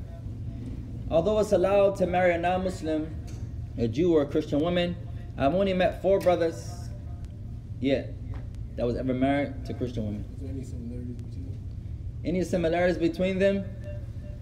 although 1.11 1.39
it's 1.39 1.53
allowed 1.53 1.97
to 1.97 2.07
marry 2.07 2.33
a 2.33 2.39
non-Muslim, 2.39 3.15
a 3.77 3.87
Jew 3.87 4.15
or 4.15 4.23
a 4.23 4.27
Christian 4.27 4.61
woman, 4.61 4.97
I've 5.37 5.55
only 5.55 5.75
met 5.75 6.01
four 6.01 6.19
brothers 6.19 6.89
yet 7.79 8.15
that 8.77 8.87
was 8.87 8.97
ever 8.97 9.13
married 9.13 9.67
to 9.67 9.75
Christian 9.75 10.07
women. 10.07 10.25
Is 10.37 10.43
there 10.43 10.51
any 10.51 10.65
similarities 10.65 11.17
between 11.17 11.45
them? 11.45 11.59
Any 12.25 12.45
similarities 12.45 12.99
between 12.99 13.39
them? 13.39 13.65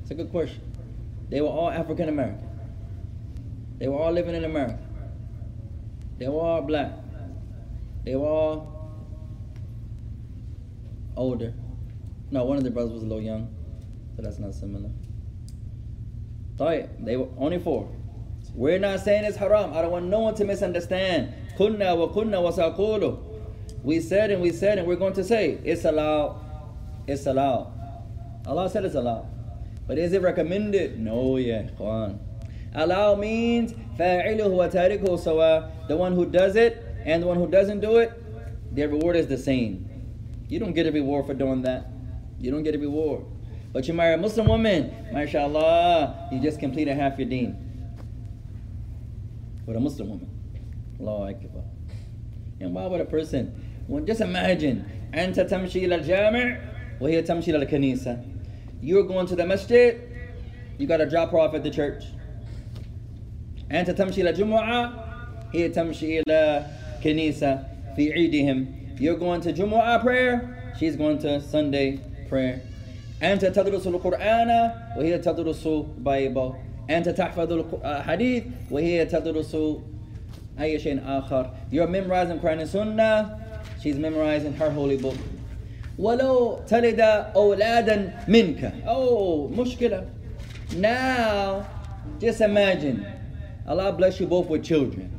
It's 0.03 0.13
a 0.13 0.15
good 0.15 0.31
question. 0.31 0.61
They 1.31 1.41
were 1.41 1.49
all 1.49 1.71
African 1.71 2.09
American. 2.09 2.49
They 3.79 3.89
were 3.89 3.99
all 3.99 4.13
living 4.13 4.35
in 4.35 4.45
America. 4.45 4.79
They 6.20 6.28
were 6.28 6.42
all 6.42 6.62
black. 6.62 6.92
They 8.04 8.16
were 8.16 8.28
all 8.28 8.92
older. 11.16 11.54
No, 12.30 12.44
one 12.44 12.58
of 12.58 12.64
the 12.64 12.72
brothers 12.72 12.92
was 12.92 13.04
a 13.04 13.06
little 13.06 13.24
young, 13.24 13.50
so 14.16 14.22
that's 14.22 14.38
not 14.38 14.54
similar. 14.54 14.90
They 16.58 17.16
were 17.16 17.30
only 17.38 17.58
four. 17.60 17.90
We're 18.54 18.80
not 18.80 19.00
saying 19.00 19.24
it's 19.24 19.38
haram. 19.38 19.74
I 19.74 19.82
don't 19.82 19.92
want 19.92 20.06
no 20.08 20.20
one 20.20 20.36
to 20.36 20.44
misunderstand. 20.44 21.34
Kunna 21.58 21.96
wa 21.98 22.08
kunna 22.08 22.42
wa 22.42 22.52
saqulu. 22.52 23.18
We 23.84 24.02
said 24.02 24.30
and 24.32 24.42
we 24.42 24.52
said 24.52 24.78
and 24.78 24.86
we're 24.88 24.98
going 24.98 25.14
to 25.14 25.24
say 25.24 25.60
it's 25.64 25.86
allowed. 25.86 26.44
It's 27.08 27.26
allowed. 27.26 27.72
Allah 28.46 28.70
said 28.70 28.84
it's 28.84 28.96
allowed. 28.96 29.26
But 29.88 29.98
is 29.98 30.12
it 30.12 30.22
recommended? 30.22 31.00
No, 31.00 31.38
yeah, 31.38 31.64
Quran. 31.80 32.20
Allow 32.75 33.15
means 33.15 33.75
فاعله 33.99 34.49
وتاركه 34.49 35.17
سواء. 35.17 35.89
The 35.89 35.97
one 35.97 36.13
who 36.13 36.27
does 36.27 36.57
it 36.57 36.85
and 37.05 37.23
the 37.23 37.27
one 37.27 37.37
who 37.37 37.47
doesn't 37.47 37.81
do 37.81 37.99
it, 37.99 38.13
their 38.75 38.89
reward 38.89 39.17
is 39.17 39.27
the 39.27 39.39
same. 39.39 39.89
You 40.49 40.59
don't 40.59 40.73
get 40.73 40.87
a 40.87 40.93
reward 40.93 41.27
for 41.27 41.35
doing 41.35 41.63
that. 41.63 41.87
You 42.39 42.51
don't 42.51 42.63
get 42.63 42.75
a 42.75 42.79
reward. 42.79 43.25
But 43.73 43.89
you 43.89 43.95
marry 43.95 44.15
a 44.15 44.19
Muslim 44.19 44.47
woman, 44.47 44.95
mashallah, 45.13 46.29
you 46.31 46.41
just 46.41 46.61
completed 46.61 46.97
half 46.97 47.19
your 47.19 47.29
deen. 47.29 47.57
With 49.67 49.77
a 49.77 49.81
Muslim 49.81 50.11
woman. 50.11 50.31
Allahu 51.01 51.31
Akbar. 51.31 51.63
And 52.61 52.75
why 52.75 52.87
would 52.87 53.01
a 53.01 53.05
person, 53.05 53.53
well, 53.89 54.05
just 54.05 54.21
imagine, 54.21 54.85
أنت 55.15 55.41
تمشي 55.41 55.85
إلى 55.85 55.95
الجامع 55.95 56.59
وهي 57.01 57.23
تمشي 57.23 57.51
إلى 57.51 57.69
الكنيسة. 57.69 58.25
You're 58.81 59.05
going 59.05 59.27
to 59.27 59.37
the 59.37 59.47
masjid, 59.47 60.01
you 60.79 60.87
got 60.87 60.99
to 60.99 61.07
drop 61.07 61.31
her 61.31 61.39
off 61.39 61.55
at 61.55 61.63
the 61.63 61.71
church. 61.71 62.05
أنت 63.73 63.91
تمشي 63.91 64.21
إلى 64.21 64.31
الجمعة 64.31 64.93
هي 65.55 65.69
تمشي 65.69 66.21
إلى 66.21 66.67
كنيسة 67.05 67.59
في 67.97 68.13
عيدهم. 68.13 68.67
You're 68.99 69.19
going 69.19 69.41
to 69.41 69.53
Jumu'ah 69.53 70.01
prayer, 70.03 70.75
she's 70.79 70.97
going 70.97 71.19
to 71.19 71.41
Sunday 71.41 72.01
prayer. 72.29 72.61
أنت 73.23 73.45
تدرس 73.45 73.87
القرآن 73.87 74.71
وهي 74.97 75.19
تدرس 75.19 75.69
Bible. 76.03 76.55
أنت 76.91 77.09
تحفظ 77.09 77.53
الحديث 77.85 78.45
وهي 78.71 79.07
تدرس 79.07 79.57
أي 80.61 80.79
شيء 80.79 81.01
آخر. 81.07 81.51
You're 81.73 81.87
memorizing 81.87 82.39
Quran 82.39 82.61
and 82.61 82.69
Sunnah, 82.69 83.41
she's 83.83 83.97
memorizing 83.97 84.53
her 84.55 84.71
holy 84.71 84.97
book. 84.97 85.17
ولو 85.99 86.61
تلد 86.67 87.01
أولادا 87.01 88.13
منك. 88.29 88.73
Oh, 88.87 89.49
مشكلة. 89.57 90.05
Now, 90.77 91.65
just 92.21 92.41
imagine. 92.41 93.07
Allah 93.69 93.93
bless 93.93 94.21
you 94.21 94.27
both 94.27 94.49
with 94.49 94.63
children. 94.63 95.11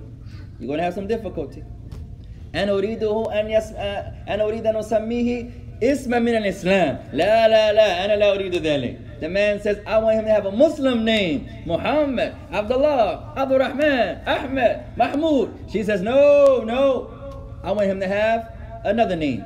You're 0.60 0.68
going 0.68 0.78
to 0.78 0.84
have 0.84 0.94
some 0.94 1.08
difficulty. 1.08 1.64
أنا 2.56 2.72
أريده 2.72 3.40
أن 3.40 3.50
يس... 3.50 3.74
أنا 4.28 4.44
أريد 4.44 4.68
أن 4.68 4.76
أسميه 4.76 5.46
اسما 5.84 6.20
من 6.20 6.36
الإسلام. 6.36 7.00
لا 7.14 7.48
لا 7.48 7.74
لا 7.74 8.06
أنا 8.06 8.16
لا 8.16 8.34
أريد 8.34 8.56
ذلك. 8.56 8.98
The 9.20 9.30
man 9.30 9.60
says, 9.60 9.80
I 9.88 9.98
want 9.98 10.16
him 10.16 10.26
to 10.26 10.32
have 10.32 10.46
a 10.46 10.52
Muslim 10.52 11.04
name. 11.04 11.48
Muhammad, 11.66 12.36
Abdullah, 12.52 13.34
Abdul 13.36 13.60
Rahman, 13.60 14.22
Ahmed, 14.28 14.84
Mahmoud. 14.98 15.72
She 15.72 15.84
says, 15.84 16.02
no, 16.02 16.64
no. 16.66 17.10
I 17.64 17.72
want 17.72 17.88
him 17.88 18.00
to 18.00 18.08
have 18.08 18.54
another 18.86 19.16
name. 19.16 19.44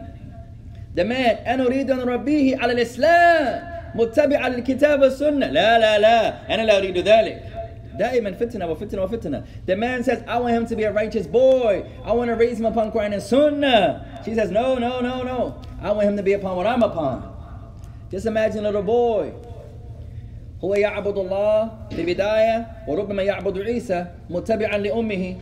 The 0.95 1.05
man, 1.05 1.38
أنا 1.45 1.65
أريد 1.65 1.91
أن 1.91 1.99
أربيه 1.99 2.57
على 2.57 2.74
الإسلام 2.74 3.61
متبعا 3.95 4.49
للكتاب 4.49 5.01
والسنة. 5.01 5.47
لا 5.47 5.80
لا 5.80 5.99
لا 5.99 6.53
أنا 6.53 6.61
لا 6.61 6.78
أريد 6.78 6.97
ذلك. 6.97 7.43
دائما 7.97 8.32
فتنة 8.34 8.65
وفتنة 8.67 9.01
وفتنة. 9.01 9.45
The 9.65 9.76
man 9.76 10.03
says, 10.03 10.24
I 10.28 10.39
want 10.39 10.53
him 10.53 10.65
to 10.67 10.76
be 10.76 10.84
a 10.84 10.91
righteous 10.91 11.28
boy. 11.28 11.89
I 12.05 12.13
want 12.13 12.30
to 12.30 12.36
raise 12.36 12.59
him 12.59 12.65
upon 12.65 12.91
Quran 12.91 13.13
and 13.13 13.22
Sunnah. 13.22 14.22
She 14.24 14.36
says, 14.36 14.51
no, 14.51 14.78
no, 14.78 15.01
no, 15.01 15.24
no. 15.24 15.61
I 15.82 15.91
want 15.91 16.07
him 16.07 16.17
to 16.17 16.24
be 16.24 16.34
upon 16.34 16.55
what 16.55 16.67
I'm 16.67 16.84
upon. 16.84 17.36
Just 18.11 18.26
imagine 18.26 18.65
a 18.65 18.70
little 18.70 18.84
boy. 18.84 19.34
هو 20.63 20.76
يعبد 20.76 21.17
الله 21.17 21.72
في 21.89 22.01
البداية 22.01 22.67
وربما 22.88 23.24
يعبد 23.24 23.57
عيسى 23.57 24.05
متبعا 24.30 24.78
لأمه 24.78 25.36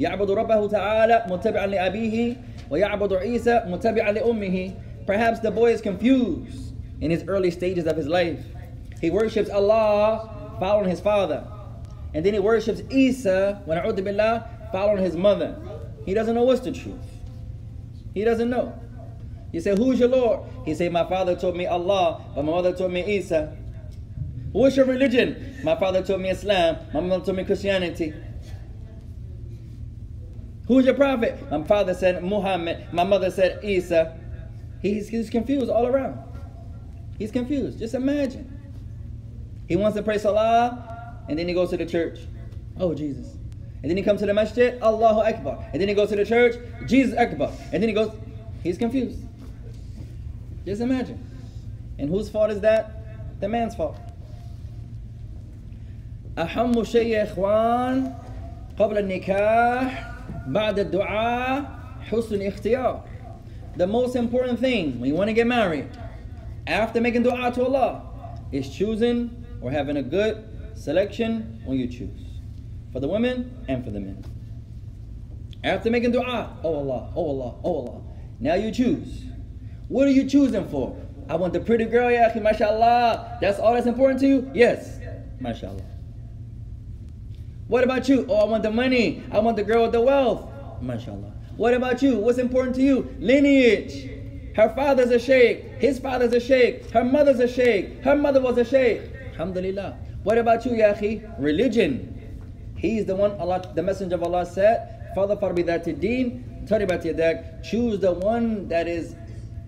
يعبد 0.00 0.30
ربه 0.30 0.68
تعالى 0.68 1.24
متبعا 1.28 1.66
لأبيه 1.66 2.36
ويعبد 2.70 3.12
عيسى 3.12 3.62
متبعا 3.66 4.12
لأمه 4.12 4.70
Perhaps 5.06 5.40
the 5.40 5.50
boy 5.50 5.72
is 5.72 5.80
confused 5.80 6.74
in 7.00 7.10
his 7.10 7.24
early 7.26 7.50
stages 7.50 7.86
of 7.86 7.96
his 7.96 8.06
life. 8.06 8.44
He 9.00 9.10
worships 9.10 9.50
Allah 9.50 10.56
following 10.60 10.90
his 10.90 11.00
father. 11.00 11.44
And 12.17 12.25
then 12.25 12.33
he 12.33 12.39
worships 12.39 12.81
Isa, 12.89 13.61
when 13.65 13.77
billah, 13.95 14.49
following 14.71 15.03
his 15.03 15.15
mother. 15.15 15.55
He 16.03 16.15
doesn't 16.15 16.33
know 16.33 16.41
what's 16.41 16.61
the 16.61 16.71
truth. 16.71 16.97
He 18.15 18.23
doesn't 18.23 18.49
know. 18.49 18.73
You 19.51 19.61
say, 19.61 19.75
who's 19.75 19.99
your 19.99 20.09
Lord? 20.09 20.39
He 20.65 20.73
say, 20.73 20.89
my 20.89 21.07
father 21.07 21.35
told 21.35 21.55
me 21.55 21.67
Allah, 21.67 22.25
but 22.33 22.41
my 22.41 22.53
mother 22.53 22.73
told 22.73 22.91
me 22.91 23.05
Isa. 23.17 23.55
What's 24.51 24.75
your 24.75 24.87
religion? 24.87 25.59
My 25.63 25.75
father 25.75 26.01
told 26.01 26.21
me 26.21 26.31
Islam, 26.31 26.77
my 26.91 27.01
mother 27.01 27.23
told 27.23 27.37
me 27.37 27.43
Christianity. 27.43 28.15
Who's 30.67 30.85
your 30.85 30.95
prophet? 30.95 31.51
My 31.51 31.61
father 31.65 31.93
said 31.93 32.23
Muhammad, 32.23 32.91
my 32.91 33.03
mother 33.03 33.29
said 33.29 33.63
Isa. 33.63 34.19
He's, 34.81 35.07
he's 35.07 35.29
confused 35.29 35.69
all 35.69 35.85
around. 35.85 36.17
He's 37.19 37.29
confused. 37.29 37.77
Just 37.77 37.93
imagine. 37.93 38.55
He 39.67 39.75
wants 39.75 39.95
to 39.97 40.01
pray 40.01 40.17
Salah, 40.17 40.96
and 41.28 41.38
then 41.38 41.48
he 41.48 41.54
goes 41.54 41.70
to 41.70 41.76
the 41.76 41.86
church. 41.86 42.20
Oh, 42.78 42.94
Jesus. 42.94 43.36
And 43.82 43.90
then 43.90 43.96
he 43.96 44.02
comes 44.02 44.20
to 44.20 44.26
the 44.26 44.34
masjid, 44.34 44.80
Allahu 44.80 45.20
Akbar. 45.20 45.64
And 45.72 45.80
then 45.80 45.88
he 45.88 45.94
goes 45.94 46.10
to 46.10 46.16
the 46.16 46.24
church, 46.24 46.56
Jesus 46.86 47.16
Akbar. 47.18 47.52
And 47.72 47.82
then 47.82 47.88
he 47.88 47.94
goes, 47.94 48.12
he's 48.62 48.78
confused. 48.78 49.18
Just 50.64 50.80
imagine. 50.80 51.24
And 51.98 52.08
whose 52.08 52.28
fault 52.28 52.50
is 52.50 52.60
that? 52.60 53.40
The 53.40 53.48
man's 53.48 53.74
fault. 53.74 53.96
أهم 56.36 56.84
شيء 56.84 57.06
يا 57.06 57.22
إخوان 57.24 58.14
قبل 58.78 58.98
النكاح 58.98 60.12
بعد 60.48 60.78
الدعاء 60.78 61.64
حسن 62.10 62.34
الاختيار. 62.34 63.02
The 63.76 63.86
most 63.86 64.16
important 64.16 64.58
thing 64.60 65.00
when 65.00 65.10
you 65.10 65.16
want 65.16 65.28
to 65.28 65.34
get 65.34 65.46
married, 65.46 65.88
after 66.66 67.00
making 67.00 67.24
dua 67.24 67.50
to 67.52 67.64
Allah, 67.64 68.02
is 68.50 68.70
choosing 68.70 69.44
or 69.60 69.70
having 69.70 69.96
a 69.96 70.02
good 70.02 70.44
selection 70.77 71.61
when 71.65 71.77
you 71.79 71.87
choose. 71.87 72.39
For 72.93 72.99
the 72.99 73.07
women 73.07 73.65
and 73.67 73.83
for 73.83 73.91
the 73.91 73.99
men. 73.99 74.23
After 75.63 75.89
making 75.89 76.11
dua, 76.11 76.57
oh 76.63 76.75
Allah, 76.75 77.11
oh 77.15 77.29
Allah, 77.29 77.55
oh 77.63 77.75
Allah. 77.75 78.01
Now 78.39 78.53
you 78.55 78.71
choose. 78.71 79.25
What 79.87 80.07
are 80.07 80.11
you 80.11 80.29
choosing 80.29 80.67
for? 80.69 80.95
I 81.29 81.35
want 81.35 81.53
the 81.53 81.59
pretty 81.59 81.85
girl, 81.85 82.09
yeah, 82.09 82.31
mashallah. 82.39 83.39
That's 83.41 83.59
all 83.59 83.73
that's 83.73 83.87
important 83.87 84.19
to 84.21 84.27
you? 84.27 84.51
Yes, 84.53 84.99
mashallah. 85.39 85.83
What 87.67 87.83
about 87.83 88.07
you? 88.07 88.25
Oh, 88.29 88.35
I 88.35 88.45
want 88.45 88.63
the 88.63 88.71
money. 88.71 89.23
I 89.31 89.39
want 89.39 89.57
the 89.57 89.63
girl 89.63 89.83
with 89.83 89.91
the 89.91 89.99
wealth. 89.99 90.49
MashaAllah. 90.81 91.33
What 91.57 91.73
about 91.73 92.01
you? 92.01 92.17
What's 92.17 92.37
important 92.37 92.75
to 92.75 92.81
you? 92.81 93.13
Lineage. 93.19 94.09
Her 94.55 94.69
father's 94.69 95.11
a 95.11 95.19
sheikh. 95.19 95.63
His 95.79 95.99
father's 95.99 96.31
a 96.33 96.39
sheikh. 96.39 96.89
Her 96.91 97.03
mother's 97.03 97.39
a 97.39 97.47
sheikh. 97.47 98.01
Her 98.03 98.15
mother 98.15 98.39
was 98.39 98.57
a 98.57 98.63
sheikh. 98.63 99.01
Alhamdulillah. 99.31 99.97
What 100.23 100.37
about 100.37 100.65
you, 100.65 100.75
Yahi? 100.75 101.23
Religion. 101.39 102.13
He's 102.77 103.05
the 103.05 103.15
one 103.15 103.31
Allah, 103.39 103.71
the 103.73 103.81
Messenger 103.81 104.15
of 104.15 104.23
Allah 104.23 104.45
said, 104.45 105.11
Father 105.15 105.35
Farbidati 105.35 105.99
Deen, 105.99 106.65
Taribat 106.65 107.03
Yadak. 107.03 107.63
Choose 107.63 107.99
the 107.99 108.11
one 108.11 108.67
that 108.67 108.87
is 108.87 109.15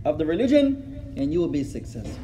of 0.05 0.17
the 0.17 0.25
religion, 0.25 1.13
and 1.17 1.33
you 1.33 1.39
will 1.39 1.47
be 1.49 1.63
successful. 1.63 2.19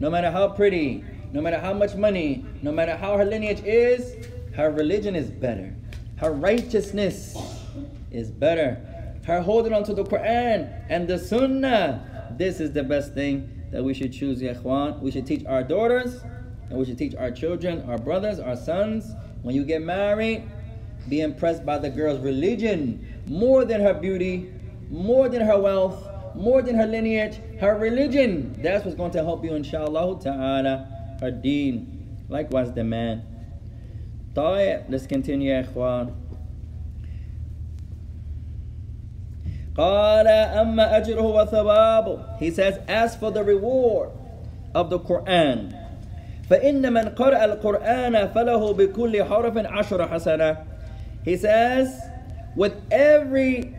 No 0.00 0.10
matter 0.10 0.30
how 0.30 0.48
pretty, 0.48 1.04
no 1.32 1.40
matter 1.40 1.58
how 1.58 1.72
much 1.72 1.94
money, 1.94 2.44
no 2.62 2.72
matter 2.72 2.96
how 2.96 3.16
her 3.16 3.24
lineage 3.24 3.62
is, 3.64 4.16
her 4.54 4.70
religion 4.70 5.14
is 5.14 5.30
better. 5.30 5.74
Her 6.16 6.32
righteousness 6.32 7.36
is 8.10 8.30
better. 8.30 8.78
Her 9.24 9.40
holding 9.40 9.72
on 9.72 9.84
to 9.84 9.94
the 9.94 10.04
Quran 10.04 10.84
and 10.88 11.06
the 11.06 11.18
Sunnah. 11.18 12.34
This 12.36 12.58
is 12.58 12.72
the 12.72 12.82
best 12.82 13.14
thing 13.14 13.48
that 13.70 13.84
we 13.84 13.94
should 13.94 14.12
choose, 14.12 14.42
ya 14.42 14.54
ikhwan. 14.54 15.00
We 15.00 15.10
should 15.10 15.26
teach 15.26 15.44
our 15.46 15.62
daughters 15.62 16.20
and 16.69 16.77
we 16.77 16.85
should 16.85 16.97
teach 16.97 17.15
our 17.15 17.31
children, 17.31 17.83
our 17.89 17.97
brothers, 17.97 18.39
our 18.39 18.55
sons. 18.55 19.13
When 19.43 19.55
you 19.55 19.63
get 19.63 19.81
married, 19.81 20.43
be 21.07 21.21
impressed 21.21 21.65
by 21.65 21.77
the 21.77 21.89
girl's 21.89 22.19
religion 22.19 23.23
more 23.27 23.65
than 23.65 23.81
her 23.81 23.93
beauty, 23.93 24.51
more 24.89 25.29
than 25.29 25.41
her 25.41 25.59
wealth, 25.59 26.07
more 26.35 26.61
than 26.61 26.75
her 26.75 26.85
lineage. 26.85 27.39
Her 27.59 27.77
religion. 27.77 28.55
That's 28.61 28.83
what's 28.83 28.97
going 28.97 29.11
to 29.11 29.23
help 29.23 29.43
you, 29.43 29.53
inshallah 29.53 30.19
ta'ala. 30.21 31.17
Her 31.21 31.31
deen. 31.31 32.17
Likewise, 32.29 32.73
the 32.73 32.83
man. 32.83 33.23
طيب 34.35 34.89
let's 34.89 35.07
continue 35.07 35.49
يا 35.49 35.61
إخوان 35.61 36.11
قال 39.77 40.27
أما 40.27 40.97
أجره 40.97 41.21
وثوابه 41.21 42.39
He 42.39 42.51
says 42.51 42.79
as 42.87 43.15
for 43.15 43.31
the 43.31 43.43
reward 43.43 44.09
of 44.73 44.89
the 44.89 44.99
Quran 44.99 45.78
فإن 46.49 46.93
من 46.93 47.09
قرأ 47.09 47.45
القرآن 47.45 48.27
فله 48.27 48.73
بكل 48.73 49.23
حرف 49.23 49.57
عشر 49.57 50.07
حسنة 50.07 50.57
He 51.23 51.37
says 51.37 51.99
with 52.55 52.73
every 52.91 53.73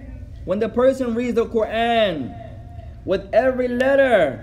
when 0.45 0.59
the 0.59 0.69
person 0.69 1.15
reads 1.15 1.35
the 1.35 1.47
Quran 1.47 2.35
with 3.05 3.29
every 3.33 3.69
letter 3.69 4.43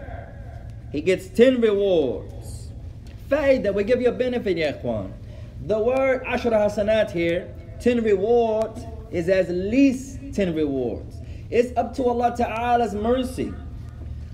he 0.91 1.01
gets 1.01 1.28
10 1.28 1.59
rewards 1.61 2.69
فائدة 3.30 3.74
we 3.74 3.84
give 3.84 4.01
you 4.01 4.09
a 4.09 4.11
benefit 4.11 4.57
يا 4.57 4.82
إخوان 4.82 5.11
The 5.65 5.80
word 5.80 6.26
Ashra 6.26 6.51
Hasanat 6.67 7.11
here, 7.11 7.47
10 7.80 8.03
rewards, 8.03 8.82
is 9.11 9.30
as 9.30 9.47
least 9.49 10.19
10 10.34 10.53
rewards. 10.55 11.15
It's 11.49 11.76
up 11.78 11.95
to 11.95 12.03
Allah 12.03 12.36
Ta'ala's 12.36 12.93
mercy. 12.93 13.53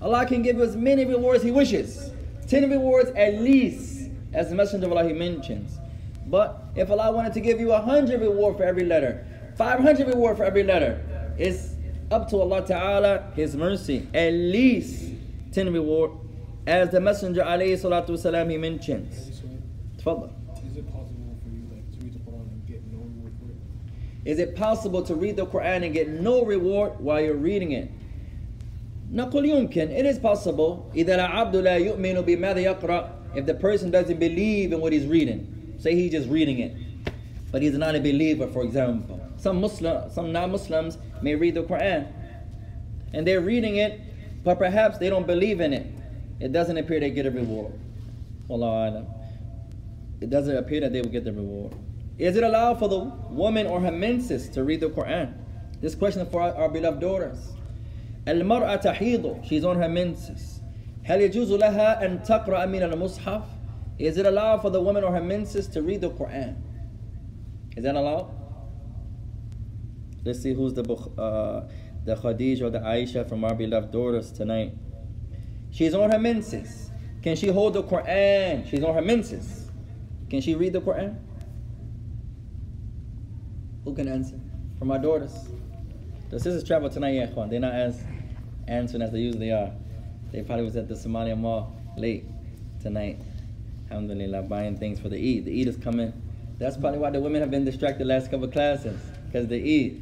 Allah 0.02 0.26
can 0.26 0.42
give 0.42 0.56
you 0.56 0.64
as 0.64 0.74
many 0.74 1.04
rewards 1.04 1.44
He 1.44 1.52
wishes. 1.52 2.10
10 2.47 2.69
rewards 2.69 3.11
at 3.15 3.35
least, 3.41 4.09
as 4.33 4.49
the 4.49 4.55
Messenger 4.55 4.87
of 4.87 4.93
Allah 4.93 5.13
mentions. 5.13 5.77
But 6.27 6.63
if 6.75 6.89
Allah 6.89 7.11
wanted 7.11 7.33
to 7.33 7.39
give 7.39 7.59
you 7.59 7.67
100 7.67 8.19
reward 8.19 8.57
for 8.57 8.63
every 8.63 8.85
letter, 8.85 9.25
500 9.57 10.07
reward 10.07 10.37
for 10.37 10.43
every 10.43 10.63
letter, 10.63 11.01
it's 11.37 11.75
up 12.11 12.29
to 12.29 12.37
Allah 12.37 12.65
Ta'ala, 12.65 13.31
His 13.35 13.55
mercy. 13.55 14.07
At 14.13 14.33
least 14.33 15.13
10 15.53 15.73
reward, 15.73 16.11
as 16.67 16.89
the 16.89 16.99
Messenger 16.99 17.43
alayhi 17.43 17.73
salatu 17.73 18.09
wasalam, 18.09 18.49
he 18.49 18.57
mentions. 18.57 19.41
Tfadda. 19.97 20.31
Is 20.65 20.77
it 20.77 20.91
possible 20.91 21.37
for 21.43 21.49
you? 21.49 21.65
Is 24.25 24.39
it 24.39 24.55
possible 24.55 25.03
to 25.03 25.13
read 25.13 25.35
the 25.35 25.45
Quran 25.45 25.85
and 25.85 25.93
get 25.93 26.09
no 26.09 26.43
reward 26.43 26.99
while 26.99 27.21
you're 27.21 27.35
reading 27.35 27.73
it? 27.73 27.91
نقول 29.12 29.44
يمكن 29.46 29.88
it 29.88 30.06
is 30.06 30.18
possible 30.18 30.90
إذا 30.94 31.14
العبد 31.14 31.56
لا 31.56 31.76
يؤمن 31.76 32.20
بماذا 32.20 32.58
يقرأ 32.60 33.10
if 33.34 33.46
the 33.46 33.54
person 33.54 33.90
doesn't 33.90 34.18
believe 34.18 34.72
in 34.72 34.80
what 34.80 34.92
he's 34.92 35.06
reading 35.06 35.74
say 35.78 35.94
he's 35.94 36.12
just 36.12 36.28
reading 36.28 36.58
it 36.60 36.76
but 37.50 37.62
he's 37.62 37.76
not 37.76 37.94
a 37.94 38.00
believer 38.00 38.46
for 38.46 38.62
example 38.62 39.20
some 39.36 39.60
Muslim 39.60 40.10
some 40.10 40.32
non-Muslims 40.32 40.98
may 41.22 41.34
read 41.34 41.54
the 41.54 41.62
Quran 41.62 42.06
and 43.12 43.26
they're 43.26 43.40
reading 43.40 43.76
it 43.76 44.00
but 44.44 44.58
perhaps 44.58 44.98
they 44.98 45.10
don't 45.10 45.26
believe 45.26 45.60
in 45.60 45.72
it 45.72 45.86
it 46.38 46.52
doesn't 46.52 46.78
appear 46.78 47.00
they 47.00 47.10
get 47.10 47.26
a 47.26 47.30
reward 47.30 47.72
Wallahu 48.48 48.90
alam. 48.90 49.06
it 50.20 50.30
doesn't 50.30 50.56
appear 50.56 50.80
that 50.80 50.92
they 50.92 51.00
will 51.00 51.10
get 51.10 51.24
the 51.24 51.32
reward 51.32 51.74
is 52.18 52.36
it 52.36 52.44
allowed 52.44 52.78
for 52.78 52.88
the 52.88 52.98
woman 52.98 53.66
or 53.66 53.80
her 53.80 53.90
menses 53.90 54.48
to 54.50 54.62
read 54.62 54.80
the 54.80 54.88
Quran 54.88 55.34
this 55.80 55.94
question 55.94 56.26
for 56.26 56.42
our, 56.42 56.54
our 56.54 56.68
beloved 56.68 57.00
daughters 57.00 57.38
المرأة 58.28 58.76
تحيض 58.76 59.42
she's 59.44 59.64
on 59.64 59.76
her 59.76 59.88
menses 59.88 60.60
هل 61.04 61.20
يجوز 61.20 61.52
لها 61.52 62.06
أن 62.06 62.22
تقرأ 62.22 62.66
من 62.66 62.82
المصحف 62.82 63.42
is 63.98 64.16
it 64.16 64.26
allowed 64.26 64.60
for 64.62 64.70
the 64.70 64.80
woman 64.80 65.04
or 65.04 65.12
her 65.12 65.22
menses 65.22 65.66
to 65.68 65.82
read 65.82 66.00
the 66.00 66.10
Quran 66.10 66.54
is 67.76 67.84
that 67.84 67.94
allowed 67.96 68.28
let's 70.24 70.40
see 70.40 70.54
who's 70.54 70.74
the 70.74 70.82
Bukh- 70.82 71.18
uh, 71.18 71.62
the 72.04 72.14
Khadija 72.14 72.62
or 72.62 72.70
the 72.70 72.80
Aisha 72.80 73.28
from 73.28 73.44
our 73.44 73.54
beloved 73.54 73.90
daughters 73.90 74.30
tonight 74.32 74.72
she's 75.70 75.94
on 75.94 76.10
her 76.10 76.18
menses 76.18 76.90
can 77.22 77.36
she 77.36 77.48
hold 77.48 77.74
the 77.74 77.82
Quran 77.82 78.66
she's 78.68 78.84
on 78.84 78.94
her 78.94 79.02
menses 79.02 79.70
can 80.28 80.40
she 80.40 80.54
read 80.54 80.72
the 80.72 80.80
Quran 80.80 81.16
who 83.84 83.94
can 83.94 84.08
answer 84.08 84.38
from 84.78 84.90
our 84.90 84.98
daughters 84.98 85.34
the 86.30 86.38
sisters 86.38 86.62
travel 86.62 86.88
tonight, 86.88 87.14
yeah, 87.14 87.26
Ikhwan. 87.26 87.50
They're 87.50 87.58
not 87.58 87.74
as 87.74 88.04
answering 88.67 89.01
as 89.03 89.11
they 89.11 89.19
usually 89.19 89.51
are. 89.51 89.71
They 90.31 90.41
probably 90.41 90.65
was 90.65 90.75
at 90.75 90.87
the 90.87 90.95
Somalia 90.95 91.37
Mall 91.37 91.75
late 91.97 92.25
tonight. 92.81 93.19
Alhamdulillah, 93.89 94.43
buying 94.43 94.77
things 94.77 94.99
for 94.99 95.09
the 95.09 95.17
Eid. 95.17 95.45
The 95.45 95.61
Eid 95.61 95.67
is 95.67 95.77
coming. 95.77 96.11
That's 96.57 96.77
probably 96.77 96.99
why 96.99 97.11
the 97.11 97.19
women 97.19 97.41
have 97.41 97.51
been 97.51 97.65
distracted 97.65 98.07
last 98.07 98.31
couple 98.31 98.47
classes, 98.47 98.99
because 99.27 99.47
they 99.47 99.59
eat. 99.59 100.01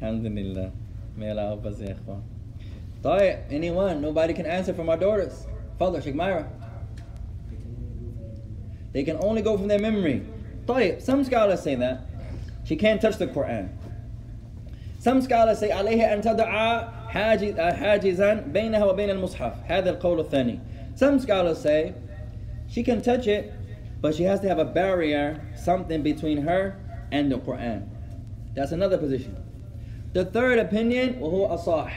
Alhamdulillah. 0.00 0.72
May 1.16 1.30
Allah 1.30 1.42
help 1.42 1.66
us, 1.66 1.80
anyone, 3.50 4.00
nobody 4.00 4.32
can 4.32 4.46
answer 4.46 4.72
from 4.72 4.88
our 4.88 4.96
daughters. 4.96 5.46
Father, 5.78 6.00
Sheikh 6.00 6.14
Myra. 6.14 6.48
They 8.92 9.04
can 9.04 9.18
only 9.20 9.42
go 9.42 9.56
from 9.56 9.68
their 9.68 9.78
memory. 9.78 10.22
Tayyip, 10.66 11.02
some 11.02 11.24
scholars 11.24 11.62
say 11.62 11.74
that. 11.76 12.06
She 12.64 12.76
can't 12.76 13.00
touch 13.00 13.16
the 13.16 13.26
Quran. 13.26 13.70
Some 14.98 15.22
scholars 15.22 15.58
say, 15.58 15.70
alayhi 15.70 16.02
an 16.02 16.22
tada'a 16.22 16.92
حاجزا 17.09 18.33
بينها 18.33 18.85
وبين 18.85 19.09
المصحف 19.09 19.53
هذا 19.67 19.89
القول 19.89 20.19
الثاني 20.19 20.59
Some 20.95 21.19
scholars 21.19 21.57
say 21.57 21.93
she 22.67 22.83
can 22.83 23.01
touch 23.01 23.27
it 23.27 23.53
but 24.01 24.15
she 24.15 24.23
has 24.23 24.39
to 24.41 24.47
have 24.47 24.59
a 24.59 24.65
barrier 24.65 25.41
something 25.55 26.01
between 26.03 26.37
her 26.37 26.75
and 27.11 27.31
the 27.31 27.37
Quran 27.37 27.87
That's 28.55 28.71
another 28.71 28.97
position 28.97 29.35
The 30.13 30.25
third 30.25 30.59
opinion 30.59 31.19
وهو 31.21 31.57
أصح 31.57 31.91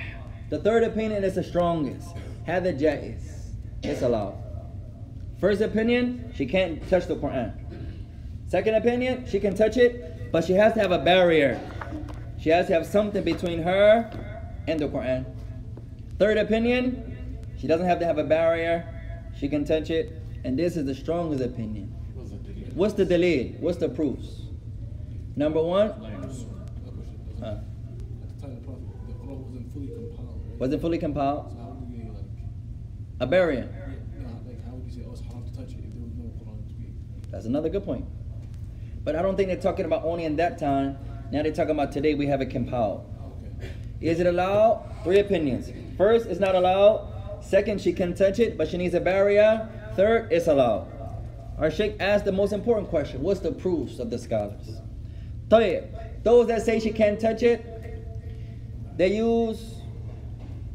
The 0.50 0.58
third 0.58 0.84
opinion 0.84 1.24
is 1.24 1.34
the 1.34 1.42
strongest 1.42 2.14
هذا 2.46 2.78
جائز 2.78 3.54
It's 3.82 4.02
allowed 4.02 4.34
First 5.40 5.60
opinion 5.60 6.32
she 6.34 6.46
can't 6.46 6.88
touch 6.88 7.06
the 7.06 7.16
Quran 7.16 7.52
Second 8.46 8.74
opinion 8.74 9.26
she 9.26 9.40
can 9.40 9.54
touch 9.54 9.76
it 9.76 10.32
but 10.32 10.44
she 10.44 10.52
has 10.52 10.74
to 10.74 10.80
have 10.80 10.92
a 10.92 10.98
barrier 10.98 11.58
she 12.38 12.50
has 12.50 12.66
to 12.68 12.72
have 12.74 12.86
something 12.86 13.24
between 13.24 13.62
her 13.62 14.10
and 14.67 14.79
the 14.79 14.87
Quran. 14.87 15.25
Third 16.19 16.37
opinion, 16.37 17.37
she 17.57 17.67
doesn't 17.67 17.85
have 17.87 17.99
to 17.99 18.05
have 18.05 18.17
a 18.17 18.23
barrier. 18.23 18.87
She 19.37 19.47
can 19.49 19.65
touch 19.65 19.89
it. 19.89 20.19
And 20.43 20.57
this 20.59 20.75
is 20.75 20.85
the 20.85 20.93
strongest 20.95 21.43
opinion. 21.43 21.87
What's 22.75 22.93
the 22.95 23.05
dalil? 23.05 23.59
What's 23.59 23.77
the 23.77 23.89
proofs? 23.89 24.41
Number 25.35 25.61
one, 25.63 25.89
Huh. 27.39 27.45
At 27.45 28.35
the 28.35 28.41
time 28.41 28.57
of 28.57 28.63
Prophet, 28.63 28.83
the 29.07 29.13
Quran 29.13 29.37
wasn't 29.37 29.73
fully 29.73 29.87
compiled. 29.87 30.59
Was 30.59 30.73
it 30.73 30.81
fully 30.81 30.97
compiled? 30.97 31.51
So 31.51 31.57
how 31.57 31.69
would 31.79 31.89
you 31.89 32.09
like, 32.13 32.23
A 33.19 33.27
barrier. 33.27 33.67
yeah, 34.17 34.27
like 34.47 34.63
how 34.65 34.71
would 34.75 34.85
you 34.85 34.91
say, 34.91 35.05
oh, 35.07 35.11
it's 35.11 35.21
haram 35.21 35.43
to 35.43 35.51
touch 35.53 35.71
it 35.73 35.79
if 35.83 35.93
there 35.93 36.03
was 36.03 36.13
no 36.15 36.23
Quran 36.39 36.67
to 36.67 36.73
be? 36.75 36.93
That's 37.31 37.45
another 37.45 37.67
good 37.69 37.83
point. 37.83 38.05
But 39.03 39.15
I 39.17 39.21
don't 39.21 39.35
think 39.35 39.47
they're 39.49 39.57
talking 39.59 39.85
about 39.85 40.03
only 40.05 40.23
in 40.25 40.37
that 40.37 40.57
time. 40.57 40.97
Now 41.31 41.43
they're 41.43 41.51
talking 41.51 41.71
about 41.71 41.91
today 41.91 42.13
we 42.15 42.27
have 42.27 42.39
it 42.41 42.49
compiled. 42.49 43.12
Okay. 43.92 44.06
Is 44.10 44.20
it 44.20 44.26
allowed? 44.26 44.84
Three 45.04 45.18
opinions. 45.20 45.70
First, 45.96 46.26
it's 46.26 46.40
not 46.40 46.54
allowed. 46.54 47.08
Second, 47.42 47.80
she 47.80 47.92
can 47.92 48.14
touch 48.14 48.38
it, 48.38 48.56
but 48.58 48.68
she 48.68 48.76
needs 48.76 48.94
a 48.94 49.00
barrier. 49.00 49.68
Third, 49.96 50.30
it's 50.32 50.46
allowed. 50.46 50.86
Our 51.58 51.70
Sheikh 51.70 51.96
asked 51.98 52.24
the 52.24 52.32
most 52.32 52.52
important 52.52 52.88
question 52.88 53.20
What's 53.22 53.40
the 53.40 53.50
proofs 53.52 53.98
of 53.98 54.10
the 54.10 54.18
scholars? 54.18 54.80
طيب, 55.48 56.22
those 56.22 56.46
that 56.48 56.62
say 56.62 56.78
she 56.78 56.90
can't 56.90 57.18
touch 57.18 57.42
it, 57.42 57.64
they 58.96 59.16
use 59.16 59.74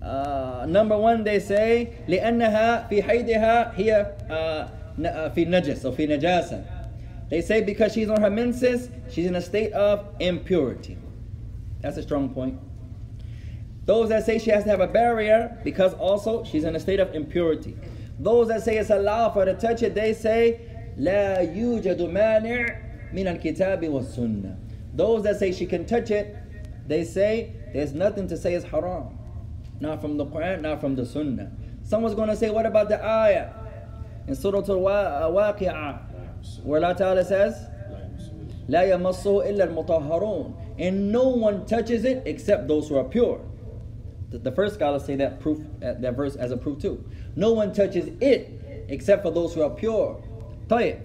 uh, 0.02 0.66
number 0.68 0.98
one, 0.98 1.24
they 1.24 1.40
say 1.40 1.94
لأنها 2.08 2.90
في 2.90 3.02
حيضها 3.04 3.74
هي 3.78 4.12
uh, 4.30 4.68
ن- 5.00 5.06
uh, 5.06 5.30
في 5.34 5.46
نجس 5.46 5.86
or 5.86 5.92
في 5.92 6.08
نجاسة. 6.08 6.64
They 7.30 7.40
say 7.42 7.62
because 7.62 7.94
she's 7.94 8.10
on 8.10 8.22
her 8.22 8.30
menses, 8.30 8.90
she's 9.10 9.26
in 9.26 9.36
a 9.36 9.42
state 9.42 9.72
of 9.74 10.06
impurity. 10.20 10.98
That's 11.82 11.98
a 11.98 12.04
strong 12.04 12.30
point. 12.30 12.60
Those 13.88 14.10
that 14.10 14.26
say 14.26 14.40
she 14.40 14.50
has 14.52 14.64
to 14.64 14.70
have 14.70 14.80
a 14.80 14.88
barrier 14.88 15.60
because 15.64 15.94
also 15.96 16.44
she's 16.44 16.64
in 16.64 16.76
a 16.76 16.80
state 16.80 17.00
of 17.00 17.14
impurity. 17.14 17.76
Those 18.20 18.48
that 18.48 18.64
say 18.64 18.78
it's 18.78 18.90
allowed 18.90 19.34
for 19.34 19.46
her 19.46 19.54
to 19.54 19.56
touch 19.56 19.84
it, 19.84 19.96
they 19.96 20.14
say 20.14 20.60
لا 20.98 21.40
يوجد 21.40 22.00
مانع 22.00 23.14
من 23.14 23.28
الكتاب 23.28 23.90
والسنة. 23.90 24.56
Those 24.94 25.24
that 25.24 25.40
say 25.40 25.52
she 25.52 25.66
can 25.66 25.86
touch 25.86 26.12
it, 26.12 26.38
they 26.88 27.04
say 27.04 27.54
there's 27.74 27.94
nothing 27.94 28.28
to 28.28 28.38
say 28.38 28.54
it's 28.54 28.66
haram. 28.66 29.18
Not 29.80 30.02
from 30.02 30.18
the 30.18 30.26
Quran, 30.26 30.62
not 30.62 30.80
from 30.80 30.96
the 30.96 31.06
Sunnah. 31.06 31.52
Someone's 31.84 32.16
going 32.16 32.30
to 32.30 32.36
say, 32.36 32.50
what 32.50 32.66
about 32.66 32.88
the 32.90 33.04
ayah 33.04 33.50
in 34.28 34.36
Surah 34.36 34.60
Al-Waqi'ah 34.60 36.00
where 36.64 36.84
Allah 36.84 36.96
Ta'ala 36.96 37.26
says, 37.26 37.68
لا 38.70 38.84
يمسه 38.84 39.50
إلا 39.50 39.68
المطهرون 39.74 40.80
and 40.80 41.12
no 41.12 41.28
one 41.30 41.66
touches 41.66 42.06
it 42.06 42.24
except 42.26 42.68
those 42.68 42.88
who 42.88 42.98
are 42.98 43.04
pure. 43.04 43.42
the 44.31 44.53
first 44.53 44.75
scholars 44.75 45.05
say 45.05 45.17
that 45.17 45.41
proof 45.41 45.59
uh, 45.83 45.95
that 45.95 46.15
verse 46.15 46.37
as 46.37 46.51
a 46.51 46.57
proof 46.57 46.81
too. 46.81 47.03
No 47.35 47.53
one 47.53 47.73
touches 47.73 48.11
it 48.21 48.87
except 48.89 49.23
for 49.23 49.31
those 49.31 49.55
who 49.55 49.63
are 49.63 49.71
pure. 49.71 50.23
Tayyib. 50.69 51.01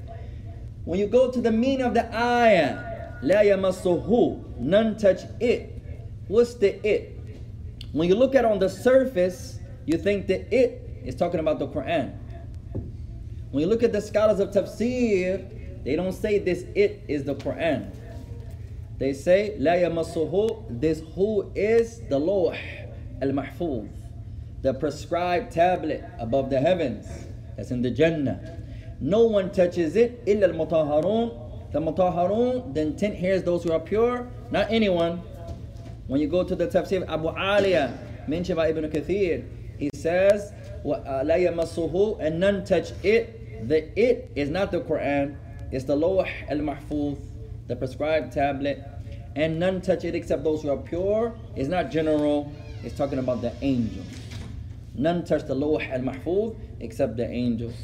When 0.84 1.00
you 1.00 1.08
go 1.08 1.32
to 1.32 1.40
the 1.40 1.52
meaning 1.52 1.86
of 1.86 1.94
the 1.94 2.14
ayah, 2.14 3.20
la 3.22 3.36
yamassuhu, 3.36 4.60
none 4.60 4.98
touch 4.98 5.22
it. 5.40 5.82
What's 6.28 6.56
the 6.56 6.86
it? 6.86 7.18
When 7.94 8.10
you 8.10 8.16
look 8.16 8.36
at 8.36 8.44
on 8.44 8.60
the 8.60 8.70
surface, 8.70 9.60
you 9.86 9.98
think 9.98 10.28
that 10.28 10.54
it 10.54 10.82
is 11.06 11.16
talking 11.16 11.40
about 11.40 11.60
the 11.60 11.68
Quran. 11.68 12.18
When 13.52 13.62
you 13.62 13.68
look 13.68 13.84
at 13.84 13.94
the 13.94 14.02
scholars 14.02 14.40
of 14.40 14.50
tafsir, 14.50 15.84
they 15.86 15.96
don't 15.96 16.14
say 16.14 16.40
this 16.40 16.66
it 16.76 17.04
is 17.08 17.24
the 17.24 17.36
Quran. 17.36 17.96
They 18.98 19.14
say, 19.14 19.56
La 19.60 19.74
yamassuhu, 19.74 20.82
this 20.82 21.02
who 21.16 21.52
is 21.56 22.02
the 22.10 22.20
Lawh 22.20 22.56
al-mahfuz, 23.24 23.90
the 24.62 24.74
prescribed 24.74 25.52
tablet 25.52 26.04
above 26.20 26.50
the 26.50 26.60
heavens, 26.60 27.08
that's 27.56 27.72
in 27.72 27.82
the 27.82 27.92
Jannah. 27.92 28.40
No 29.00 29.26
one 29.26 29.52
touches 29.52 29.96
it, 29.96 30.22
illa 30.26 30.48
al-mutahharun. 30.48 31.72
The 31.72 31.80
mutahharun, 31.80 32.74
the 32.74 32.82
intent 32.82 33.16
here 33.16 33.34
is 33.34 33.44
those 33.44 33.64
who 33.64 33.72
are 33.72 33.80
pure, 33.80 34.28
not 34.52 34.72
anyone. 34.72 35.22
When 36.08 36.22
you 36.22 36.28
go 36.28 36.44
to 36.44 36.56
the 36.56 36.68
tafsir 36.68 37.08
Abu 37.10 37.30
Aliya, 37.30 38.28
mentioned 38.28 38.58
by 38.58 38.68
Ibn 38.70 38.90
Kathir, 38.92 39.44
he 39.80 39.90
says, 39.96 40.54
uh, 40.86 41.24
"La 41.26 41.36
yamassuhu," 41.36 42.20
and 42.20 42.40
none 42.40 42.64
touch 42.64 42.92
it. 43.04 43.68
The 43.68 43.88
it 44.00 44.32
is 44.36 44.50
not 44.50 44.72
the 44.72 44.82
Quran; 44.82 45.36
it's 45.72 45.86
the 45.86 45.96
Lawh 45.96 46.28
al-Mahfuz, 46.50 47.18
the 47.68 47.76
prescribed 47.76 48.34
tablet, 48.34 48.84
and 49.36 49.60
none 49.60 49.82
touch 49.82 50.04
it 50.04 50.14
except 50.14 50.44
those 50.44 50.62
who 50.62 50.70
are 50.70 50.78
pure. 50.78 51.36
It's 51.56 51.70
not 51.70 51.90
general. 51.90 52.52
it's 52.83 52.97
talking 52.97 53.19
about 53.19 53.41
the 53.41 53.53
angels. 53.63 54.07
None 54.95 55.25
touch 55.25 55.47
the 55.47 55.55
lawh 55.55 55.81
al 55.81 56.01
mahfuz 56.01 56.57
except 56.81 57.17
the 57.17 57.29
angels. 57.29 57.75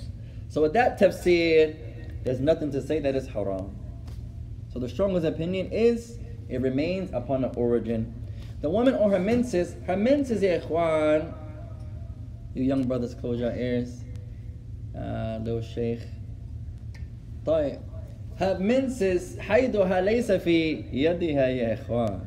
So 0.49 0.63
with 0.63 0.73
that 0.75 0.99
tafsir, 0.99 1.77
there's 2.25 2.41
nothing 2.41 2.71
to 2.73 2.81
say 2.81 3.01
that 3.01 3.15
it's 3.15 3.27
haram. 3.27 3.77
So 4.73 4.79
the 4.79 4.89
strongest 4.89 5.27
opinion 5.27 5.71
is 5.73 6.19
it 6.49 6.61
remains 6.61 7.11
upon 7.13 7.43
the 7.43 7.49
origin. 7.51 8.15
The 8.61 8.71
woman 8.71 8.95
on 8.95 9.11
her 9.11 9.19
menses, 9.19 9.77
her 9.87 9.97
menses, 9.97 10.43
ya 10.43 10.59
ikhwan, 10.59 11.35
you 12.55 12.63
young 12.63 12.85
brothers, 12.85 13.15
close 13.15 13.39
your 13.39 13.55
ears. 13.55 14.05
uh, 14.97 15.39
little 15.43 15.63
sheikh. 15.63 16.01
طيب. 17.45 17.81
Her 18.37 18.59
menses 18.59 19.39
حيضها 19.39 20.01
ليس 20.01 20.33
في 20.33 20.85
يدها 20.93 21.49
يا 21.49 21.75
إخوان. 21.75 22.21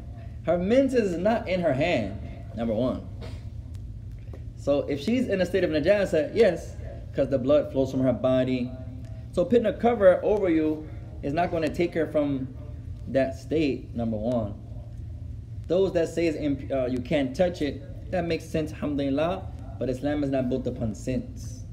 Her 0.45 0.57
menses 0.57 1.13
is 1.13 1.17
not 1.17 1.47
in 1.47 1.61
her 1.61 1.73
hand. 1.73 2.17
Number 2.54 2.74
one. 2.74 3.06
So 4.56 4.80
if 4.82 5.00
she's 5.00 5.28
in 5.28 5.40
a 5.40 5.46
state 5.46 5.64
of 5.64 5.70
najasa, 5.70 6.30
yes, 6.34 6.76
because 7.10 7.28
the 7.28 7.38
blood 7.38 7.72
flows 7.72 7.90
from 7.90 8.00
her 8.00 8.12
body. 8.12 8.70
So 9.32 9.44
putting 9.44 9.66
a 9.66 9.72
cover 9.72 10.20
over 10.22 10.48
you 10.48 10.88
is 11.22 11.32
not 11.32 11.50
going 11.50 11.62
to 11.62 11.74
take 11.74 11.94
her 11.94 12.06
from 12.06 12.48
that 13.08 13.36
state. 13.36 13.94
Number 13.94 14.16
one. 14.16 14.54
Those 15.66 15.92
that 15.94 16.08
say 16.08 16.28
uh, 16.28 16.86
you 16.86 17.00
can't 17.00 17.34
touch 17.34 17.62
it, 17.62 18.10
that 18.10 18.26
makes 18.26 18.44
sense, 18.44 18.72
alhamdulillah. 18.72 19.48
But 19.78 19.88
Islam 19.88 20.22
is 20.22 20.30
not 20.30 20.48
built 20.48 20.66
upon 20.66 20.94
sense. 20.94 21.64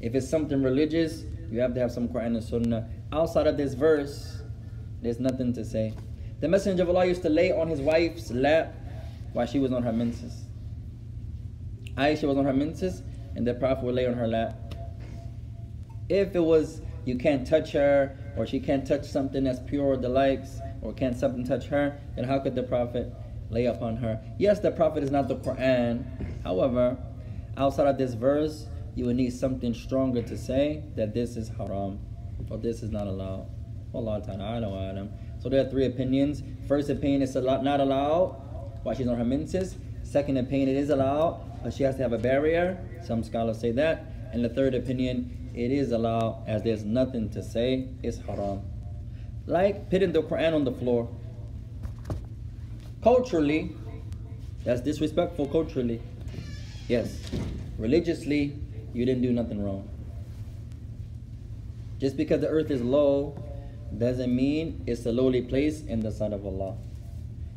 If 0.00 0.14
it's 0.14 0.28
something 0.28 0.62
religious, 0.62 1.24
you 1.50 1.60
have 1.60 1.74
to 1.74 1.80
have 1.80 1.90
some 1.90 2.08
Quran 2.08 2.36
and 2.36 2.42
Sunnah. 2.42 2.88
Outside 3.12 3.46
of 3.46 3.56
this 3.56 3.74
verse, 3.74 4.42
there's 5.02 5.18
nothing 5.18 5.52
to 5.54 5.64
say. 5.64 5.94
The 6.40 6.48
Messenger 6.48 6.84
of 6.84 6.90
Allah 6.90 7.06
used 7.06 7.22
to 7.22 7.28
lay 7.28 7.50
on 7.50 7.68
his 7.68 7.80
wife's 7.80 8.30
lap 8.30 8.74
while 9.32 9.46
she 9.46 9.58
was 9.58 9.72
on 9.72 9.82
her 9.82 9.92
menses. 9.92 10.44
Aisha 11.96 12.28
was 12.28 12.36
on 12.36 12.44
her 12.44 12.52
menses, 12.52 13.02
and 13.34 13.46
the 13.46 13.54
Prophet 13.54 13.84
would 13.84 13.94
lay 13.94 14.06
on 14.06 14.14
her 14.14 14.28
lap. 14.28 14.74
If 16.08 16.34
it 16.34 16.40
was 16.40 16.80
you 17.04 17.16
can't 17.16 17.46
touch 17.46 17.72
her, 17.72 18.16
or 18.36 18.46
she 18.46 18.60
can't 18.60 18.86
touch 18.86 19.04
something 19.04 19.44
that's 19.44 19.60
pure 19.60 19.84
or 19.84 19.96
the 19.96 20.08
likes, 20.08 20.60
or 20.82 20.92
can't 20.92 21.16
something 21.16 21.44
touch 21.44 21.66
her, 21.66 21.98
then 22.14 22.24
how 22.24 22.38
could 22.38 22.54
the 22.54 22.62
Prophet 22.62 23.12
lay 23.50 23.66
upon 23.66 23.96
her? 23.96 24.22
Yes, 24.38 24.60
the 24.60 24.70
Prophet 24.70 25.02
is 25.02 25.10
not 25.10 25.26
the 25.26 25.36
Quran. 25.36 26.04
However, 26.44 26.98
outside 27.56 27.86
of 27.86 27.98
this 27.98 28.14
verse, 28.14 28.66
you 28.94 29.06
would 29.06 29.16
need 29.16 29.32
something 29.32 29.72
stronger 29.72 30.22
to 30.22 30.36
say 30.36 30.84
that 30.96 31.14
this 31.14 31.36
is 31.36 31.48
haram, 31.48 31.98
or 32.50 32.58
this 32.58 32.82
is 32.82 32.90
not 32.90 33.06
allowed. 33.06 33.46
Allah 33.94 34.20
Ta'ala 34.24 34.68
alam. 34.68 35.10
So 35.38 35.48
there 35.48 35.64
are 35.64 35.70
three 35.70 35.86
opinions. 35.86 36.42
First 36.66 36.90
opinion 36.90 37.22
is 37.22 37.34
not 37.34 37.80
allowed 37.80 38.36
while 38.82 38.94
she's 38.94 39.08
on 39.08 39.16
her 39.16 39.24
menses. 39.24 39.76
Second 40.02 40.38
opinion, 40.38 40.68
it 40.68 40.76
is 40.76 40.90
allowed, 40.90 41.62
but 41.62 41.74
she 41.74 41.82
has 41.82 41.96
to 41.96 42.02
have 42.02 42.12
a 42.12 42.18
barrier. 42.18 42.78
Some 43.04 43.22
scholars 43.22 43.58
say 43.60 43.72
that. 43.72 44.06
And 44.32 44.44
the 44.44 44.48
third 44.48 44.74
opinion, 44.74 45.50
it 45.54 45.70
is 45.70 45.92
allowed 45.92 46.44
as 46.46 46.62
there's 46.62 46.84
nothing 46.84 47.30
to 47.30 47.42
say, 47.42 47.88
it's 48.02 48.18
haram. 48.18 48.62
Like 49.46 49.90
putting 49.90 50.12
the 50.12 50.22
Quran 50.22 50.54
on 50.54 50.64
the 50.64 50.72
floor. 50.72 51.08
Culturally, 53.02 53.74
that's 54.64 54.80
disrespectful 54.80 55.46
culturally. 55.46 56.00
Yes. 56.88 57.18
Religiously, 57.78 58.58
you 58.92 59.04
didn't 59.04 59.22
do 59.22 59.32
nothing 59.32 59.62
wrong. 59.62 59.88
Just 61.98 62.16
because 62.16 62.40
the 62.40 62.48
earth 62.48 62.70
is 62.70 62.80
low 62.80 63.36
doesn't 63.96 64.34
mean 64.34 64.82
it's 64.86 65.06
a 65.06 65.12
lowly 65.12 65.42
place 65.42 65.82
in 65.82 66.00
the 66.00 66.12
sight 66.12 66.32
of 66.32 66.44
Allah. 66.46 66.76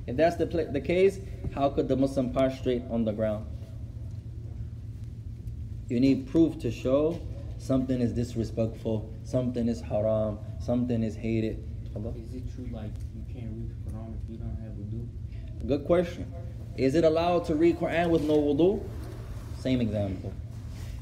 If 0.07 0.17
that's 0.17 0.37
the, 0.37 0.47
pl- 0.47 0.71
the 0.73 0.81
case, 0.81 1.19
how 1.55 1.69
could 1.71 1.89
the 1.89 1.97
Muslim 1.97 2.33
prostrate 2.33 2.83
on 2.91 3.05
the 3.05 3.13
ground? 3.13 3.47
You 5.89 6.01
need 6.01 6.29
proof 6.29 6.59
to 6.61 6.71
show 6.71 7.21
something 7.59 8.01
is 8.01 8.13
disrespectful, 8.13 9.11
something 9.25 9.69
is 9.69 9.81
haram, 9.81 10.39
something 10.61 11.03
is 11.03 11.17
hated. 11.17 11.63
Is 11.97 12.35
it 12.35 12.55
true 12.55 12.69
like 12.73 12.91
you 13.15 13.25
can't 13.33 13.51
read 13.57 13.71
the 13.71 13.91
Quran 13.91 14.15
if 14.15 14.31
you 14.31 14.37
don't 14.37 14.57
have 14.63 14.73
wudu? 14.73 15.09
Good 15.67 15.87
question. 15.87 16.33
Is 16.77 16.95
it 16.95 17.05
allowed 17.05 17.47
to 17.47 17.55
read 17.55 17.79
Quran 17.79 18.11
with 18.11 18.23
no 18.23 18.37
wudu? 18.37 18.83
Same 19.59 19.81
example. 19.81 20.33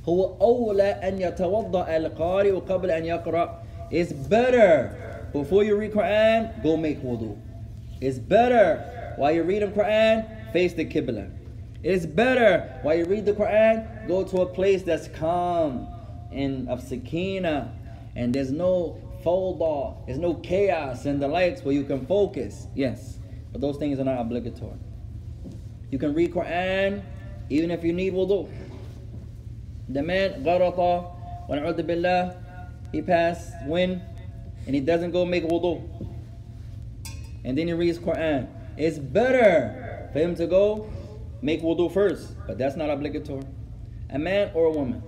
هو 0.08 0.36
أولى 0.40 1.00
أن 1.02 1.20
يتوضأ 1.20 1.96
القارئ 1.96 2.60
قبل 2.60 2.90
أن 2.90 3.04
يقرأ. 3.04 3.64
It's 3.90 4.12
better 4.12 5.28
before 5.32 5.64
you 5.64 5.76
read 5.76 5.92
Quran, 5.92 6.62
go 6.62 6.76
make 6.76 7.02
wudu. 7.02 7.36
It's 8.01 8.17
better 8.17 9.13
while 9.17 9.31
you're 9.31 9.43
reading 9.43 9.71
Quran, 9.71 10.53
face 10.53 10.73
the 10.73 10.85
Qibla. 10.85 11.29
It's 11.83 12.05
better 12.05 12.79
while 12.81 12.95
you 12.95 13.05
read 13.05 13.25
the 13.25 13.33
Quran, 13.33 14.07
go 14.07 14.23
to 14.23 14.41
a 14.41 14.45
place 14.45 14.83
that's 14.83 15.07
calm 15.07 15.87
and 16.31 16.69
of 16.69 16.81
sakina, 16.81 17.73
and 18.15 18.33
there's 18.33 18.51
no 18.51 19.01
fawda, 19.23 20.05
there's 20.05 20.19
no 20.19 20.35
chaos 20.35 21.05
and 21.05 21.21
the 21.21 21.27
likes 21.27 21.63
where 21.63 21.73
you 21.73 21.83
can 21.83 22.05
focus. 22.05 22.67
Yes, 22.73 23.19
but 23.51 23.61
those 23.61 23.77
things 23.77 23.99
are 23.99 24.05
not 24.05 24.19
obligatory. 24.19 24.79
You 25.91 25.99
can 25.99 26.13
read 26.13 26.33
Quran 26.33 27.03
even 27.49 27.71
if 27.71 27.83
you 27.83 27.93
need 27.93 28.13
wudu. 28.13 28.49
The 29.89 30.03
man, 30.03 30.43
gharata, 30.43 31.05
wa 31.47 31.71
billah, 31.71 32.35
he 32.91 33.01
passed 33.01 33.53
wind 33.65 34.01
and 34.65 34.75
he 34.75 34.81
doesn't 34.81 35.11
go 35.11 35.25
make 35.25 35.43
wudu. 35.43 35.81
And 37.43 37.57
then 37.57 37.67
he 37.67 37.73
reads 37.73 37.99
Quran. 37.99 38.47
It's 38.77 38.97
better 38.97 40.09
for 40.13 40.19
him 40.19 40.35
to 40.35 40.47
go 40.47 40.89
make 41.41 41.61
wudu 41.61 41.91
first, 41.91 42.35
but 42.47 42.57
that's 42.57 42.75
not 42.75 42.89
obligatory. 42.89 43.45
A 44.09 44.19
man 44.19 44.51
or 44.53 44.65
a 44.65 44.71
woman. 44.71 45.03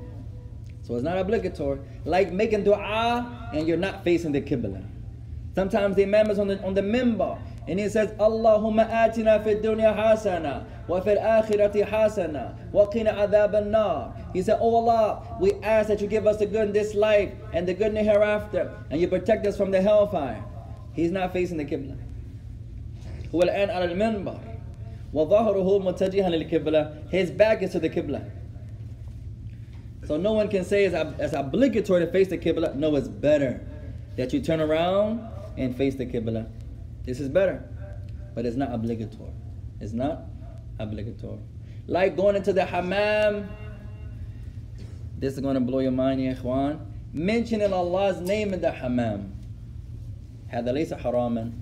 So 0.83 0.95
it's 0.95 1.03
not 1.03 1.17
obligatory. 1.17 1.79
Like 2.05 2.31
making 2.31 2.63
dua 2.63 3.49
and 3.53 3.67
you're 3.67 3.77
not 3.77 4.03
facing 4.03 4.31
the 4.31 4.41
Qibla. 4.41 4.85
Sometimes 5.53 5.95
the 5.95 6.03
imam 6.03 6.29
is 6.29 6.39
on 6.39 6.47
the, 6.47 6.61
on 6.63 6.73
the 6.73 6.81
minbar 6.81 7.39
and 7.67 7.79
he 7.79 7.89
says, 7.89 8.11
Allahumma 8.13 8.89
atina 8.89 9.43
fid 9.43 9.61
dunya 9.61 9.95
hasana 9.95 10.65
wa 10.87 10.99
fil 11.01 11.17
akhirati 11.17 11.87
hasana 11.87 12.71
wa 12.71 12.87
qina 12.87 13.15
adhab 13.15 13.53
an-nar. 13.53 14.15
He 14.33 14.41
said, 14.41 14.57
Oh 14.61 14.75
Allah, 14.75 15.37
we 15.39 15.53
ask 15.61 15.89
that 15.89 16.01
you 16.01 16.07
give 16.07 16.25
us 16.25 16.37
the 16.37 16.45
good 16.45 16.67
in 16.67 16.73
this 16.73 16.95
life 16.95 17.31
and 17.53 17.67
the 17.67 17.73
good 17.73 17.87
in 17.87 17.93
the 17.95 18.03
hereafter 18.03 18.73
and 18.89 18.99
you 18.99 19.07
protect 19.07 19.45
us 19.45 19.57
from 19.57 19.71
the 19.71 19.81
hellfire. 19.81 20.43
He's 20.93 21.11
not 21.11 21.33
facing 21.33 21.57
the 21.57 21.65
Qibla. 21.65 21.97
هو 23.34 23.42
الآن 23.42 23.70
على 23.70 23.84
المنبر 23.84 24.38
وظهره 25.14 25.78
متجها 25.78 26.28
للقبلة 26.28 26.92
his 27.10 27.30
back 27.30 27.62
is 27.62 27.72
to 27.72 27.78
the 27.80 27.88
Qibla 27.88 28.22
so 30.06 30.16
no 30.16 30.32
one 30.32 30.48
can 30.48 30.64
say 30.64 30.84
it's, 30.84 30.94
it's 31.18 31.32
obligatory 31.34 32.04
to 32.06 32.10
face 32.12 32.28
the 32.28 32.38
Qibla 32.38 32.74
no 32.74 32.94
it's 32.96 33.08
better 33.08 33.60
that 34.16 34.32
you 34.32 34.40
turn 34.40 34.60
around 34.60 35.20
and 35.56 35.76
face 35.76 35.94
the 35.94 36.06
Qibla 36.06 36.46
this 37.04 37.20
is 37.20 37.28
better 37.28 37.62
but 38.34 38.44
it's 38.46 38.56
not 38.56 38.72
obligatory 38.72 39.32
it's 39.80 39.92
not 39.92 40.24
obligatory 40.78 41.38
like 41.86 42.16
going 42.16 42.36
into 42.36 42.52
the 42.52 42.64
hammam 42.64 43.48
this 45.18 45.34
is 45.34 45.40
going 45.40 45.54
to 45.54 45.60
blow 45.60 45.78
your 45.78 45.92
mind 45.92 46.20
ya 46.20 46.32
ikhwan 46.34 46.78
mentioning 47.12 47.72
Allah's 47.72 48.20
name 48.20 48.52
in 48.54 48.60
the 48.60 48.70
hammam 48.72 49.32
هذا 50.48 50.72
ليس 50.72 50.94
حراما 50.94 51.52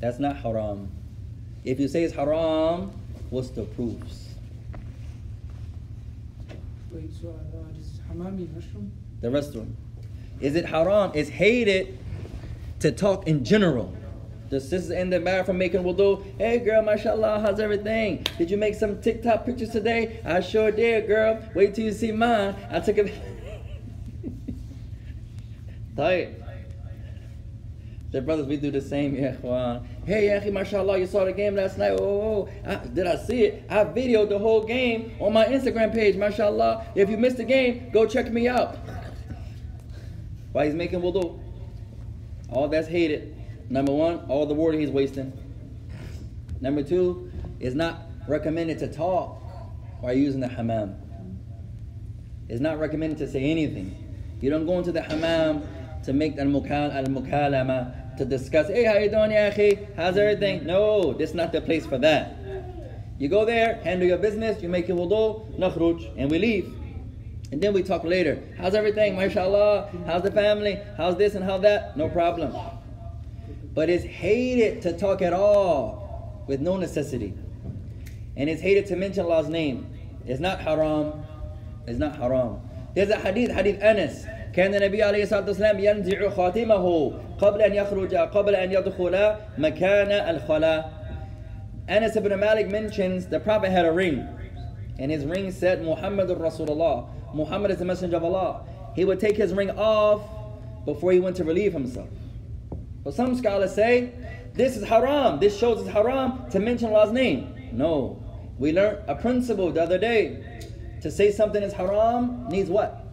that's 0.00 0.18
not 0.18 0.36
haram 0.36 0.90
if 1.65 1.79
you 1.79 1.87
say 1.87 2.03
it's 2.03 2.13
haram, 2.13 2.91
what's 3.31 3.49
the 3.49 3.63
proofs? 3.63 4.29
Wait, 6.91 7.11
so 7.19 7.29
uh, 7.29 7.73
does 7.73 7.99
hammam 8.07 8.37
restroom? 8.55 8.91
The 9.21 9.27
restroom. 9.29 9.73
Is 10.39 10.55
it 10.55 10.65
haram? 10.65 11.11
It's 11.15 11.29
hated 11.29 11.97
to 12.79 12.91
talk 12.91 13.27
in 13.27 13.43
general. 13.43 13.93
The 14.49 14.61
sisters 14.61 14.91
in 14.91 15.09
the 15.09 15.19
bathroom 15.19 15.57
making 15.57 15.81
wudu. 15.81 16.23
Hey 16.37 16.59
girl, 16.59 16.83
mashallah, 16.83 17.39
how's 17.39 17.59
everything? 17.59 18.27
Did 18.37 18.51
you 18.51 18.57
make 18.57 18.75
some 18.75 19.01
TikTok 19.01 19.43
pictures 19.43 19.71
today? 19.71 20.21
I 20.23 20.41
sure 20.41 20.69
did, 20.71 21.07
girl. 21.07 21.41
Wait 21.55 21.73
till 21.73 21.85
you 21.85 21.91
see 21.91 22.11
mine. 22.11 22.55
I 22.69 22.79
took 22.79 22.99
a. 22.99 23.09
Tight. 25.97 26.44
The 28.11 28.21
brothers, 28.21 28.45
we 28.47 28.57
do 28.57 28.71
the 28.71 28.81
same, 28.81 29.15
yeah. 29.43 29.79
Hey, 30.05 30.27
Yahi, 30.27 30.51
mashallah, 30.51 30.97
you 30.97 31.07
saw 31.07 31.25
the 31.25 31.33
game 31.33 31.55
last 31.55 31.77
night. 31.77 31.91
Oh, 31.91 31.97
oh, 31.99 32.49
oh. 32.65 32.69
I, 32.69 32.75
did 32.75 33.07
I 33.07 33.17
see 33.17 33.43
it? 33.43 33.65
I 33.69 33.83
videoed 33.83 34.29
the 34.29 34.39
whole 34.39 34.63
game 34.63 35.15
on 35.19 35.33
my 35.33 35.45
Instagram 35.45 35.93
page, 35.93 36.15
mashallah. 36.15 36.87
If 36.95 37.09
you 37.09 37.17
missed 37.17 37.37
the 37.37 37.43
game, 37.43 37.89
go 37.91 38.05
check 38.05 38.31
me 38.31 38.47
out. 38.47 38.77
Why 40.51 40.65
he's 40.65 40.75
making 40.75 41.01
wudu? 41.01 41.39
All 42.49 42.67
that's 42.69 42.87
hated. 42.87 43.35
Number 43.69 43.91
one, 43.91 44.19
all 44.29 44.45
the 44.45 44.53
water 44.53 44.77
he's 44.77 44.89
wasting. 44.89 45.33
Number 46.61 46.83
two, 46.83 47.31
it's 47.59 47.75
not 47.75 48.07
recommended 48.27 48.79
to 48.79 48.91
talk 48.91 49.41
while 49.99 50.13
using 50.13 50.39
the 50.39 50.47
hammam. 50.47 50.95
It's 52.47 52.61
not 52.61 52.79
recommended 52.79 53.17
to 53.19 53.27
say 53.27 53.43
anything. 53.43 54.01
You 54.39 54.49
don't 54.49 54.65
go 54.65 54.77
into 54.77 54.91
the 54.91 55.01
hammam 55.01 55.63
to 56.05 56.13
make 56.13 56.37
al-mukalama, 56.37 58.17
to 58.17 58.25
discuss, 58.25 58.67
hey, 58.67 58.85
how 58.85 58.97
you 58.97 59.09
doing, 59.09 59.31
Yahi? 59.31 59.87
How's 59.95 60.17
everything? 60.17 60.65
No, 60.65 61.13
this 61.13 61.31
is 61.31 61.35
not 61.35 61.51
the 61.51 61.61
place 61.61 61.85
for 61.85 61.97
that. 61.97 62.37
You 63.17 63.29
go 63.29 63.45
there, 63.45 63.75
handle 63.83 64.07
your 64.07 64.17
business, 64.17 64.61
you 64.61 64.69
make 64.69 64.87
your 64.87 64.97
wudu, 64.97 65.57
nakhruj, 65.57 66.13
and 66.17 66.29
we 66.29 66.37
leave. 66.37 66.73
And 67.51 67.61
then 67.61 67.73
we 67.73 67.83
talk 67.83 68.03
later. 68.03 68.41
How's 68.57 68.75
everything? 68.75 69.15
MashaAllah. 69.15 70.05
How's 70.05 70.23
the 70.23 70.31
family? 70.31 70.79
How's 70.97 71.15
this 71.15 71.35
and 71.35 71.43
how 71.43 71.57
that? 71.59 71.95
No 71.95 72.09
problem. 72.09 72.53
But 73.73 73.89
it's 73.89 74.03
hated 74.03 74.81
to 74.83 74.97
talk 74.97 75.21
at 75.21 75.33
all 75.33 76.43
with 76.47 76.59
no 76.59 76.77
necessity. 76.77 77.33
And 78.35 78.49
it's 78.49 78.61
hated 78.61 78.87
to 78.87 78.95
mention 78.95 79.25
Allah's 79.25 79.47
name. 79.47 79.87
It's 80.25 80.39
not 80.39 80.59
haram. 80.59 81.23
It's 81.87 81.99
not 81.99 82.15
haram. 82.17 82.59
There's 82.93 83.09
a 83.09 83.17
hadith, 83.17 83.51
hadith 83.51 83.81
Anas. 83.81 84.25
كان 84.54 84.74
النبي 84.74 85.02
عليه 85.02 85.22
الصلاة 85.22 85.46
والسلام 85.46 85.78
ينزع 85.78 86.28
خاتمه 86.30 87.12
قبل 87.38 87.62
أن 87.62 87.74
يخرج 87.74 88.14
قبل 88.14 88.54
أن 88.54 88.72
يدخل 88.72 89.34
مكان 89.58 90.10
الخلاء 90.34 91.00
Anas 91.88 92.14
ibn 92.14 92.38
Malik 92.38 92.68
mentions 92.70 93.26
the 93.26 93.40
Prophet 93.40 93.70
had 93.70 93.84
a 93.84 93.90
ring 93.90 94.26
and 95.00 95.10
his 95.10 95.24
ring 95.24 95.50
said 95.50 95.82
Muhammad 95.82 96.28
Rasulullah 96.28 97.08
Muhammad 97.34 97.72
is 97.72 97.78
the 97.78 97.84
messenger 97.84 98.16
of 98.16 98.24
Allah 98.24 98.62
he 98.94 99.04
would 99.04 99.18
take 99.18 99.36
his 99.36 99.52
ring 99.52 99.70
off 99.72 100.22
before 100.84 101.10
he 101.10 101.18
went 101.18 101.36
to 101.36 101.44
relieve 101.44 101.72
himself 101.72 102.08
but 103.02 103.12
some 103.14 103.34
scholars 103.36 103.74
say 103.74 104.12
this 104.54 104.76
is 104.76 104.84
haram 104.84 105.40
this 105.40 105.58
shows 105.58 105.80
it's 105.80 105.90
haram 105.90 106.48
to 106.50 106.60
mention 106.60 106.90
Allah's 106.90 107.12
name 107.12 107.54
no 107.72 108.22
we 108.58 108.72
learned 108.72 108.98
a 109.08 109.14
principle 109.14 109.72
the 109.72 109.82
other 109.82 109.98
day 109.98 110.62
to 111.02 111.10
say 111.10 111.32
something 111.32 111.62
is 111.62 111.72
haram 111.72 112.46
needs 112.48 112.70
what 112.70 113.04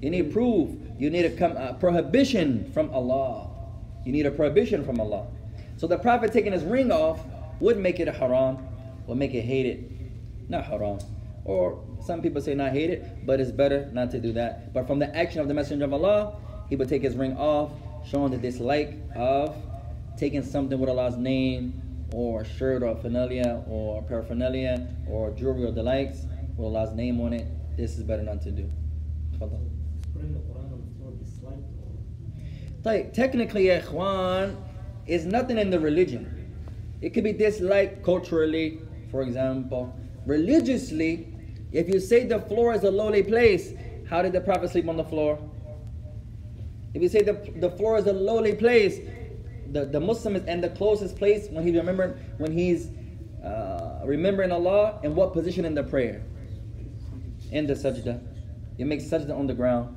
You 0.00 0.10
need 0.10 0.32
proof. 0.32 0.70
You 0.98 1.10
need 1.10 1.24
a 1.24 1.30
com- 1.30 1.56
uh, 1.56 1.74
prohibition 1.74 2.70
from 2.72 2.90
Allah. 2.90 3.48
You 4.04 4.12
need 4.12 4.26
a 4.26 4.30
prohibition 4.30 4.84
from 4.84 5.00
Allah. 5.00 5.26
So 5.76 5.86
the 5.86 5.98
Prophet 5.98 6.32
taking 6.32 6.52
his 6.52 6.64
ring 6.64 6.90
off 6.90 7.20
would 7.60 7.78
make 7.78 8.00
it 8.00 8.08
a 8.08 8.12
haram, 8.12 8.58
would 9.06 9.18
make 9.18 9.34
it 9.34 9.42
hated, 9.42 10.10
not 10.48 10.64
haram. 10.64 10.98
Or 11.44 11.82
some 12.04 12.22
people 12.22 12.40
say 12.40 12.54
not 12.54 12.72
hated, 12.72 13.26
but 13.26 13.40
it's 13.40 13.50
better 13.50 13.90
not 13.92 14.10
to 14.12 14.20
do 14.20 14.32
that. 14.32 14.72
But 14.72 14.86
from 14.86 14.98
the 14.98 15.14
action 15.14 15.40
of 15.40 15.48
the 15.48 15.54
Messenger 15.54 15.84
of 15.84 15.92
Allah, 15.92 16.36
he 16.68 16.76
would 16.76 16.88
take 16.88 17.02
his 17.02 17.16
ring 17.16 17.36
off, 17.36 17.72
showing 18.06 18.30
the 18.30 18.38
dislike 18.38 18.94
of 19.14 19.56
taking 20.16 20.42
something 20.42 20.78
with 20.78 20.88
Allah's 20.88 21.16
name, 21.16 21.80
or 22.12 22.44
shirt 22.44 22.82
or 22.82 22.94
paraphernalia, 22.94 23.62
or 23.68 24.02
paraphernalia, 24.02 24.86
or 25.08 25.30
jewelry 25.30 25.64
or 25.64 25.72
the 25.72 25.82
likes 25.82 26.26
with 26.56 26.66
Allah's 26.66 26.92
name 26.92 27.20
on 27.20 27.32
it. 27.32 27.46
This 27.76 27.96
is 27.96 28.04
better 28.04 28.22
not 28.22 28.42
to 28.42 28.50
do. 28.50 28.70
Like, 32.84 33.12
technically, 33.12 33.66
ikhwan 33.66 34.56
is 35.06 35.26
nothing 35.26 35.58
in 35.58 35.70
the 35.70 35.78
religion. 35.78 36.36
It 37.02 37.10
could 37.10 37.24
be 37.24 37.32
disliked 37.32 38.02
culturally, 38.04 38.80
for 39.10 39.22
example. 39.22 39.94
Religiously, 40.26 41.26
if 41.72 41.88
you 41.88 42.00
say 42.00 42.24
the 42.24 42.40
floor 42.40 42.72
is 42.74 42.84
a 42.84 42.90
lowly 42.90 43.22
place, 43.22 43.72
how 44.08 44.22
did 44.22 44.32
the 44.32 44.40
Prophet 44.40 44.70
sleep 44.70 44.88
on 44.88 44.96
the 44.96 45.04
floor? 45.04 45.38
If 46.94 47.02
you 47.02 47.08
say 47.08 47.22
the, 47.22 47.52
the 47.56 47.70
floor 47.70 47.98
is 47.98 48.06
a 48.06 48.12
lowly 48.12 48.54
place, 48.54 48.98
the, 49.70 49.84
the 49.84 50.00
Muslim 50.00 50.34
is 50.34 50.44
in 50.44 50.60
the 50.60 50.70
closest 50.70 51.16
place 51.16 51.48
when 51.50 51.64
he 51.64 51.76
remember 51.76 52.18
when 52.38 52.50
he's 52.50 52.90
uh, 53.44 54.00
remembering 54.04 54.50
Allah 54.50 55.00
in 55.04 55.14
what 55.14 55.32
position 55.32 55.64
in 55.64 55.74
the 55.74 55.84
prayer? 55.84 56.22
In 57.52 57.66
the 57.66 57.74
sajda. 57.74 58.20
You 58.76 58.86
make 58.86 59.00
sajda 59.00 59.36
on 59.36 59.46
the 59.46 59.54
ground. 59.54 59.96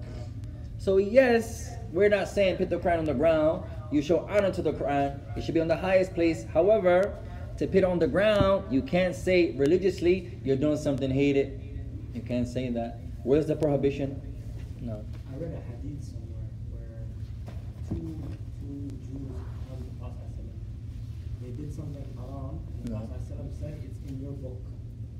So 0.84 0.98
yes, 0.98 1.78
we're 1.94 2.10
not 2.10 2.28
saying 2.28 2.58
put 2.58 2.70
the 2.70 2.78
Quran 2.78 3.00
on 3.00 3.06
the 3.06 3.14
ground. 3.14 3.64
You 3.90 4.02
show 4.02 4.28
honor 4.30 4.52
to 4.52 4.62
the 4.62 4.74
Quran. 4.74 5.18
It 5.38 5.42
should 5.46 5.54
be 5.54 5.62
on 5.62 5.70
the 5.70 5.78
highest 5.78 6.14
place. 6.14 6.44
However, 6.54 7.16
to 7.58 7.68
put 7.68 7.78
it 7.78 7.84
on 7.86 8.00
the 8.00 8.08
ground, 8.08 8.66
you 8.70 8.82
can't 8.82 9.16
say 9.16 9.52
religiously 9.52 10.38
you're 10.44 10.58
doing 10.58 10.76
something 10.76 11.10
hated. 11.10 11.62
You 12.14 12.20
can't 12.20 12.46
say 12.46 12.68
that. 12.72 13.00
Where's 13.24 13.46
the 13.48 13.56
prohibition? 13.56 14.20
No. 14.82 15.06
I 15.32 15.40
read 15.40 15.54
a 15.56 15.64
hadith 15.72 16.04
somewhere 16.04 16.52
where 16.76 17.08
two 17.88 18.20
two 18.60 18.92
Jews 18.92 19.32
come 19.72 19.80
to 19.80 19.88
the 19.88 19.96
Prophet 20.04 20.20
They 21.42 21.52
did 21.52 21.74
something 21.74 22.04
haram, 22.20 22.60
and 22.84 22.88
the 22.88 22.92
No. 22.92 23.08
Prophet 23.08 23.56
said 23.58 23.80
it's 23.88 24.00
in 24.12 24.20
your 24.20 24.34
book. 24.34 24.60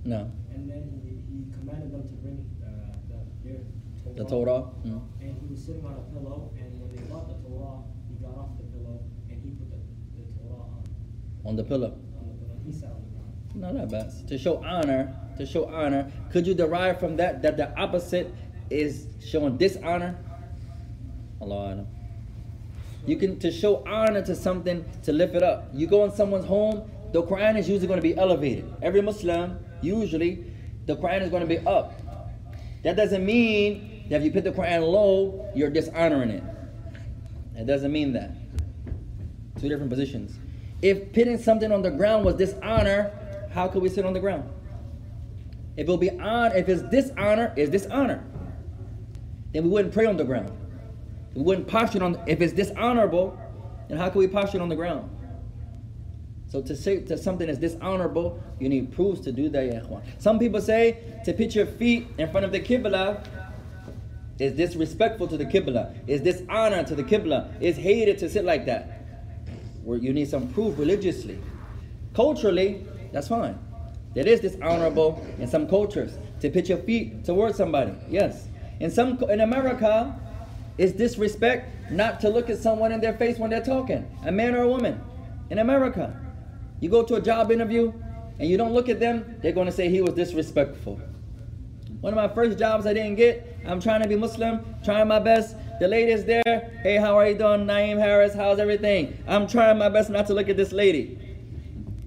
No. 0.04 0.30
And 0.54 0.70
then 0.70 0.92
he, 1.08 1.24
he 1.32 1.56
commanded 1.56 1.94
them 1.94 2.04
to 2.04 2.16
bring 2.20 2.44
uh, 2.60 3.00
the, 3.08 3.48
their 3.48 3.64
Torah. 4.04 4.16
The 4.16 4.26
Torah. 4.26 4.64
Mm. 4.86 5.13
And 5.66 5.76
he 5.76 5.82
was 5.82 5.84
sitting 5.84 5.86
on 5.86 5.94
a 5.94 6.20
pillow, 6.20 6.52
and 6.58 6.82
when 6.82 6.96
they 6.96 7.02
brought 7.04 7.28
the 7.28 7.36
Torah, 7.48 7.84
he 8.10 8.16
got 8.24 8.38
off 8.38 8.58
the 8.58 8.64
pillow 8.66 9.00
and 9.30 9.42
he 9.42 9.52
put 9.52 9.70
the, 9.70 9.78
the 10.18 10.24
Torah 10.40 10.62
on, 10.62 10.84
On 11.46 11.56
the 11.56 11.64
pillow. 11.64 11.92
on 12.20 12.28
the 12.28 12.46
pillow. 12.46 12.60
He 12.66 12.72
sat 12.74 12.90
on 12.90 13.02
the 13.04 13.60
ground. 13.62 13.76
No, 13.76 13.82
not 13.82 13.90
bad. 13.92 14.28
To 14.28 14.38
show 14.38 14.64
honor, 14.64 15.16
to 15.38 15.46
show 15.46 15.66
honor, 15.66 16.12
could 16.32 16.46
you 16.48 16.54
derive 16.54 17.00
from 17.00 17.16
that 17.18 17.42
that 17.44 17.58
the 17.58 17.78
opposite 17.80 18.34
is 18.70 19.08
showing 19.26 19.58
dishonor? 19.58 20.18
Allah. 21.42 21.86
You 23.06 23.18
can 23.18 23.38
to 23.40 23.52
show 23.52 23.84
honor 23.86 24.22
to 24.24 24.36
something 24.36 24.84
to 25.04 25.12
lift 25.14 25.36
it 25.36 25.44
up. 25.44 25.70
You 25.74 25.88
go 25.88 26.06
in 26.06 26.12
someone's 26.12 26.46
home, 26.46 26.90
the 27.12 27.22
Quran 27.24 27.58
is 27.58 27.68
usually 27.70 27.88
going 27.88 28.00
to 28.00 28.08
be 28.08 28.18
elevated. 28.18 28.66
Every 28.82 29.02
Muslim, 29.02 29.60
usually, 29.82 30.46
the 30.86 30.96
Quran 30.96 31.22
is 31.22 31.30
going 31.30 31.42
to 31.42 31.48
be 31.48 31.60
up. 31.68 31.94
That 32.84 32.96
doesn't 32.96 33.26
mean 33.26 33.93
that 34.14 34.22
if 34.22 34.26
you 34.26 34.32
put 34.32 34.44
the 34.44 34.52
Quran 34.52 34.82
low, 34.82 35.52
you're 35.56 35.72
dishonoring 35.72 36.30
it. 36.30 36.44
It 37.56 37.66
doesn't 37.66 37.92
mean 37.92 38.14
that. 38.14 38.30
Two 39.60 39.68
different 39.68 39.90
positions. 39.90 40.38
If 40.84 41.14
putting 41.14 41.40
something 41.40 41.72
on 41.72 41.82
the 41.82 41.90
ground 41.90 42.24
was 42.24 42.36
dishonor, 42.36 43.12
how 43.52 43.68
could 43.68 43.82
we 43.82 43.90
sit 43.90 44.06
on 44.06 44.14
the 44.14 44.20
ground? 44.20 44.48
If 45.78 45.86
it'll 45.86 45.98
be 45.98 46.12
on, 46.12 46.52
if 46.52 46.70
it's 46.70 46.84
dishonor, 46.84 47.54
it's 47.58 47.72
dishonor. 47.72 48.24
Then 49.52 49.64
we 49.64 49.70
wouldn't 49.70 49.96
pray 49.96 50.06
on 50.06 50.16
the 50.16 50.26
ground. 50.26 50.52
We 51.34 51.42
wouldn't 51.42 51.68
posture 51.68 52.04
on. 52.04 52.22
If 52.28 52.40
it's 52.40 52.54
dishonorable, 52.54 53.36
then 53.90 53.98
how 53.98 54.10
could 54.10 54.20
we 54.20 54.28
posture 54.28 54.62
on 54.62 54.70
the 54.70 54.76
ground? 54.76 55.10
So 56.50 56.62
to 56.62 56.76
say 56.76 57.00
to 57.00 57.18
something 57.18 57.48
that's 57.48 57.58
dishonorable, 57.58 58.44
you 58.60 58.70
need 58.70 58.92
proofs 58.92 59.22
to 59.22 59.32
do 59.32 59.50
that. 59.50 60.04
Some 60.20 60.38
people 60.38 60.62
say 60.62 61.20
to 61.26 61.34
put 61.34 61.56
your 61.56 61.66
feet 61.66 62.10
in 62.20 62.30
front 62.30 62.46
of 62.46 62.52
the 62.52 62.60
Qibla 62.60 63.26
is 64.40 64.54
disrespectful 64.54 65.28
to 65.28 65.38
the 65.38 65.46
Qibla, 65.46 65.96
is 66.08 66.22
dishonor 66.22 66.84
to 66.84 66.96
the 66.96 67.04
Qibla, 67.04 67.62
is 67.62 67.78
hated 67.78 68.18
to 68.20 68.30
sit 68.30 68.46
like 68.46 68.66
that. 68.66 69.02
Where 69.84 69.98
you 69.98 70.14
need 70.14 70.30
some 70.30 70.48
proof 70.50 70.78
religiously. 70.80 71.40
Culturally, 72.14 72.86
that's 73.12 73.28
fine. 73.28 73.60
That 74.16 74.28
is 74.28 74.40
dishonorable 74.40 75.26
in 75.40 75.48
some 75.48 75.68
cultures 75.68 76.18
to 76.42 76.50
put 76.50 76.70
your 76.70 76.78
feet 76.80 77.26
towards 77.26 77.58
somebody. 77.58 77.94
Yes. 78.10 78.48
In 78.80 78.90
some 78.92 79.22
in 79.30 79.42
America, 79.42 80.20
it's 80.78 80.94
disrespect 80.94 81.92
not 81.92 82.20
to 82.22 82.30
look 82.30 82.50
at 82.50 82.58
someone 82.58 82.92
in 82.92 83.02
their 83.02 83.14
face 83.14 83.38
when 83.38 83.50
they're 83.50 83.64
talking, 83.64 84.10
a 84.26 84.32
man 84.32 84.56
or 84.56 84.64
a 84.64 84.68
woman. 84.68 85.00
In 85.50 85.60
America, 85.60 86.20
you 86.80 86.90
go 86.90 87.04
to 87.04 87.16
a 87.16 87.22
job 87.22 87.52
interview 87.52 87.94
and 88.40 88.50
you 88.50 88.58
don't 88.58 88.74
look 88.74 88.90
at 88.90 89.00
them, 89.00 89.36
they're 89.42 89.52
going 89.52 89.68
to 89.68 89.72
say 89.72 89.90
he 89.90 90.02
was 90.02 90.14
disrespectful. 90.14 91.00
One 92.04 92.12
of 92.12 92.18
my 92.18 92.36
first 92.36 92.60
jobs 92.60 92.86
I 92.86 92.92
didn't 92.92 93.16
get, 93.16 93.58
I'm 93.66 93.80
trying 93.80 94.02
to 94.02 94.10
be 94.10 94.18
Muslim, 94.18 94.66
trying 94.84 95.08
my 95.08 95.20
best. 95.20 95.56
The 95.80 95.88
lady 95.88 96.12
is 96.12 96.26
there. 96.26 96.70
Hey, 96.84 96.98
how 96.98 97.18
are 97.18 97.30
you 97.30 97.38
doing? 97.38 97.66
Naeem 97.66 97.98
Harris, 97.98 98.34
how's 98.34 98.60
everything? 98.60 99.18
I'm 99.26 99.48
trying 99.48 99.78
my 99.78 99.88
best 99.88 100.10
not 100.10 100.28
to 100.28 100.34
look 100.34 100.50
at 100.50 100.58
this 100.58 100.74
lady. 100.74 101.18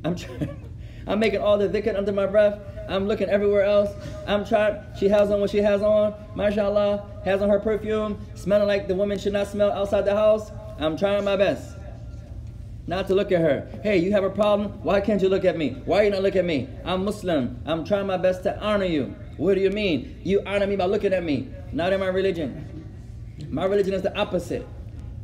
I'm 0.04 0.14
trying. 0.14 0.62
I'm 1.06 1.18
making 1.18 1.40
all 1.40 1.56
the 1.56 1.66
dhikr 1.66 1.96
under 1.96 2.12
my 2.12 2.26
breath. 2.26 2.60
I'm 2.90 3.08
looking 3.08 3.30
everywhere 3.30 3.62
else. 3.62 3.88
I'm 4.26 4.44
trying. 4.44 4.82
She 4.98 5.08
has 5.08 5.30
on 5.30 5.40
what 5.40 5.48
she 5.48 5.62
has 5.62 5.80
on. 5.80 6.12
MashaAllah. 6.34 7.24
Has 7.24 7.40
on 7.40 7.48
her 7.48 7.58
perfume. 7.58 8.18
Smelling 8.34 8.68
like 8.68 8.88
the 8.88 8.94
woman 8.94 9.18
should 9.18 9.32
not 9.32 9.46
smell 9.46 9.72
outside 9.72 10.04
the 10.04 10.14
house. 10.14 10.52
I'm 10.78 10.98
trying 10.98 11.24
my 11.24 11.36
best 11.36 11.74
not 12.86 13.06
to 13.08 13.14
look 13.14 13.32
at 13.32 13.40
her. 13.40 13.66
Hey, 13.82 13.96
you 13.96 14.12
have 14.12 14.24
a 14.24 14.30
problem? 14.30 14.72
Why 14.82 15.00
can't 15.00 15.22
you 15.22 15.28
look 15.30 15.46
at 15.46 15.56
me? 15.56 15.70
Why 15.86 16.02
you 16.02 16.10
not 16.10 16.22
look 16.22 16.36
at 16.36 16.44
me? 16.44 16.68
I'm 16.84 17.04
Muslim. 17.04 17.60
I'm 17.64 17.84
trying 17.84 18.06
my 18.06 18.18
best 18.18 18.42
to 18.42 18.60
honor 18.60 18.84
you. 18.84 19.16
What 19.36 19.54
do 19.54 19.60
you 19.60 19.70
mean? 19.70 20.20
You 20.24 20.42
honor 20.46 20.66
me 20.66 20.76
by 20.76 20.86
looking 20.86 21.12
at 21.12 21.22
me. 21.22 21.48
Not 21.72 21.92
in 21.92 22.00
my 22.00 22.06
religion. 22.06 22.84
My 23.50 23.64
religion 23.66 23.92
is 23.94 24.02
the 24.02 24.16
opposite. 24.16 24.66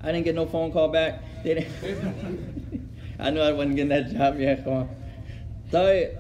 I 0.03 0.07
didn't 0.13 0.25
get 0.25 0.35
no 0.35 0.47
phone 0.47 0.73
call 0.73 0.89
back. 0.89 1.23
They 1.43 1.55
didn't- 1.55 2.89
I 3.19 3.31
knew 3.31 3.41
I 3.41 3.53
wasn't 3.53 3.77
getting 3.77 3.89
that 3.91 4.11
job. 4.13 4.39
Yeah, 4.39 4.57
come 4.57 4.73
on. 4.73 4.97
So 5.71 6.11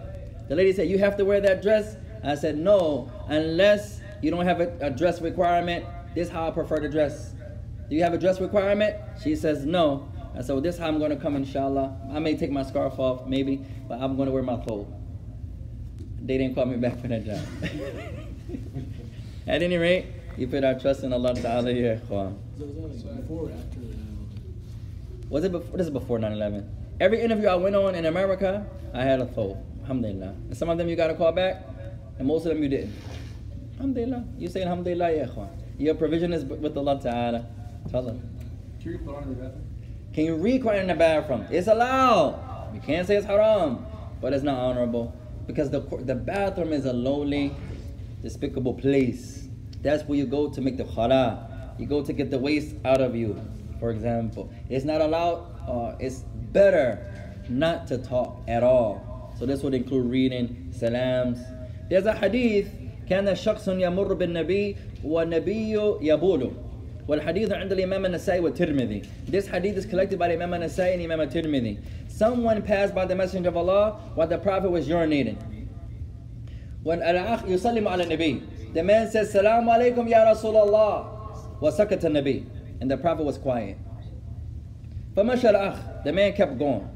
the 0.48 0.54
lady 0.54 0.72
said, 0.72 0.88
You 0.88 0.98
have 0.98 1.16
to 1.18 1.24
wear 1.24 1.40
that 1.40 1.62
dress? 1.62 1.96
I 2.24 2.34
said, 2.36 2.56
No, 2.56 3.10
unless 3.28 4.00
you 4.22 4.30
don't 4.30 4.46
have 4.46 4.60
a, 4.60 4.72
a 4.80 4.90
dress 4.90 5.20
requirement. 5.20 5.84
This 6.14 6.28
is 6.28 6.32
how 6.32 6.46
I 6.48 6.50
prefer 6.50 6.78
to 6.78 6.88
dress. 6.88 7.34
Do 7.90 7.96
you 7.96 8.02
have 8.04 8.14
a 8.14 8.18
dress 8.18 8.40
requirement? 8.40 8.96
She 9.22 9.34
says, 9.36 9.64
No. 9.66 10.08
I 10.34 10.40
said, 10.40 10.52
Well, 10.52 10.62
this 10.62 10.76
is 10.76 10.80
how 10.80 10.86
I'm 10.88 10.98
going 10.98 11.10
to 11.10 11.16
come, 11.16 11.36
inshallah. 11.36 11.94
I 12.12 12.18
may 12.20 12.36
take 12.36 12.50
my 12.50 12.62
scarf 12.62 12.98
off, 12.98 13.26
maybe, 13.26 13.66
but 13.88 14.00
I'm 14.00 14.16
going 14.16 14.26
to 14.26 14.32
wear 14.32 14.42
my 14.42 14.56
thobe. 14.56 14.86
They 16.24 16.38
didn't 16.38 16.54
call 16.54 16.66
me 16.66 16.76
back 16.76 17.00
for 17.00 17.08
that 17.08 17.24
job. 17.26 17.40
At 19.46 19.60
any 19.60 19.76
rate, 19.76 20.06
you 20.36 20.46
put 20.46 20.62
our 20.62 20.78
trust 20.78 21.02
in 21.02 21.12
Allah 21.12 21.34
Ta'ala 21.34 21.72
here. 21.72 22.00
So 22.08 22.32
was 22.58 23.02
that 23.02 23.16
before 23.22 23.48
or 23.48 23.50
after? 23.50 23.80
Was 25.28 25.44
it 25.44 25.50
before? 25.50 25.76
This 25.76 25.86
is 25.88 25.92
before 25.92 26.18
9/11. 26.20 26.68
Every 27.00 27.20
interview 27.20 27.48
I 27.48 27.56
went 27.56 27.74
on 27.74 27.96
in 27.96 28.06
America, 28.06 28.64
I 28.94 29.02
had 29.02 29.20
a 29.20 29.26
thobe. 29.26 29.58
Alhamdulillah. 29.80 30.28
And 30.28 30.56
some 30.56 30.68
of 30.68 30.78
them 30.78 30.88
you 30.88 30.94
got 30.94 31.08
to 31.08 31.14
call 31.14 31.32
back, 31.32 31.64
and 32.18 32.28
most 32.28 32.46
of 32.46 32.54
them 32.54 32.62
you 32.62 32.68
didn't. 32.68 32.94
Alhamdulillah. 33.74 34.24
You 34.38 34.48
say 34.48 34.62
Alhamdulillah, 34.62 35.10
ya 35.16 35.24
ikhwan. 35.26 35.48
Your 35.76 35.96
provision 35.96 36.32
is 36.32 36.44
with 36.44 36.76
Allah 36.76 37.00
Ta'ala. 37.02 37.46
Tell 37.90 38.02
them. 38.02 38.22
Can 38.80 38.92
you 38.92 38.98
put 38.98 39.16
on 39.16 39.28
the 39.28 39.34
bathroom? 39.34 39.66
Can 40.12 40.24
you 40.24 40.36
read 40.36 40.62
Quran 40.62 40.82
in 40.82 40.86
the 40.86 40.94
bathroom? 40.94 41.46
It's 41.50 41.66
allowed. 41.66 42.70
You 42.74 42.80
can't 42.80 43.08
say 43.08 43.16
it's 43.16 43.26
haram, 43.26 43.84
but 44.20 44.32
it's 44.32 44.44
not 44.44 44.58
honorable 44.58 45.12
because 45.51 45.69
the 45.69 45.81
the 46.05 46.15
bathroom 46.15 46.73
is 46.73 46.85
a 46.85 46.93
lowly, 46.93 47.55
despicable 48.21 48.73
place. 48.73 49.47
That's 49.81 50.03
where 50.03 50.17
you 50.17 50.25
go 50.25 50.49
to 50.49 50.61
make 50.61 50.77
the 50.77 50.85
khala. 50.85 51.47
you 51.77 51.85
go 51.85 52.03
to 52.03 52.13
get 52.13 52.31
the 52.31 52.39
waste 52.39 52.75
out 52.85 53.01
of 53.01 53.15
you, 53.15 53.39
for 53.79 53.91
example. 53.91 54.51
It's 54.69 54.85
not 54.85 55.01
allowed, 55.01 55.39
uh, 55.67 55.95
it's 55.99 56.23
better 56.51 57.33
not 57.49 57.87
to 57.87 57.97
talk 57.97 58.41
at 58.47 58.63
all. 58.63 59.33
So 59.37 59.45
this 59.45 59.61
would 59.61 59.73
include 59.73 60.09
reading 60.09 60.71
salams. 60.71 61.39
There's 61.89 62.05
a 62.05 62.13
hadith, 62.13 62.69
كان 63.09 63.35
شخص 63.35 63.67
يمر 63.67 64.13
بالنبي 64.13 64.75
والنبي 65.03 65.71
يبول 66.01 66.51
والحديث 67.11 67.51
عند 67.51 67.71
الإمام 67.71 68.05
النسائي 68.05 68.39
والترمذي 68.39 69.01
This 69.27 69.47
hadith 69.47 69.77
is 69.77 69.85
collected 69.85 70.19
by 70.19 70.27
the 70.27 70.33
Imam 70.33 70.53
النسائي 70.53 70.93
and 70.93 71.03
Imam 71.03 71.19
الترمذي 71.19 71.77
Someone 72.09 72.61
passed 72.61 72.93
by 72.93 73.05
the 73.05 73.15
Messenger 73.15 73.49
of 73.49 73.57
Allah 73.57 73.91
while 74.15 74.27
the 74.27 74.37
Prophet 74.37 74.69
was 74.71 74.87
urinating 74.87 75.37
when 76.83 76.99
الأخ 77.01 77.43
يسلم 77.47 77.87
على 77.87 78.03
النبي 78.05 78.73
The 78.73 78.83
man 78.83 79.09
says 79.09 79.31
Salaam 79.31 79.65
alaikum 79.67 80.07
ya 80.09 80.25
Rasulullah 80.33 81.05
وسكت 81.61 82.05
النبي 82.05 82.43
And 82.81 82.91
the 82.91 82.97
Prophet 82.97 83.23
was 83.23 83.37
quiet 83.37 83.77
فمشى 85.15 85.49
الأخ 85.49 86.03
The 86.03 86.11
man 86.13 86.33
kept 86.33 86.57
going 86.59 86.87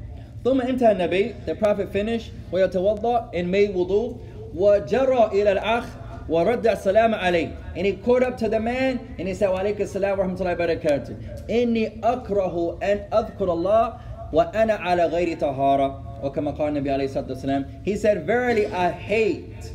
ثم 0.44 0.60
انتهى 0.60 0.92
النبي 0.92 1.46
The 1.46 1.54
Prophet 1.54 1.90
finished 1.92 2.32
ويتوضأ 2.52 3.30
and 3.34 3.50
made 3.50 3.74
wudu 3.74 4.18
وجرى 4.54 5.30
إلى 5.32 5.52
الأخ 5.52 5.84
ورد 6.28 6.66
السلام 6.66 7.14
عليه 7.14 7.48
and 7.76 7.86
he 7.86 7.92
caught 7.92 8.22
up 8.22 8.36
to 8.38 8.48
the 8.48 8.60
man 8.60 9.00
and 9.18 9.28
he 9.28 9.34
said 9.34 9.48
وعليك 9.50 9.80
السلام 9.80 10.18
ورحمة 10.18 10.40
الله 10.40 10.52
وبركاته 10.52 11.16
إني 11.50 12.00
أكره 12.04 12.78
أن 12.82 13.00
أذكر 13.12 13.52
الله 13.52 13.94
وأنا 14.32 14.72
على 14.74 15.06
غير 15.06 15.38
طهارة 15.38 16.20
وكما 16.24 16.50
قال 16.50 16.68
النبي 16.68 16.90
عليه 16.90 17.04
الصلاة 17.04 17.28
والسلام 17.28 17.66
he 17.84 17.96
said 17.96 18.26
verily 18.26 18.66
I 18.66 18.90
hate 18.90 19.72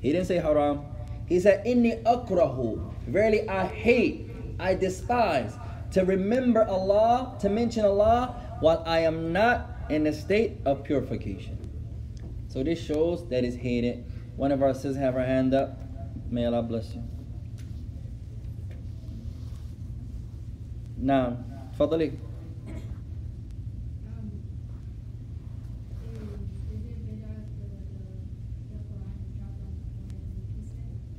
he 0.00 0.12
didn't 0.12 0.26
say 0.26 0.38
haram 0.38 0.80
he 1.28 1.38
said 1.40 1.64
إني 1.66 2.02
أكره 2.06 2.78
verily 3.08 3.48
I 3.48 3.66
hate 3.66 4.30
I 4.58 4.74
despise 4.74 5.52
to 5.92 6.04
remember 6.04 6.64
Allah 6.68 7.36
to 7.40 7.48
mention 7.48 7.84
Allah 7.84 8.34
while 8.60 8.82
I 8.86 9.00
am 9.00 9.32
not 9.32 9.70
in 9.90 10.06
a 10.06 10.12
state 10.12 10.58
of 10.64 10.82
purification 10.82 11.58
so 12.48 12.62
this 12.62 12.80
shows 12.80 13.28
that 13.28 13.44
it's 13.44 13.56
hated 13.56 14.04
one 14.38 14.52
of 14.52 14.62
our 14.62 14.74
sisters 14.74 14.96
have 14.96 15.14
her 15.14 15.24
hand 15.24 15.54
up. 15.54 15.78
May 16.30 16.46
Allah 16.46 16.62
bless 16.62 16.94
you. 16.94 17.02
Now, 20.96 21.38
تفضلي. 21.78 22.16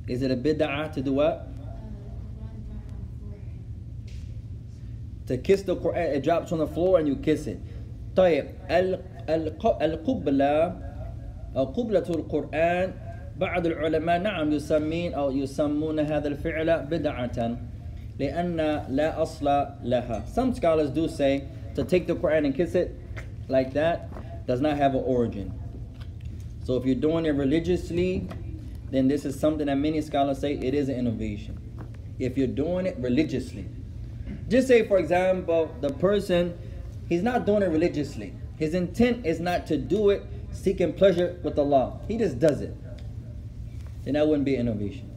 Is 0.08 0.22
it 0.22 0.30
a 0.30 0.36
bid'ah 0.36 0.92
to 0.92 1.02
do 1.02 1.14
what? 1.14 1.48
To 5.26 5.36
kiss 5.36 5.62
the 5.62 5.74
Quran, 5.74 6.14
it 6.14 6.22
drops 6.22 6.52
on 6.52 6.58
the 6.58 6.66
floor 6.68 6.98
and 7.00 7.08
you 7.08 7.16
kiss 7.16 7.48
it. 7.48 7.58
طيب 8.14 8.46
القبلة 9.28 10.80
أو 11.56 11.64
قبلة 11.64 12.04
القرآن 12.10 12.92
بعض 13.40 13.66
العلماء 13.66 14.18
نعم 14.18 14.52
يسمين 14.52 15.14
أو 15.14 15.30
يسمون 15.30 16.00
هذا 16.00 16.28
الفعل 16.28 16.86
بدعة 16.86 17.58
لأن 18.18 18.56
لا 18.88 19.22
أصل 19.22 19.44
لها. 19.84 20.26
Some 20.32 20.54
scholars 20.54 20.90
do 20.90 21.08
say 21.08 21.44
to 21.74 21.84
take 21.84 22.06
the 22.06 22.14
Quran 22.14 22.46
and 22.46 22.54
kiss 22.54 22.74
it 22.74 22.98
like 23.48 23.74
that 23.74 24.46
does 24.46 24.60
not 24.60 24.76
have 24.76 24.94
an 24.94 25.02
origin. 25.04 25.52
So 26.64 26.76
if 26.76 26.86
you're 26.86 26.94
doing 26.94 27.26
it 27.26 27.32
religiously, 27.32 28.28
then 28.90 29.08
this 29.08 29.24
is 29.24 29.38
something 29.38 29.66
that 29.66 29.76
many 29.76 30.00
scholars 30.00 30.38
say 30.38 30.54
it 30.54 30.74
is 30.74 30.88
an 30.88 30.96
innovation. 30.96 31.58
If 32.18 32.38
you're 32.38 32.46
doing 32.46 32.86
it 32.86 32.96
religiously. 32.98 33.66
Just 34.48 34.68
say, 34.68 34.86
for 34.86 34.98
example, 34.98 35.74
the 35.80 35.90
person, 35.90 36.56
he's 37.08 37.22
not 37.22 37.44
doing 37.46 37.62
it 37.62 37.68
religiously. 37.68 38.32
His 38.56 38.74
intent 38.74 39.26
is 39.26 39.40
not 39.40 39.66
to 39.66 39.76
do 39.76 40.10
it 40.10 40.22
seeking 40.52 40.92
pleasure 40.94 41.38
with 41.42 41.58
Allah. 41.58 42.00
He 42.08 42.16
just 42.16 42.38
does 42.38 42.62
it. 42.62 42.74
Then 44.03 44.13
that 44.15 44.27
wouldn't 44.27 44.45
be 44.45 44.55
innovation. 44.55 45.09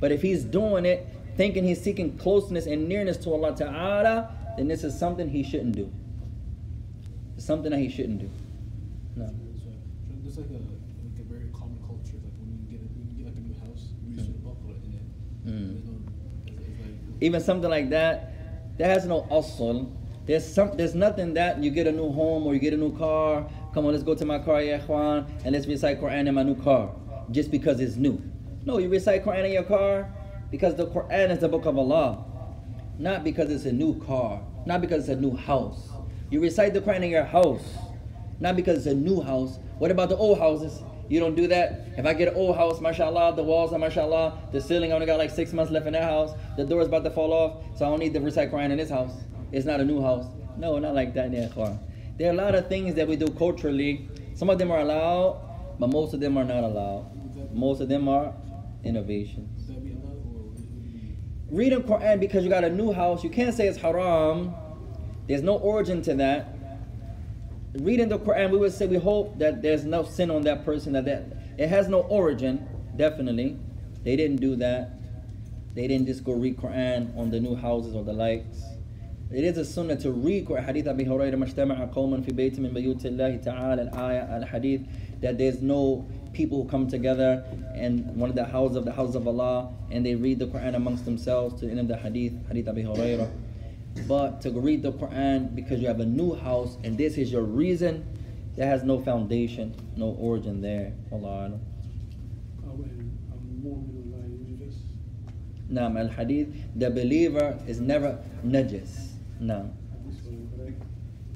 But 0.00 0.12
if 0.12 0.22
he's 0.22 0.44
doing 0.44 0.84
it, 0.84 1.06
thinking 1.36 1.64
he's 1.64 1.80
seeking 1.80 2.18
closeness 2.18 2.66
and 2.66 2.88
nearness 2.88 3.16
to 3.18 3.32
Allah 3.32 3.56
Ta'ala, 3.56 4.34
then 4.56 4.68
this 4.68 4.84
is 4.84 4.98
something 4.98 5.28
he 5.28 5.42
shouldn't 5.42 5.76
do. 5.76 5.90
It's 7.36 7.46
something 7.46 7.70
that 7.70 7.78
he 7.78 7.88
shouldn't 7.88 8.20
do. 8.20 8.30
No. 9.16 9.32
There's 10.22 10.36
like 10.38 10.46
a, 10.46 10.52
like 10.52 11.20
a 11.20 11.22
very 11.24 11.48
common 11.52 11.78
culture, 11.86 12.16
like 12.22 12.32
when 12.38 12.50
you 12.50 12.78
get 12.78 12.80
a, 12.80 12.88
when 12.94 13.08
you 13.10 13.24
get 13.24 13.26
like 13.26 13.36
a 13.36 13.40
new 13.40 13.54
house, 13.60 13.88
you 14.06 14.16
used 14.16 14.26
to 14.26 14.38
buckle 14.38 14.70
in 14.70 14.94
it. 14.94 15.46
Mm. 15.46 15.84
No, 15.84 16.00
it's, 16.46 16.66
it's 16.66 16.80
like, 16.80 17.22
Even 17.22 17.40
something 17.40 17.70
like 17.70 17.90
that, 17.90 18.78
that 18.78 18.90
has 18.90 19.06
no 19.06 19.22
asl. 19.30 19.90
There's 20.24 20.46
some 20.46 20.76
there's 20.76 20.94
nothing 20.94 21.34
that 21.34 21.62
you 21.62 21.70
get 21.70 21.86
a 21.86 21.92
new 21.92 22.12
home 22.12 22.46
or 22.46 22.54
you 22.54 22.60
get 22.60 22.72
a 22.72 22.76
new 22.76 22.96
car. 22.96 23.48
Come 23.74 23.86
on, 23.86 23.92
let's 23.92 24.04
go 24.04 24.14
to 24.14 24.24
my 24.24 24.38
car, 24.38 24.62
ya 24.62 24.78
ikhwan, 24.78 25.26
and 25.44 25.52
let's 25.52 25.66
recite 25.66 26.00
Quran 26.00 26.28
in 26.28 26.34
my 26.34 26.42
new 26.44 26.54
car. 26.54 26.94
Just 27.32 27.50
because 27.50 27.80
it's 27.80 27.96
new. 27.96 28.22
No, 28.64 28.78
you 28.78 28.88
recite 28.88 29.24
Quran 29.24 29.46
in 29.46 29.52
your 29.52 29.62
car 29.64 30.08
because 30.50 30.76
the 30.76 30.86
Quran 30.86 31.30
is 31.30 31.38
the 31.38 31.48
book 31.48 31.64
of 31.64 31.78
Allah. 31.78 32.24
Not 32.98 33.24
because 33.24 33.50
it's 33.50 33.64
a 33.64 33.72
new 33.72 33.98
car. 34.04 34.40
Not 34.66 34.82
because 34.82 35.08
it's 35.08 35.18
a 35.18 35.20
new 35.20 35.34
house. 35.34 35.88
You 36.30 36.40
recite 36.40 36.74
the 36.74 36.80
Quran 36.80 37.04
in 37.04 37.10
your 37.10 37.24
house. 37.24 37.64
Not 38.38 38.54
because 38.54 38.78
it's 38.78 38.86
a 38.86 38.94
new 38.94 39.20
house. 39.22 39.58
What 39.78 39.90
about 39.90 40.10
the 40.10 40.16
old 40.16 40.38
houses? 40.38 40.82
You 41.08 41.20
don't 41.20 41.34
do 41.34 41.46
that. 41.48 41.88
If 41.96 42.06
I 42.06 42.12
get 42.14 42.28
an 42.28 42.34
old 42.34 42.56
house, 42.56 42.80
mashallah, 42.80 43.34
the 43.34 43.42
walls 43.42 43.72
are 43.72 43.78
mashallah, 43.78 44.38
the 44.52 44.60
ceiling 44.60 44.92
I 44.92 44.94
only 44.94 45.06
got 45.06 45.18
like 45.18 45.30
six 45.30 45.52
months 45.52 45.72
left 45.72 45.86
in 45.86 45.94
that 45.94 46.04
house, 46.04 46.32
the 46.56 46.64
door's 46.64 46.86
about 46.86 47.04
to 47.04 47.10
fall 47.10 47.32
off, 47.32 47.64
so 47.76 47.86
I 47.86 47.88
don't 47.88 47.98
need 47.98 48.14
to 48.14 48.20
recite 48.20 48.50
Quran 48.50 48.70
in 48.70 48.78
this 48.78 48.90
house. 48.90 49.12
It's 49.52 49.66
not 49.66 49.80
a 49.80 49.84
new 49.84 50.00
house. 50.00 50.26
No, 50.56 50.78
not 50.78 50.94
like 50.94 51.14
that, 51.14 51.32
yeah, 51.32 51.48
Quran. 51.48 51.78
There 52.18 52.28
are 52.28 52.32
a 52.32 52.36
lot 52.36 52.54
of 52.54 52.68
things 52.68 52.94
that 52.94 53.08
we 53.08 53.16
do 53.16 53.28
culturally. 53.28 54.08
Some 54.34 54.48
of 54.48 54.58
them 54.58 54.70
are 54.70 54.80
allowed, 54.80 55.40
but 55.78 55.88
most 55.88 56.14
of 56.14 56.20
them 56.20 56.38
are 56.38 56.44
not 56.44 56.62
allowed. 56.62 57.21
Most 57.53 57.81
of 57.81 57.89
them 57.89 58.07
are 58.07 58.33
innovations. 58.83 59.67
would 59.67 59.75
that 59.75 59.83
be 59.83 59.91
allowed 59.91 60.17
or 60.25 60.49
would 60.49 60.57
it 60.57 60.83
be? 60.83 61.17
Reading 61.49 61.81
Quran 61.83 62.19
because 62.19 62.43
you 62.43 62.49
got 62.49 62.63
a 62.63 62.69
new 62.69 62.91
house, 62.91 63.23
you 63.23 63.29
can't 63.29 63.55
say 63.55 63.67
it's 63.67 63.77
haram. 63.77 64.53
There's 65.27 65.41
no 65.41 65.57
origin 65.57 66.01
to 66.03 66.15
that. 66.15 66.55
Reading 67.73 68.09
the 68.09 68.19
Quran, 68.19 68.51
we 68.51 68.57
would 68.57 68.73
say 68.73 68.87
we 68.87 68.97
hope 68.97 69.37
that 69.39 69.61
there's 69.61 69.83
no 69.83 70.03
sin 70.03 70.31
on 70.31 70.41
that 70.43 70.63
person, 70.63 70.93
that, 70.93 71.05
that 71.05 71.25
it 71.57 71.69
has 71.69 71.87
no 71.87 72.01
origin, 72.01 72.65
definitely. 72.95 73.57
They 74.03 74.15
didn't 74.15 74.37
do 74.37 74.55
that. 74.57 74.93
They 75.75 75.87
didn't 75.87 76.07
just 76.07 76.23
go 76.23 76.33
read 76.33 76.57
Quran 76.57 77.15
on 77.17 77.29
the 77.29 77.39
new 77.39 77.55
houses 77.55 77.93
or 77.93 78.03
the 78.03 78.13
likes. 78.13 78.63
It 79.29 79.43
is 79.43 79.57
a 79.57 79.65
sunnah 79.65 79.97
to 79.97 80.11
read 80.11 80.45
Quran. 80.45 80.65
Hadith 80.65 80.87
Abi 80.87 81.03
Hurairah, 81.03 81.35
مجتمع 81.35 81.91
قوما 81.93 82.21
في 82.21 82.33
بيت 82.33 82.59
من 82.59 82.73
بيوت 82.73 83.05
الله 83.05 83.43
تعالى 83.43 83.91
الآية 83.91 84.41
al-hadith 84.41 84.87
that 85.21 85.37
there's 85.37 85.61
no 85.61 86.05
people 86.32 86.64
come 86.66 86.88
together 86.88 87.44
in 87.74 87.98
one 88.16 88.30
of 88.30 88.36
the 88.36 88.44
houses 88.44 88.76
of 88.76 88.84
the 88.84 88.92
house 88.92 89.14
of 89.14 89.26
Allah 89.26 89.72
and 89.90 90.04
they 90.04 90.14
read 90.14 90.38
the 90.38 90.46
Quran 90.46 90.74
amongst 90.74 91.04
themselves 91.04 91.60
to 91.60 91.66
the 91.66 91.70
end 91.70 91.80
of 91.80 91.88
the 91.88 91.96
hadith, 91.96 92.32
Hadith 92.48 92.68
Abi 92.68 92.82
Hurairah. 92.82 93.30
But 94.08 94.40
to 94.42 94.50
read 94.50 94.82
the 94.82 94.92
Quran 94.92 95.54
because 95.54 95.80
you 95.80 95.88
have 95.88 96.00
a 96.00 96.06
new 96.06 96.34
house 96.34 96.76
and 96.82 96.96
this 96.96 97.18
is 97.18 97.30
your 97.30 97.42
reason, 97.42 98.06
that 98.56 98.66
has 98.66 98.82
no 98.82 99.00
foundation, 99.00 99.74
no 99.96 100.16
origin 100.20 100.60
there. 100.60 100.92
Allah? 101.10 101.58
Naam, 105.70 105.98
al 105.98 106.08
hadith, 106.08 106.52
the 106.76 106.90
believer 106.90 107.58
is 107.66 107.80
never 107.80 108.18
najis. 108.44 109.12
No. 109.40 109.72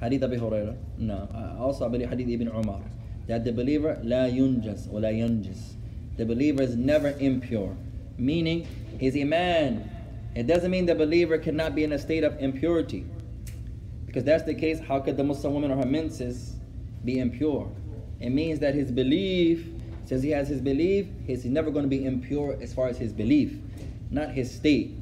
Hadith 0.00 0.22
Abi 0.22 0.36
Hurairah. 0.36 0.76
No. 0.98 1.28
Uh, 1.32 1.56
Also, 1.58 1.86
I 1.86 1.88
believe 1.88 2.10
Hadith 2.10 2.28
Ibn 2.28 2.48
Umar. 2.48 2.82
That 3.26 3.44
the 3.44 3.52
believer, 3.52 4.00
la 4.02 4.26
yunjas 4.26 4.92
or 4.92 5.00
la 5.00 5.08
yunjis. 5.08 5.74
The 6.16 6.24
believer 6.24 6.62
is 6.62 6.76
never 6.76 7.14
impure. 7.18 7.76
Meaning, 8.18 8.66
his 8.98 9.16
iman. 9.16 9.90
It 10.34 10.46
doesn't 10.46 10.70
mean 10.70 10.86
the 10.86 10.94
believer 10.94 11.38
cannot 11.38 11.74
be 11.74 11.84
in 11.84 11.92
a 11.92 11.98
state 11.98 12.24
of 12.24 12.38
impurity. 12.40 13.04
Because 14.06 14.24
that's 14.24 14.44
the 14.44 14.54
case, 14.54 14.78
how 14.80 15.00
could 15.00 15.16
the 15.16 15.24
Muslim 15.24 15.54
woman 15.54 15.70
or 15.70 15.76
her 15.76 15.86
menses 15.86 16.56
be 17.04 17.18
impure? 17.18 17.70
It 18.20 18.30
means 18.30 18.60
that 18.60 18.74
his 18.74 18.90
belief, 18.90 19.66
since 20.06 20.22
he 20.22 20.30
has 20.30 20.48
his 20.48 20.60
belief, 20.60 21.06
he's 21.26 21.44
never 21.44 21.70
going 21.70 21.84
to 21.84 21.88
be 21.88 22.04
impure 22.04 22.56
as 22.62 22.72
far 22.72 22.88
as 22.88 22.96
his 22.96 23.12
belief, 23.12 23.58
not 24.10 24.30
his 24.30 24.54
state. 24.54 24.94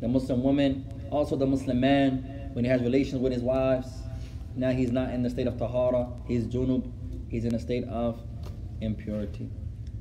The 0.00 0.08
Muslim 0.08 0.42
woman, 0.42 0.84
also 1.10 1.36
the 1.36 1.46
Muslim 1.46 1.80
man, 1.80 2.50
when 2.52 2.64
he 2.64 2.70
has 2.70 2.82
relations 2.82 3.22
with 3.22 3.32
his 3.32 3.42
wives, 3.42 3.88
now 4.56 4.70
he's 4.70 4.90
not 4.90 5.10
in 5.10 5.22
the 5.22 5.30
state 5.30 5.46
of 5.46 5.56
tahara, 5.58 6.08
he's 6.26 6.44
junub, 6.44 6.90
he's 7.29 7.45
in 7.45 7.55
a 7.55 7.59
state 7.59 7.83
of 7.85 8.19
impurity. 8.81 9.49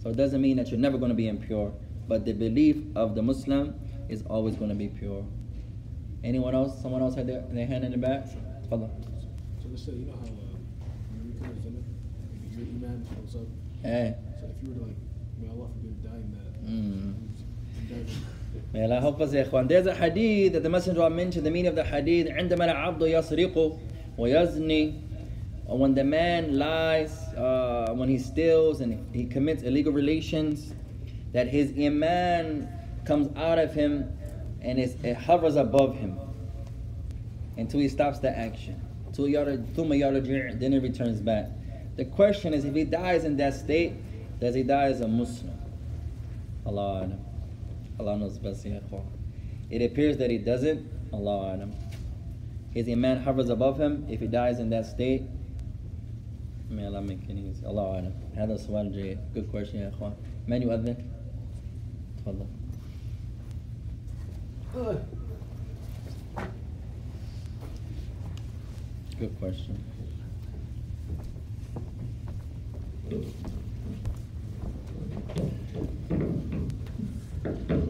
So 0.02 0.10
it 0.10 0.16
doesn't 0.16 0.40
mean 0.40 0.56
that 0.56 0.68
you're 0.70 0.80
never 0.80 0.98
going 0.98 1.10
to 1.10 1.14
be 1.14 1.28
impure, 1.28 1.72
but 2.08 2.24
the 2.24 2.32
belief 2.32 2.76
of 2.96 3.14
the 3.14 3.22
Muslim 3.22 3.74
is 4.08 4.22
always 4.22 4.56
going 4.56 4.70
to 4.70 4.74
be 4.74 4.88
pure. 4.88 5.24
Anyone 6.24 6.54
else? 6.54 6.80
Someone 6.82 7.02
else 7.02 7.14
had 7.14 7.26
their, 7.26 7.42
their 7.50 7.66
hand 7.66 7.84
in 7.84 7.92
the 7.92 7.98
back? 7.98 8.26
Tafadhal. 8.68 8.90
So 9.62 9.68
let's 9.70 9.84
say, 9.84 9.92
you 9.92 10.06
know 10.06 10.12
how 10.12 10.18
uh, 10.18 10.26
when 11.10 11.32
you 11.32 11.40
come 11.40 11.54
to 11.54 11.60
Jannah, 11.62 11.78
like, 11.78 12.56
your 12.56 12.66
iman 12.66 13.06
goes 13.20 13.36
up. 13.36 13.42
Hey. 13.82 14.14
So 14.40 14.46
if 14.46 14.62
you 14.62 14.68
were 14.70 14.80
to 14.80 14.86
like, 14.86 14.96
may 15.40 15.48
Allah 15.48 15.68
forbid, 15.74 16.02
die 16.02 16.16
in 16.16 16.30
that, 16.32 16.52
Mm. 16.62 17.14
you 17.88 17.94
die 17.96 18.12
May 18.72 18.84
Allah 18.84 19.00
help 19.00 19.20
us, 19.20 19.30
ikhwan. 19.32 19.68
There's 19.68 19.86
a 19.86 19.94
hadith 19.94 20.52
that 20.54 20.62
the 20.62 20.68
Messenger 20.68 21.00
of 21.00 21.04
Allah 21.06 21.14
mentioned 21.16 21.44
the 21.46 21.50
meaning 21.50 21.68
of 21.68 21.74
the 21.74 21.84
hadith. 21.84 22.28
عندما 22.28 22.64
العبد 22.70 23.02
يسرق 23.02 23.78
ويزني 24.18 24.92
when 25.75 25.93
the 25.93 26.03
man 26.03 26.57
lies, 26.57 27.11
uh, 27.35 27.93
when 27.93 28.07
he 28.07 28.17
steals 28.17 28.79
and 28.79 29.13
he 29.13 29.25
commits 29.25 29.63
illegal 29.63 29.91
relations, 29.91 30.73
that 31.33 31.47
his 31.47 31.73
iman 31.77 32.69
comes 33.05 33.35
out 33.35 33.59
of 33.59 33.73
him 33.73 34.09
and 34.61 34.79
it 34.79 35.15
hovers 35.15 35.55
above 35.57 35.95
him 35.95 36.17
until 37.57 37.79
he 37.79 37.89
stops 37.89 38.19
the 38.19 38.29
action. 38.29 38.81
Then 39.13 40.73
it 40.73 40.83
returns 40.83 41.19
back. 41.21 41.49
The 41.95 42.05
question 42.05 42.53
is, 42.53 42.63
if 42.63 42.75
he 42.75 42.83
dies 42.83 43.23
in 43.25 43.37
that 43.37 43.53
state, 43.55 43.93
does 44.39 44.55
he 44.55 44.63
die 44.63 44.85
as 44.85 45.01
a 45.01 45.07
Muslim? 45.07 45.57
Allah. 46.65 47.17
Allah 47.99 48.17
knows 48.17 48.37
best. 48.37 48.65
It 48.65 49.81
appears 49.81 50.17
that 50.17 50.29
he 50.29 50.37
doesn't. 50.37 50.87
Allah. 51.11 51.67
His 52.71 52.87
iman 52.87 53.23
hovers 53.23 53.49
above 53.49 53.79
him. 53.79 54.05
If 54.09 54.19
he 54.19 54.27
dies 54.27 54.59
in 54.59 54.69
that 54.69 54.85
state, 54.85 55.23
May 56.69 56.85
Allah 56.85 57.01
make 57.01 57.23
it 57.29 57.37
easy. 57.37 57.65
Allahu 57.65 57.93
a'lam. 57.95 58.13
هذا 58.35 58.57
سؤال 58.57 58.91
جيد. 58.91 59.17
Good 59.35 59.51
question 59.51 59.75
يا 59.75 59.89
اخوان. 59.89 60.13
من 60.47 60.61
يؤذن؟ 60.61 60.95
تفضل. 62.25 62.45
Good 69.19 69.39
question. 69.39 69.77
Thank 73.09 73.25
you. 77.71 77.86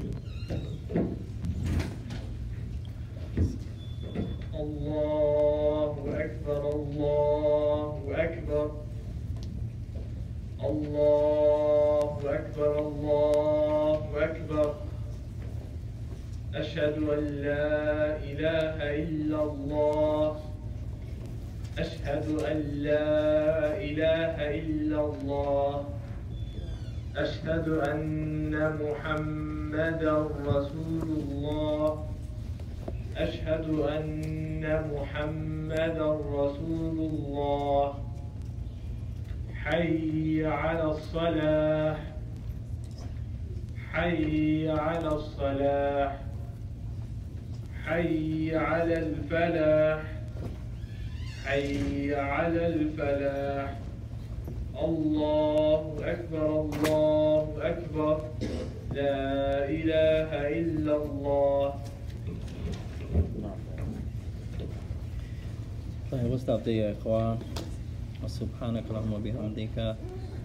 أن 17.14 17.24
لا 17.44 18.18
إله 18.24 18.78
إلا 19.04 19.44
الله. 19.44 20.40
أشهد 21.80 22.26
أن 22.52 22.58
لا 22.84 23.78
إله 23.78 24.36
إلا 24.60 25.00
الله. 25.06 25.86
أشهد 27.18 27.68
أن 27.70 28.54
محمدا 28.82 30.16
رسول 30.46 31.08
الله. 31.20 32.06
أشهد 33.18 33.68
أن 33.70 34.64
محمدا 34.94 36.10
رسول 36.14 36.98
الله. 37.12 37.94
حي 39.68 40.46
على 40.46 40.84
الصلاح 40.84 41.98
حي 43.92 44.70
على 44.70 45.08
الصلاح 45.08 46.27
حي 47.88 48.56
على 48.56 49.00
الفلاح. 49.00 50.02
حي 51.46 52.16
على 52.16 52.68
الفلاح. 52.68 53.80
الله 54.76 55.96
أكبر 56.04 56.62
الله 56.62 57.44
أكبر. 57.62 58.16
لا 58.92 59.70
إله 59.70 60.30
إلا 60.60 60.94
الله. 61.04 61.74
طيب 66.12 66.32
واستغفر 66.32 66.72
يا 66.72 66.92
إخوان 66.92 67.40
وسبحانك 68.24 68.84
اللهم 68.90 69.14
وبحمدك 69.14 69.96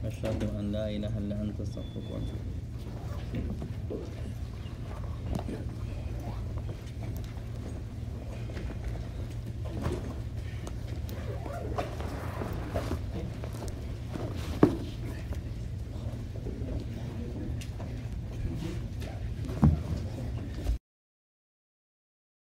أشهد 0.07 0.41
أن 0.59 0.73
لا 0.73 0.91
إله 0.91 1.19
إلا 1.19 1.43
أنت 1.43 1.61
أستغفرك 1.61 2.07
وأتوب. 2.11 2.43